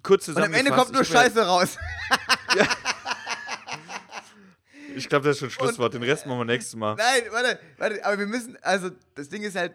[0.03, 1.77] kurz und am Ende zusammengefasst, kommt nur Scheiße raus.
[4.95, 5.93] Ich glaube, das ist schon Schlusswort.
[5.93, 6.95] Den Rest machen wir nächstes Mal.
[6.95, 9.75] Nein, warte, warte, aber wir müssen, also das Ding ist halt,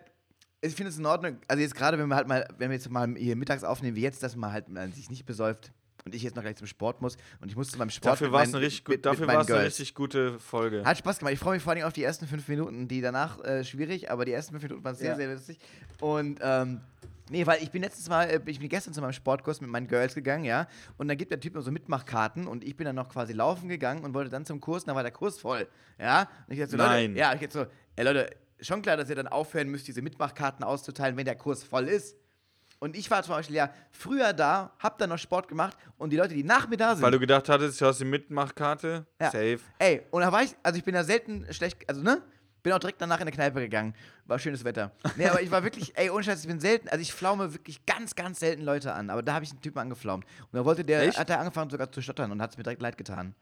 [0.62, 2.89] ich finde es in Ordnung, also jetzt gerade, wenn wir halt mal, wenn wir jetzt
[2.89, 5.72] mal hier mittags aufnehmen, wie jetzt, dass man halt mal sich nicht besäuft
[6.05, 8.32] und ich jetzt noch gleich zum Sport muss und ich muss zu meinem Sport Dafür
[8.32, 10.84] war es eine richtig, gut, dafür war's eine richtig gute Folge.
[10.86, 11.34] Hat Spaß gemacht.
[11.34, 12.88] Ich freue mich vor allem auf die ersten fünf Minuten.
[12.88, 15.16] Die danach äh, schwierig, aber die ersten fünf Minuten waren sehr, Ja.
[15.16, 15.59] sehr lustig.
[15.99, 16.82] Und ähm,
[17.30, 19.88] nee, weil ich bin letztes Mal, äh, ich bin gestern zu meinem Sportkurs mit meinen
[19.88, 20.68] Girls gegangen, ja.
[20.97, 23.70] Und dann gibt der Typ mir so Mitmachkarten und ich bin dann noch quasi laufen
[23.70, 25.68] gegangen und wollte dann zum Kurs, und dann war der Kurs voll,
[25.99, 26.28] ja.
[26.47, 27.12] Und ich dachte so, Nein.
[27.12, 28.30] Leute, ja, ich jetzt so, ey Leute,
[28.62, 32.16] schon klar, dass ihr dann aufhören müsst, diese Mitmachkarten auszuteilen, wenn der Kurs voll ist.
[32.80, 36.18] Und ich war zum Beispiel ja früher da, hab dann noch Sport gemacht und die
[36.18, 37.03] Leute, die nach mir da sind.
[37.03, 39.05] Weil du gedacht hattest, du hast die Mitmachkarte.
[39.20, 39.28] Ja.
[39.30, 39.59] Safe.
[39.78, 42.22] Ey, und da war ich, also ich bin da selten schlecht, also ne?
[42.64, 43.95] Bin auch direkt danach in der Kneipe gegangen.
[44.26, 44.91] War schönes Wetter.
[45.16, 47.86] Nee, aber ich war wirklich, ey, ohne Scheiß, ich bin selten, also ich flaume wirklich
[47.88, 49.09] ganz, ganz selten Leute an.
[49.09, 50.26] Aber da habe ich einen Typen angeflaumt.
[50.26, 51.18] Und da wollte der, Echt?
[51.18, 53.34] hat er angefangen sogar zu stottern und hat es mir direkt leid getan.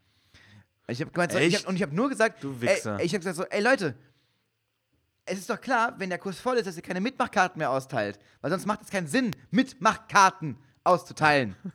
[0.88, 2.98] Ich habe gemeint, so, ich hab, und ich habe nur gesagt, Du Wichser.
[2.98, 3.94] ey, ich habe gesagt so, ey Leute,
[5.30, 8.20] es ist doch klar, wenn der Kurs voll ist, dass ihr keine Mitmachkarten mehr austeilt.
[8.42, 11.56] Weil sonst macht es keinen Sinn, Mitmachkarten auszuteilen.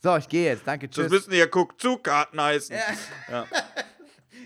[0.00, 0.62] So, ich gehe jetzt.
[0.64, 1.10] Danke, Das tschüss.
[1.10, 2.76] müssen ja Guck-Zu-Karten heißen.
[3.28, 3.46] Ja.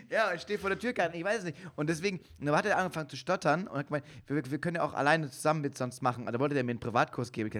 [0.08, 1.56] Ja, ich stehe vor der Türkarte, ich weiß es nicht.
[1.74, 4.76] Und deswegen, und dann hat er angefangen zu stottern und hat gemeint, wir, wir können
[4.76, 6.26] ja auch alleine zusammen mit sonst machen.
[6.26, 7.50] Also wollte der mir einen Privatkurs geben.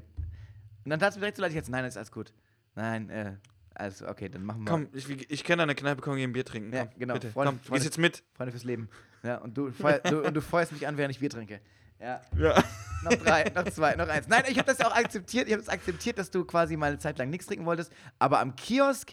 [0.84, 2.32] Und dann tat es mir direkt so leid, ich jetzt, nein, das ist alles gut.
[2.74, 3.36] Nein, äh,
[3.74, 4.70] also, okay, dann machen wir.
[4.70, 6.72] Komm, ich, ich kenne eine Kneipe, komm, gehen ein Bier trinken.
[6.74, 7.14] Ja, Komm, genau.
[7.14, 7.30] Bitte.
[7.30, 8.22] Freunde- komm, Freunde- gehst jetzt mit.
[8.34, 8.88] Freunde fürs Leben.
[9.22, 11.60] Ja, und du, feuer, du, und du feuerst mich an, während ich Bier trinke.
[12.00, 12.62] Ja, Ja.
[13.04, 14.26] noch drei, noch zwei, noch eins.
[14.28, 15.46] Nein, ich habe das ja auch akzeptiert.
[15.46, 17.92] Ich habe es akzeptiert, dass du quasi mal eine Zeit lang nichts trinken wolltest.
[18.18, 19.12] Aber am Kiosk,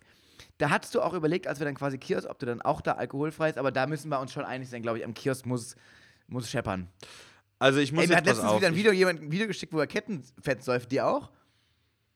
[0.58, 2.94] da hattest du auch überlegt, als wir dann quasi Kiosk, ob du dann auch da
[2.94, 3.58] alkoholfrei ist.
[3.60, 5.06] Aber da müssen wir uns schon einig sein, glaube ich.
[5.06, 5.76] Am Kiosk muss,
[6.28, 6.88] muss scheppern.
[7.60, 8.60] Also ich muss Ey, mir hat jetzt pass letztens auf.
[8.62, 10.92] wieder ein Video, jemand ein Video geschickt, wo er Kettenfett säuft.
[10.92, 11.30] Die auch?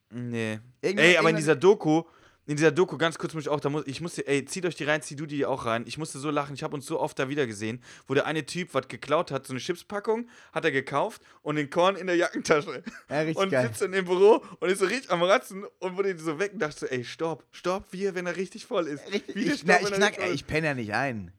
[0.09, 0.59] Nee.
[0.81, 2.03] Irgendwann- ey, aber in dieser Doku,
[2.45, 4.75] in dieser Doku, ganz kurz muss ich auch, da muss, ich musste, ey, zieht euch
[4.75, 5.85] die rein, zieh du die auch rein.
[5.87, 8.45] Ich musste so lachen, ich habe uns so oft da wieder gesehen, wo der eine
[8.45, 12.17] Typ was geklaut hat, so eine Chipspackung, hat er gekauft und den Korn in der
[12.17, 12.83] Jackentasche.
[13.09, 13.67] Ja, richtig und geil.
[13.67, 16.59] sitzt dann im Büro und ist so richtig am Ratzen und wurde so weg und
[16.59, 19.09] dachte so, ey, stopp, stopp, wie wenn er richtig voll ist.
[19.11, 21.31] Richtig, Wie ich, Stopp, na, ich knack, ey, ich penne ja nicht ein.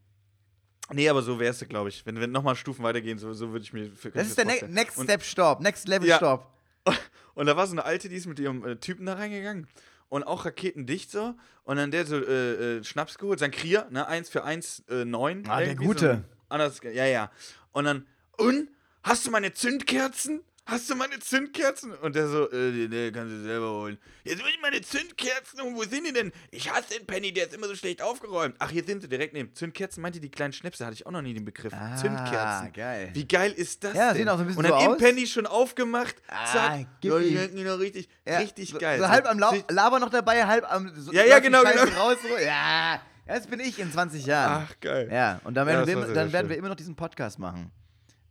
[0.93, 2.05] Nee, aber so wär's du, glaube ich.
[2.05, 4.55] Wenn, wenn nochmal Stufen weitergehen, so, so würde ich mir für Das ist der ne.
[4.69, 6.17] Next Step Stop, Next Level Ja.
[6.17, 6.51] Stop.
[7.35, 9.67] Und da war so eine alte, die ist mit ihrem äh, Typen da reingegangen.
[10.09, 11.35] Und auch raketendicht so.
[11.65, 15.05] Und dann der so äh, äh, Schnaps geholt, sein Krier, ne, 1 für 1, äh,
[15.05, 15.45] 9.
[15.49, 16.25] Ah, der Gute.
[16.29, 17.31] So anders, ja, ja.
[17.73, 18.69] Und dann, und?
[19.03, 20.41] Hast du meine Zündkerzen?
[20.67, 21.93] Hast du meine Zündkerzen?
[21.93, 23.99] Und der so, äh, nee, kannst du selber holen.
[24.25, 26.33] Jetzt will ich meine Zündkerzen und wo sind die denn?
[26.51, 28.57] Ich hasse den Penny, der ist immer so schlecht aufgeräumt.
[28.61, 29.55] Ach, hier sind sie direkt neben.
[29.55, 31.75] Zündkerzen meinte die kleinen Schnäpse, hatte ich auch noch nie den Begriff.
[31.75, 32.73] Ah, Zündkerzen.
[32.73, 33.11] geil.
[33.13, 34.17] Wie geil ist das Ja, denn?
[34.17, 34.99] sehen auch so ein bisschen Und dann so im.
[34.99, 36.17] Penny schon aufgemacht.
[36.29, 36.87] Ah, Zack.
[37.03, 38.99] gib Ja, die schmecken die noch richtig, Ja, richtig so, geil.
[38.99, 40.91] So halb am Lau Sich- Laber noch dabei, halb am.
[40.99, 41.83] So, Ja, ja, genau, genau.
[42.01, 42.39] Raus, so.
[42.43, 44.67] Ja, das bin ich in 20 Jahren.
[44.67, 45.11] Ach, geil.
[45.13, 47.71] Ja, und dann werden, Ja, wir, dann werden wir immer noch diesen Podcast machen.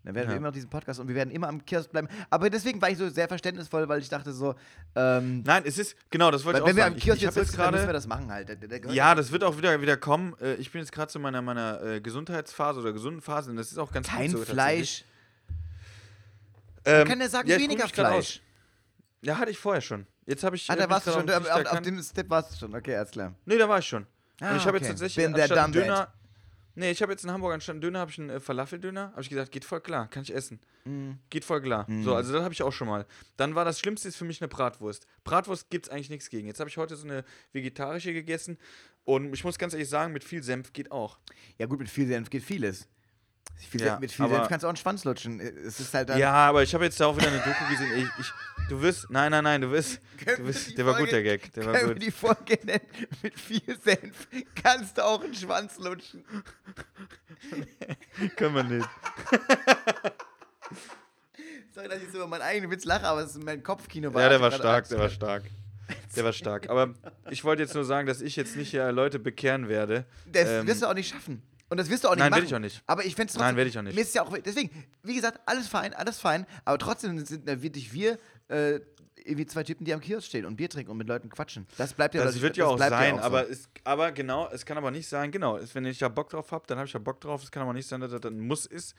[0.05, 0.37] Dann werden wir Ja.
[0.37, 2.09] immer noch diesen Podcast und wir werden immer am Kiosk bleiben.
[2.29, 4.53] Aber deswegen war ich so sehr verständnisvoll, weil ich dachte so,
[4.95, 6.95] ähm, Nein, es ist, genau, das wollte ich auch wenn wir sagen.
[6.95, 8.49] am Kiosk ich, ich jetzt sitzen, dann müssen wir das machen halt.
[8.49, 10.35] Der- der Ja, das wird auch wieder, wieder kommen.
[10.41, 13.71] Äh, Ich bin jetzt gerade zu meiner, meiner äh, Gesundheitsphase oder gesunden Phase und das
[13.71, 15.05] ist auch ganz Kein gut so, Fleisch.
[16.85, 18.41] Ähm, kann ja sagen, ja, weniger Fleisch.
[19.21, 20.05] Ja, hatte ich vorher schon.
[20.25, 20.69] Jetzt habe ich.
[20.69, 21.29] Ah, da warst du schon.
[21.29, 22.75] Auf, auf, dem Step warst du schon.
[22.75, 23.33] Okay, alles klar.
[23.45, 24.05] Nee, da war ich schon.
[24.41, 24.85] Ah, und ich habe okay.
[24.87, 25.75] jetzt tatsächlich Bin der anstatt.
[25.75, 26.13] Döner.
[26.75, 29.11] Nee, ich habe jetzt in Hamburg anstatt einen Döner habe ich einen äh, Falafeldöner.
[29.11, 30.59] Habe ich gesagt, geht voll klar, kann ich essen.
[30.85, 31.19] Mhm.
[31.29, 31.85] Geht voll klar.
[32.03, 33.05] So, also das habe ich auch schon mal.
[33.37, 35.05] Dann war das Schlimmste ist für mich eine Bratwurst.
[35.23, 36.47] Bratwurst gibt es eigentlich nichts gegen.
[36.47, 38.57] Jetzt habe ich heute so eine vegetarische gegessen
[39.03, 41.19] und ich muss ganz ehrlich sagen, mit viel Senf geht auch.
[41.57, 42.87] Ja, gut, mit viel Senf geht vieles.
[43.55, 45.39] Viel Ja, Senf, mit viel aber- Senf kannst du auch einen Schwanz lutschen.
[45.39, 46.09] Es ist halt.
[46.09, 47.91] Ja, aber ich habe jetzt da auch wieder eine Doku gesehen.
[47.97, 48.31] Ich, ich,
[48.69, 51.37] du wirst, nein, nein, nein, du wirst, du wir wirst der war gut, Folge- der
[51.37, 51.53] Gag.
[51.53, 52.01] Der war gut.
[52.01, 52.81] die Folge nennen?
[53.21, 54.27] Mit viel Senf
[54.61, 56.23] kannst du auch einen Schwanz lutschen.
[58.35, 58.89] Können wir nicht.
[61.73, 64.21] Sorry, dass ich so über meinen eigenen Witz lache, aber es ist mein Kopfkino war.
[64.21, 65.43] Ja, der war stark, der war stark.
[66.15, 66.69] Der war stark.
[66.69, 66.93] Aber
[67.31, 70.05] ich wollte jetzt nur sagen, dass ich jetzt nicht hier Leute bekehren werde.
[70.31, 71.41] Das Ähm, wirst du auch nicht schaffen.
[71.73, 72.41] Und das wirst du auch nicht nein, machen.
[72.41, 72.83] werd ich auch nicht.
[72.85, 73.57] Aber ich fände es Nein, trotzdem.
[73.57, 73.95] werd ich auch nicht.
[73.95, 74.37] Mir ist ja auch.
[74.37, 74.69] Deswegen,
[75.01, 76.45] wie gesagt, alles fein, alles fein.
[76.65, 78.19] Aber trotzdem sind äh, wirklich wir
[78.49, 78.79] äh,
[79.25, 81.65] irgendwie zwei Typen, die am Kiosk stehen und Bier trinken und mit Leuten quatschen.
[81.79, 83.23] Das bleibt ja Das wird ja auch sein, auch so.
[83.23, 86.51] aber, es, aber genau, es kann aber nicht sein, genau, wenn ich da Bock drauf
[86.51, 87.41] habe, dann habe ich da Bock drauf.
[87.41, 88.93] Es kann aber nicht sein, dass das ein Muss ist,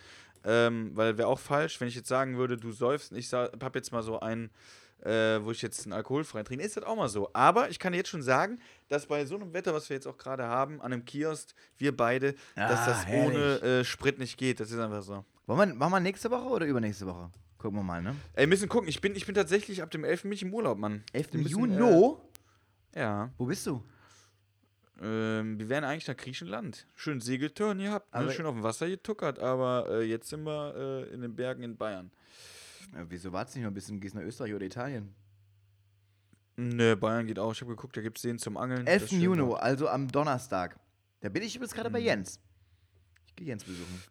[0.45, 3.93] ähm, weil wäre auch falsch, wenn ich jetzt sagen würde, du säufst ich habe jetzt
[3.93, 4.51] mal so einen,
[5.05, 7.31] äh, wo ich jetzt einen alkoholfreien trinke, ist das auch mal so.
[7.33, 10.17] Aber ich kann jetzt schon sagen, dass bei so einem Wetter, was wir jetzt auch
[10.17, 13.37] gerade haben, an einem Kiosk, wir beide, dass Ah, das herrlich.
[13.37, 14.61] ohne äh, Sprit nicht geht.
[14.61, 15.25] Das ist einfach so.
[15.47, 17.31] Wollen wir, machen wir nächste Woche oder übernächste Woche?
[17.59, 18.15] Gucken wir mal, ne?
[18.35, 20.23] Ey, wir müssen gucken, ich bin, ich bin tatsächlich ab dem 11.
[20.23, 21.03] bin ich im Urlaub, Mann.
[21.13, 21.33] 11.
[21.33, 22.17] Wir müssen, Juni?
[22.93, 23.31] Äh, ja.
[23.39, 23.83] Wo bist du?
[25.03, 26.87] Ähm, wir wären eigentlich nach Griechenland.
[26.95, 28.31] Schön Segeltouren gehabt, ne?
[28.31, 30.75] Schön auf dem Wasser getuckert, aber äh, jetzt sind wir
[31.11, 32.11] äh, in den Bergen in Bayern.
[32.93, 34.01] Ja, wieso wartest du nicht noch ein bisschen?
[34.01, 35.15] Gehst nach Österreich oder Italien?
[36.57, 37.53] Ne, Bayern geht auch.
[37.53, 38.87] Ich habe geguckt, da gibt es Seen zum Angeln.
[38.87, 39.03] 11.
[39.03, 40.77] Das ist schön Juni, also am Donnerstag.
[41.21, 42.05] Da bin ich übrigens gerade bei Mhm.
[42.07, 42.39] Jens.
[43.27, 44.03] Ich gehe Jens besuchen.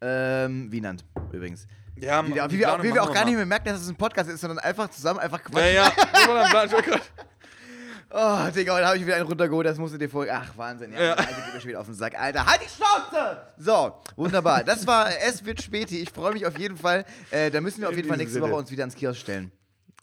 [0.00, 1.66] Ähm, Wienand, übrigens.
[1.96, 4.30] Ja, Wie, wie, Planung wie wir auch gar nicht mehr merken, dass es ein Podcast
[4.30, 6.80] ist, sondern einfach zusammen einfach Ja, quatschen.
[6.80, 6.86] ja.
[6.90, 7.00] Guck
[8.14, 10.26] Oh, Digga, heute habe ich wieder einen runtergeholt, das musst du dir vor.
[10.30, 10.92] Ach, Wahnsinn.
[10.92, 11.12] Ja, Ja.
[11.14, 12.18] Alter, geht mir schon wieder auf den Sack.
[12.18, 13.38] Alter, halt die Schnauze!
[13.56, 14.64] So, wunderbar.
[14.64, 15.98] Das war Es wird späti.
[16.00, 17.04] Ich freue mich auf jeden Fall.
[17.30, 18.40] Äh, da müssen wir auf jeden Fall nächste.
[18.42, 19.50] Woche uns wieder ans Kiosk stellen.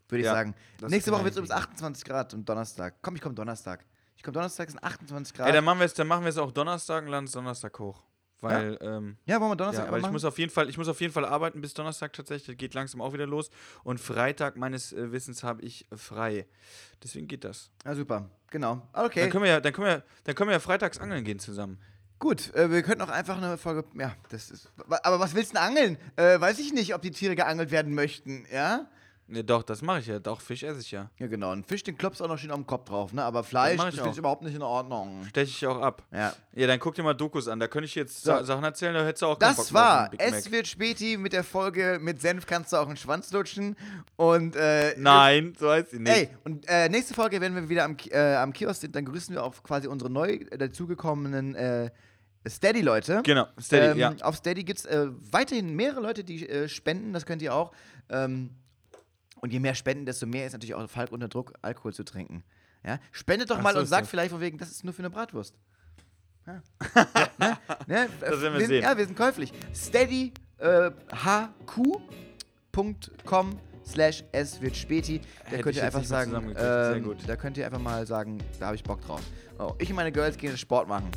[0.07, 0.55] Würde ich Ja, sagen.
[0.87, 1.73] Nächste Woche wird es übrigens hinkriegen.
[1.75, 2.95] 28 Grad und Donnerstag.
[3.03, 3.85] Komm, ich komme Donnerstag.
[4.15, 5.47] Ich komme Donnerstag, sind 28 Grad.
[5.47, 7.77] Ey, dann machen wir es dann machen wir es auch Donnerstag und laden es Donnerstag
[7.77, 8.01] hoch.
[8.41, 10.77] Weil, ähm, ja, wollen wir Donnerstag ja, aber weil ich muss auf jeden Fall, ich
[10.77, 12.55] muss auf jeden Fall arbeiten bis Donnerstag tatsächlich.
[12.55, 13.49] Das geht langsam auch wieder los.
[13.83, 16.45] Und Freitag meines äh, Wissens habe ich frei.
[17.03, 17.69] Deswegen geht das.
[17.85, 18.29] Ja, super.
[18.51, 18.87] Genau.
[18.93, 19.21] Okay.
[19.21, 21.79] Dann können wir ja, dann können wir, dann können wir ja freitags angeln gehen zusammen.
[22.17, 23.85] Gut, äh, wir könnten auch einfach eine Folge.
[23.97, 24.69] Ja, das ist.
[25.03, 25.97] Aber was willst du denn angeln?
[26.17, 28.89] Äh, weiß ich nicht, ob die Tiere geangelt werden möchten, ja?
[29.31, 30.17] Ne, doch, das mache ich ja.
[30.17, 31.11] Doch, Fisch esse ich ja.
[31.19, 31.51] Ja, genau.
[31.51, 33.23] Ein Fisch, den klopfst du auch noch schön auf dem Kopf drauf, ne?
[33.23, 35.23] Aber Fleisch, das ich finde ich überhaupt nicht in Ordnung.
[35.29, 36.01] Steche ich auch ab.
[36.11, 36.33] Ja.
[36.53, 37.59] Ja, dann guck dir mal Dokus an.
[37.59, 38.31] Da könnte ich jetzt So.
[38.31, 41.99] Sa Sachen erzählen, da hättest du auch Das war Es wird Späti mit der Folge
[42.01, 43.75] mit Senf kannst du auch einen Schwanz lutschen.
[44.15, 44.95] Und, äh.
[44.97, 46.11] Nein, so heißt sie nicht.
[46.11, 49.35] Ey, und äh, nächste Folge, wenn wir wieder am, äh, am Kiosk sind, dann grüßen
[49.35, 51.91] wir auch quasi unsere neu äh, dazugekommenen äh,
[52.47, 53.21] Steady-Leute.
[53.23, 54.25] Genau, Steady, ähm, ja.
[54.25, 57.73] Auf Steady gibt es äh, weiterhin mehrere Leute, die äh, spenden, das könnt ihr auch.
[58.09, 58.51] Ähm,
[59.41, 62.43] und je mehr Spenden, desto mehr ist natürlich auch Falk unter Druck, Alkohol zu trinken.
[62.85, 62.99] Ja?
[63.11, 64.09] Spendet doch Ach, mal so und sagt das.
[64.09, 65.55] vielleicht von wegen, das ist nur für eine Bratwurst.
[66.45, 66.61] Ja.
[67.37, 67.57] ne?
[67.87, 68.09] Ne?
[68.19, 68.83] Das werden wir, wir sehen.
[68.83, 69.53] Ja, wir sind käuflich.
[69.73, 70.33] Steadyhq.com
[73.51, 75.21] äh, slash es wird späti.
[75.49, 78.83] Da könnt ihr einfach sagen, ähm, da könnt ihr einfach mal sagen, da habe ich
[78.83, 79.21] Bock drauf.
[79.57, 81.09] Oh, ich und meine Girls gehen Sport machen.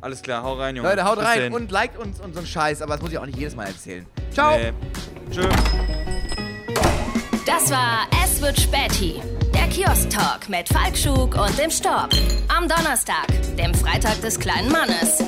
[0.00, 0.88] Alles klar, hau rein, Junge.
[0.88, 1.52] Leute, haut Bis rein dahin.
[1.52, 3.66] und liked uns und so einen Scheiß, aber das muss ich auch nicht jedes Mal
[3.66, 4.04] erzählen.
[4.32, 4.58] Ciao.
[4.58, 4.72] Nee.
[5.30, 5.48] Tschö.
[7.46, 9.20] Das war Es wird Späti,
[9.52, 12.10] der Kiosk-Talk mit Falkschuk und dem Storb.
[12.48, 13.26] Am Donnerstag,
[13.58, 15.18] dem Freitag des kleinen Mannes.